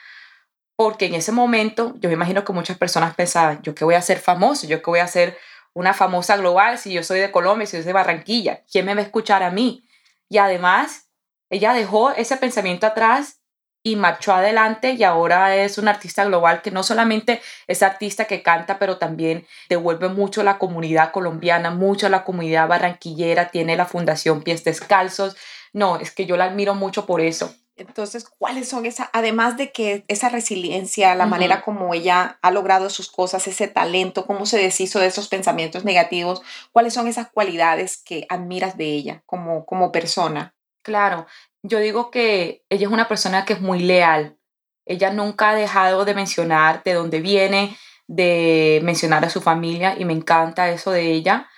porque 0.75 1.07
en 1.07 1.15
ese 1.15 1.31
momento 1.31 1.95
yo 2.01 2.09
me 2.09 2.15
imagino 2.15 2.45
que 2.45 2.53
muchas 2.53 2.77
personas 2.77 3.15
pensaban, 3.15 3.63
yo 3.63 3.73
qué 3.73 3.85
voy 3.85 3.95
a 3.95 4.03
ser 4.03 4.19
famoso, 4.19 4.67
yo 4.67 4.83
qué 4.83 4.91
voy 4.91 4.99
a 4.99 5.07
ser 5.07 5.39
una 5.75 5.95
famosa 5.95 6.37
global 6.37 6.77
si 6.77 6.93
yo 6.93 7.05
soy 7.05 7.21
de 7.21 7.31
Colombia, 7.31 7.69
si 7.69 7.77
yo 7.77 7.85
soy 7.85 7.87
de 7.87 7.93
Barranquilla, 7.93 8.65
¿quién 8.69 8.85
me 8.85 8.97
va 8.97 9.01
a 9.01 9.05
escuchar 9.05 9.45
a 9.45 9.53
mí? 9.53 9.87
Y 10.29 10.39
además, 10.39 11.09
ella 11.49 11.73
dejó 11.73 12.11
ese 12.11 12.37
pensamiento 12.37 12.89
atrás 12.89 13.44
y 13.87 13.97
marchó 13.97 14.33
adelante 14.33 14.93
y 14.93 15.05
ahora 15.05 15.55
es 15.55 15.77
una 15.77 15.91
artista 15.91 16.25
global 16.25 16.63
que 16.63 16.71
no 16.71 16.83
solamente 16.83 17.43
es 17.67 17.83
artista 17.83 18.25
que 18.25 18.43
canta, 18.43 18.79
pero 18.79 18.97
también 18.97 19.47
devuelve 19.69 20.09
mucho 20.09 20.41
a 20.41 20.45
la 20.45 20.59
comunidad 20.59 21.13
colombiana, 21.13 21.71
mucho 21.71 22.07
a 22.07 22.11
la 22.11 22.25
comunidad 22.25 22.67
barranquillera, 22.67 23.51
tiene 23.51 23.77
la 23.77 23.85
Fundación 23.85 24.43
Pies 24.43 24.65
Descalzos. 24.65 25.37
No, 25.75 25.99
es 25.99 26.13
que 26.13 26.25
yo 26.25 26.39
la 26.39 26.47
admiro 26.47 26.75
mucho 26.75 27.05
por 27.05 27.21
eso. 27.21 27.55
Entonces, 27.77 28.25
¿cuáles 28.25 28.69
son 28.69 28.87
esas, 28.87 29.09
además 29.13 29.59
de 29.59 29.71
que 29.71 30.05
esa 30.09 30.31
resiliencia, 30.31 31.15
la 31.15 31.27
manera 31.27 31.61
como 31.61 31.93
ella 31.93 32.39
ha 32.41 32.51
logrado 32.53 32.89
sus 32.89 33.11
cosas, 33.11 33.47
ese 33.49 33.69
talento, 33.69 34.27
cómo 34.27 34.47
se 34.47 34.59
deshizo 34.59 35.01
de 35.01 35.09
esos 35.09 35.29
pensamientos 35.29 35.85
negativos, 35.85 36.41
cuáles 36.73 36.95
son 36.95 37.09
esas 37.09 37.29
cualidades 37.31 37.99
que 37.99 38.27
admiras 38.31 38.79
de 38.79 38.87
ella 38.87 39.23
como, 39.27 39.67
como 39.67 39.93
persona? 39.93 40.55
Claro, 40.83 41.27
yo 41.65 41.79
digo 41.79 42.11
que 42.11 42.63
ella 42.69 42.87
es 42.87 42.93
una 42.93 43.09
persona 43.09 43.47
que 43.47 43.55
es 43.55 43.61
muy 43.61 43.81
leal. 43.81 44.37
Ella 44.85 45.11
nunca 45.11 45.51
ha 45.51 45.55
dejado 45.55 46.05
de 46.05 46.15
mencionar 46.15 46.83
de 46.85 46.93
dónde 46.93 47.21
viene, 47.21 47.75
de 48.07 48.81
mencionar 48.85 49.25
a 49.25 49.31
su 49.31 49.41
familia 49.41 49.97
y 49.99 50.05
me 50.05 50.13
encanta 50.13 50.69
eso 50.69 50.91
de 50.91 51.13
ella. 51.13 51.49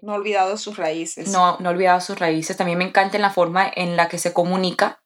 No 0.00 0.12
ha 0.12 0.14
olvidado 0.14 0.56
sus 0.56 0.76
raíces. 0.76 1.28
No, 1.30 1.56
no 1.58 1.68
ha 1.68 1.72
olvidado 1.72 2.00
sus 2.00 2.16
raíces. 2.16 2.56
También 2.56 2.78
me 2.78 2.84
encanta 2.84 3.16
en 3.16 3.22
la 3.22 3.30
forma 3.30 3.68
en 3.74 3.96
la 3.96 4.08
que 4.08 4.18
se 4.18 4.32
comunica. 4.32 5.02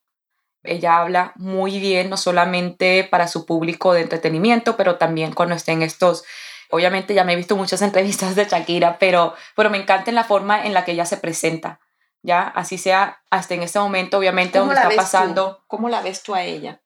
Ella 0.62 0.98
habla 0.98 1.32
muy 1.36 1.78
bien, 1.78 2.10
no 2.10 2.18
solamente 2.18 3.04
para 3.04 3.28
su 3.28 3.46
público 3.46 3.94
de 3.94 4.02
entretenimiento, 4.02 4.76
pero 4.76 4.96
también 4.96 5.32
cuando 5.32 5.54
esté 5.54 5.72
en 5.72 5.82
estos... 5.82 6.24
Obviamente 6.68 7.14
ya 7.14 7.24
me 7.24 7.32
he 7.32 7.36
visto 7.36 7.56
muchas 7.56 7.80
entrevistas 7.82 8.36
de 8.36 8.44
Shakira, 8.44 8.98
pero, 8.98 9.32
pero 9.56 9.70
me 9.70 9.78
encanta 9.78 10.10
en 10.10 10.16
la 10.16 10.24
forma 10.24 10.62
en 10.62 10.74
la 10.74 10.84
que 10.84 10.92
ella 10.92 11.06
se 11.06 11.16
presenta 11.16 11.80
ya 12.22 12.42
así 12.42 12.78
sea 12.78 13.22
hasta 13.30 13.54
en 13.54 13.62
este 13.62 13.78
momento, 13.78 14.18
obviamente, 14.18 14.58
donde 14.58 14.74
está 14.74 14.90
pasando. 14.90 15.64
¿Cómo 15.66 15.88
la 15.88 16.02
ves 16.02 16.22
tú 16.22 16.34
a 16.34 16.42
ella? 16.42 16.80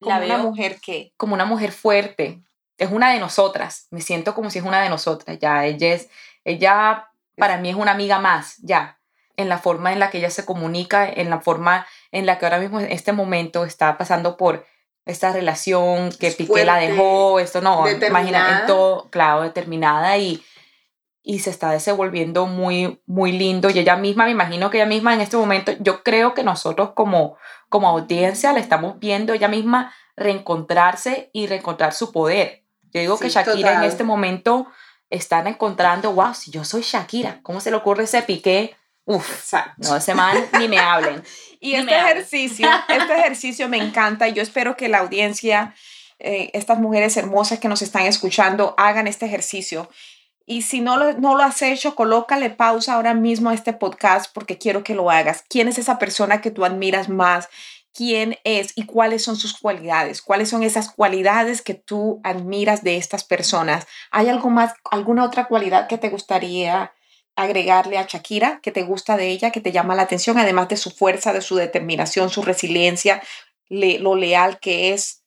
Como 0.00 0.18
la 0.18 0.24
una 0.24 0.38
mujer 0.38 0.80
que. 0.80 1.12
Como 1.16 1.34
una 1.34 1.44
mujer 1.44 1.72
fuerte. 1.72 2.42
Es 2.78 2.90
una 2.90 3.12
de 3.12 3.18
nosotras. 3.18 3.86
Me 3.90 4.00
siento 4.00 4.34
como 4.34 4.50
si 4.50 4.58
es 4.58 4.64
una 4.64 4.82
de 4.82 4.90
nosotras. 4.90 5.38
Ya, 5.40 5.64
ella 5.64 5.94
es, 5.94 6.08
ella 6.44 7.08
para 7.36 7.58
mí 7.58 7.70
es 7.70 7.76
una 7.76 7.92
amiga 7.92 8.18
más, 8.18 8.56
ya. 8.58 8.98
En 9.36 9.48
la 9.48 9.58
forma 9.58 9.92
en 9.92 9.98
la 9.98 10.10
que 10.10 10.18
ella 10.18 10.30
se 10.30 10.44
comunica, 10.44 11.06
en 11.08 11.28
la 11.28 11.40
forma 11.40 11.86
en 12.10 12.24
la 12.24 12.38
que 12.38 12.46
ahora 12.46 12.58
mismo 12.58 12.80
en 12.80 12.90
este 12.90 13.12
momento 13.12 13.64
está 13.64 13.98
pasando 13.98 14.36
por 14.36 14.66
esta 15.04 15.32
relación 15.32 16.10
que 16.18 16.32
Piqué 16.32 16.64
la 16.64 16.78
dejó, 16.78 17.38
esto 17.38 17.60
no, 17.60 17.88
imagina, 17.88 18.60
en 18.60 18.66
todo, 18.66 19.08
claro, 19.10 19.42
determinada 19.42 20.16
y 20.16 20.42
y 21.28 21.40
se 21.40 21.50
está 21.50 21.72
desenvolviendo 21.72 22.46
muy, 22.46 23.02
muy 23.04 23.32
lindo. 23.32 23.68
Y 23.68 23.80
ella 23.80 23.96
misma, 23.96 24.26
me 24.26 24.30
imagino 24.30 24.70
que 24.70 24.78
ella 24.78 24.86
misma 24.86 25.12
en 25.12 25.20
este 25.20 25.36
momento, 25.36 25.72
yo 25.80 26.04
creo 26.04 26.34
que 26.34 26.44
nosotros 26.44 26.92
como, 26.94 27.36
como 27.68 27.88
audiencia 27.88 28.52
la 28.52 28.60
estamos 28.60 29.00
viendo 29.00 29.32
ella 29.32 29.48
misma 29.48 29.92
reencontrarse 30.14 31.30
y 31.32 31.48
reencontrar 31.48 31.94
su 31.94 32.12
poder. 32.12 32.62
Yo 32.92 33.00
digo 33.00 33.18
que 33.18 33.28
Shakira 33.28 33.74
en 33.74 33.82
este 33.82 34.04
momento 34.04 34.68
están 35.10 35.48
encontrando, 35.48 36.12
wow, 36.12 36.32
si 36.32 36.52
yo 36.52 36.64
soy 36.64 36.82
Shakira, 36.82 37.40
¿cómo 37.42 37.58
se 37.58 37.72
le 37.72 37.76
ocurre 37.76 38.04
ese 38.04 38.22
piqué? 38.22 38.76
Uf, 39.04 39.52
no, 39.78 39.96
ese 39.96 40.14
man 40.14 40.36
ni 40.60 40.68
me 40.68 40.78
hablen. 40.78 41.24
y 41.60 41.74
este 41.74 41.98
ejercicio, 41.98 42.68
este 42.88 43.18
ejercicio 43.18 43.68
me 43.68 43.78
encanta 43.78 44.28
y 44.28 44.32
yo 44.32 44.42
espero 44.42 44.76
que 44.76 44.88
la 44.88 44.98
audiencia, 44.98 45.74
eh, 46.20 46.50
estas 46.52 46.78
mujeres 46.78 47.16
hermosas 47.16 47.58
que 47.58 47.66
nos 47.66 47.82
están 47.82 48.02
escuchando, 48.02 48.76
hagan 48.78 49.08
este 49.08 49.26
ejercicio 49.26 49.90
y 50.46 50.62
si 50.62 50.80
no 50.80 50.96
lo, 50.96 51.12
no 51.14 51.36
lo 51.36 51.42
has 51.42 51.60
hecho, 51.60 51.96
colócale 51.96 52.50
pausa 52.50 52.94
ahora 52.94 53.14
mismo 53.14 53.50
a 53.50 53.54
este 53.54 53.72
podcast 53.72 54.32
porque 54.32 54.58
quiero 54.58 54.84
que 54.84 54.94
lo 54.94 55.10
hagas. 55.10 55.44
¿Quién 55.48 55.66
es 55.66 55.76
esa 55.78 55.98
persona 55.98 56.40
que 56.40 56.52
tú 56.52 56.64
admiras 56.64 57.08
más? 57.08 57.48
¿Quién 57.92 58.38
es 58.44 58.72
y 58.76 58.86
cuáles 58.86 59.24
son 59.24 59.36
sus 59.36 59.58
cualidades? 59.58 60.22
¿Cuáles 60.22 60.48
son 60.48 60.62
esas 60.62 60.90
cualidades 60.90 61.62
que 61.62 61.74
tú 61.74 62.20
admiras 62.22 62.84
de 62.84 62.96
estas 62.96 63.24
personas? 63.24 63.86
¿Hay 64.12 64.28
algo 64.28 64.48
más, 64.48 64.74
alguna 64.90 65.24
otra 65.24 65.46
cualidad 65.46 65.88
que 65.88 65.98
te 65.98 66.10
gustaría 66.10 66.92
agregarle 67.34 67.98
a 67.98 68.06
Shakira, 68.06 68.60
que 68.62 68.70
te 68.70 68.82
gusta 68.82 69.16
de 69.16 69.28
ella, 69.28 69.50
que 69.50 69.60
te 69.60 69.72
llama 69.72 69.94
la 69.94 70.02
atención, 70.02 70.38
además 70.38 70.68
de 70.68 70.76
su 70.76 70.90
fuerza, 70.90 71.32
de 71.32 71.40
su 71.40 71.56
determinación, 71.56 72.30
su 72.30 72.42
resiliencia, 72.42 73.20
lo 73.68 74.14
leal 74.14 74.60
que 74.60 74.94
es? 74.94 75.22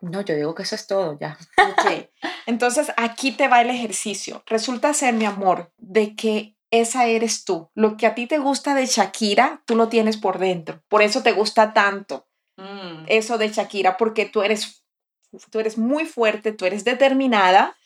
No, 0.00 0.20
yo 0.20 0.34
digo 0.34 0.54
que 0.54 0.64
eso 0.64 0.74
es 0.74 0.86
todo 0.86 1.18
ya. 1.18 1.38
Ok. 1.58 2.10
Entonces 2.46 2.92
aquí 2.96 3.32
te 3.32 3.48
va 3.48 3.60
el 3.60 3.70
ejercicio. 3.70 4.42
Resulta 4.46 4.94
ser, 4.94 5.14
mi 5.14 5.24
amor, 5.24 5.72
de 5.78 6.14
que 6.14 6.56
esa 6.70 7.06
eres 7.06 7.44
tú. 7.44 7.70
Lo 7.74 7.96
que 7.96 8.06
a 8.06 8.14
ti 8.14 8.26
te 8.26 8.38
gusta 8.38 8.74
de 8.74 8.86
Shakira, 8.86 9.62
tú 9.64 9.76
lo 9.76 9.88
tienes 9.88 10.16
por 10.16 10.38
dentro. 10.38 10.82
Por 10.88 11.02
eso 11.02 11.22
te 11.22 11.32
gusta 11.32 11.72
tanto 11.72 12.26
mm. 12.56 13.04
eso 13.06 13.38
de 13.38 13.48
Shakira, 13.48 13.96
porque 13.96 14.26
tú 14.26 14.42
eres, 14.42 14.84
tú 15.50 15.60
eres 15.60 15.78
muy 15.78 16.04
fuerte, 16.04 16.52
tú 16.52 16.64
eres 16.64 16.84
determinada, 16.84 17.76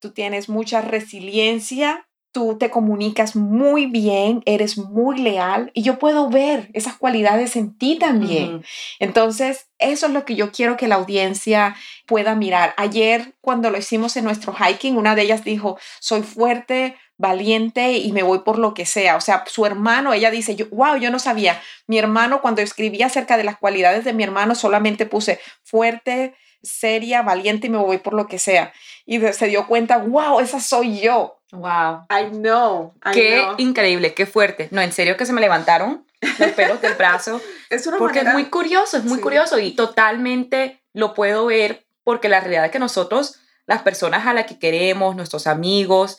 tú 0.00 0.12
tienes 0.12 0.48
mucha 0.48 0.80
resiliencia, 0.80 2.08
tú 2.34 2.58
te 2.58 2.68
comunicas 2.68 3.36
muy 3.36 3.86
bien, 3.86 4.42
eres 4.44 4.76
muy 4.76 5.18
leal 5.18 5.70
y 5.72 5.82
yo 5.82 6.00
puedo 6.00 6.28
ver 6.28 6.68
esas 6.74 6.96
cualidades 6.96 7.54
en 7.54 7.78
ti 7.78 7.96
también. 7.96 8.64
Entonces, 8.98 9.68
eso 9.78 10.06
es 10.06 10.12
lo 10.12 10.24
que 10.24 10.34
yo 10.34 10.50
quiero 10.50 10.76
que 10.76 10.88
la 10.88 10.96
audiencia 10.96 11.76
pueda 12.06 12.34
mirar. 12.34 12.74
Ayer, 12.76 13.34
cuando 13.40 13.70
lo 13.70 13.78
hicimos 13.78 14.16
en 14.16 14.24
nuestro 14.24 14.52
hiking, 14.52 14.96
una 14.96 15.14
de 15.14 15.22
ellas 15.22 15.44
dijo, 15.44 15.78
soy 16.00 16.22
fuerte, 16.22 16.96
valiente 17.18 17.92
y 17.92 18.10
me 18.10 18.24
voy 18.24 18.40
por 18.40 18.58
lo 18.58 18.74
que 18.74 18.84
sea. 18.84 19.14
O 19.14 19.20
sea, 19.20 19.44
su 19.46 19.64
hermano, 19.64 20.12
ella 20.12 20.32
dice, 20.32 20.56
yo, 20.56 20.66
wow, 20.70 20.96
yo 20.96 21.12
no 21.12 21.20
sabía. 21.20 21.62
Mi 21.86 21.98
hermano, 21.98 22.42
cuando 22.42 22.62
escribía 22.62 23.06
acerca 23.06 23.36
de 23.36 23.44
las 23.44 23.58
cualidades 23.58 24.04
de 24.04 24.12
mi 24.12 24.24
hermano, 24.24 24.56
solamente 24.56 25.06
puse 25.06 25.38
fuerte, 25.62 26.34
seria, 26.64 27.22
valiente 27.22 27.68
y 27.68 27.70
me 27.70 27.78
voy 27.78 27.98
por 27.98 28.14
lo 28.14 28.26
que 28.26 28.40
sea. 28.40 28.72
Y 29.06 29.20
se 29.20 29.46
dio 29.46 29.68
cuenta, 29.68 29.98
wow, 29.98 30.40
esa 30.40 30.60
soy 30.60 31.00
yo. 31.00 31.38
Wow. 31.54 32.06
I 32.10 32.30
know. 32.30 32.92
qué 33.12 33.46
increíble, 33.58 34.14
qué 34.14 34.26
fuerte. 34.26 34.68
No, 34.70 34.80
en 34.80 34.92
serio 34.92 35.16
que 35.16 35.26
se 35.26 35.32
me 35.32 35.40
levantaron 35.40 36.04
los 36.38 36.50
pelos 36.52 36.80
del 36.80 36.94
brazo. 36.94 37.40
es 37.70 37.86
una 37.86 37.98
porque 37.98 38.20
es 38.20 38.32
muy 38.32 38.46
curioso, 38.46 38.96
es 38.96 39.04
muy 39.04 39.20
curioso 39.20 39.58
y 39.58 39.72
totalmente 39.72 40.82
lo 40.92 41.14
puedo 41.14 41.46
ver 41.46 41.86
porque 42.02 42.28
la 42.28 42.40
realidad 42.40 42.66
es 42.66 42.70
que 42.70 42.78
nosotros, 42.78 43.40
las 43.66 43.82
personas 43.82 44.26
a 44.26 44.34
las 44.34 44.46
que 44.46 44.58
queremos, 44.58 45.16
nuestros 45.16 45.46
amigos, 45.46 46.18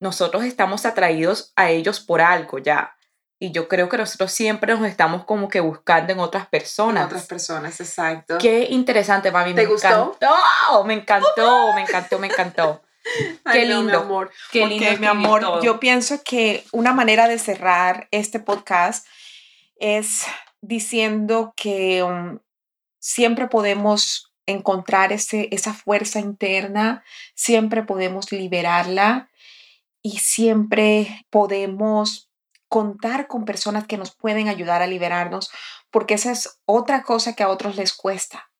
nosotros 0.00 0.44
estamos 0.44 0.86
atraídos 0.86 1.52
a 1.56 1.70
ellos 1.70 2.00
por 2.00 2.20
algo 2.20 2.58
ya. 2.58 2.94
Y 3.40 3.52
yo 3.52 3.68
creo 3.68 3.88
que 3.88 3.96
nosotros 3.96 4.32
siempre 4.32 4.74
nos 4.74 4.86
estamos 4.88 5.24
como 5.24 5.48
que 5.48 5.60
buscando 5.60 6.12
en 6.12 6.18
otras 6.18 6.48
personas. 6.48 7.02
En 7.02 7.06
otras 7.06 7.26
personas, 7.26 7.80
exacto. 7.80 8.38
Qué 8.38 8.66
interesante, 8.70 9.30
mami. 9.30 9.54
¿Te 9.54 9.64
gustó? 9.64 10.16
Encantó, 10.20 10.84
me 10.84 10.94
encantó, 10.94 11.72
me 11.74 11.82
encantó, 11.82 12.18
me 12.18 12.26
encantó. 12.26 12.82
Qué 13.52 13.66
lindo, 13.66 13.82
mi 13.84 13.92
amor. 13.92 14.30
Qué 14.52 14.66
lindo, 14.66 14.98
mi 14.98 15.06
amor. 15.06 15.62
Yo 15.62 15.80
pienso 15.80 16.22
que 16.24 16.64
una 16.72 16.92
manera 16.92 17.28
de 17.28 17.38
cerrar 17.38 18.08
este 18.10 18.40
podcast 18.40 19.06
es 19.76 20.24
diciendo 20.60 21.54
que 21.56 22.02
um, 22.02 22.40
siempre 22.98 23.48
podemos 23.48 24.32
encontrar 24.46 25.12
ese, 25.12 25.48
esa 25.52 25.74
fuerza 25.74 26.20
interna, 26.20 27.04
siempre 27.34 27.82
podemos 27.82 28.32
liberarla 28.32 29.30
y 30.02 30.18
siempre 30.18 31.26
podemos 31.30 32.30
contar 32.68 33.26
con 33.28 33.44
personas 33.44 33.86
que 33.86 33.98
nos 33.98 34.14
pueden 34.14 34.48
ayudar 34.48 34.82
a 34.82 34.86
liberarnos, 34.86 35.50
porque 35.90 36.14
esa 36.14 36.32
es 36.32 36.60
otra 36.64 37.02
cosa 37.02 37.34
que 37.34 37.42
a 37.42 37.48
otros 37.48 37.76
les 37.76 37.94
cuesta, 37.94 38.50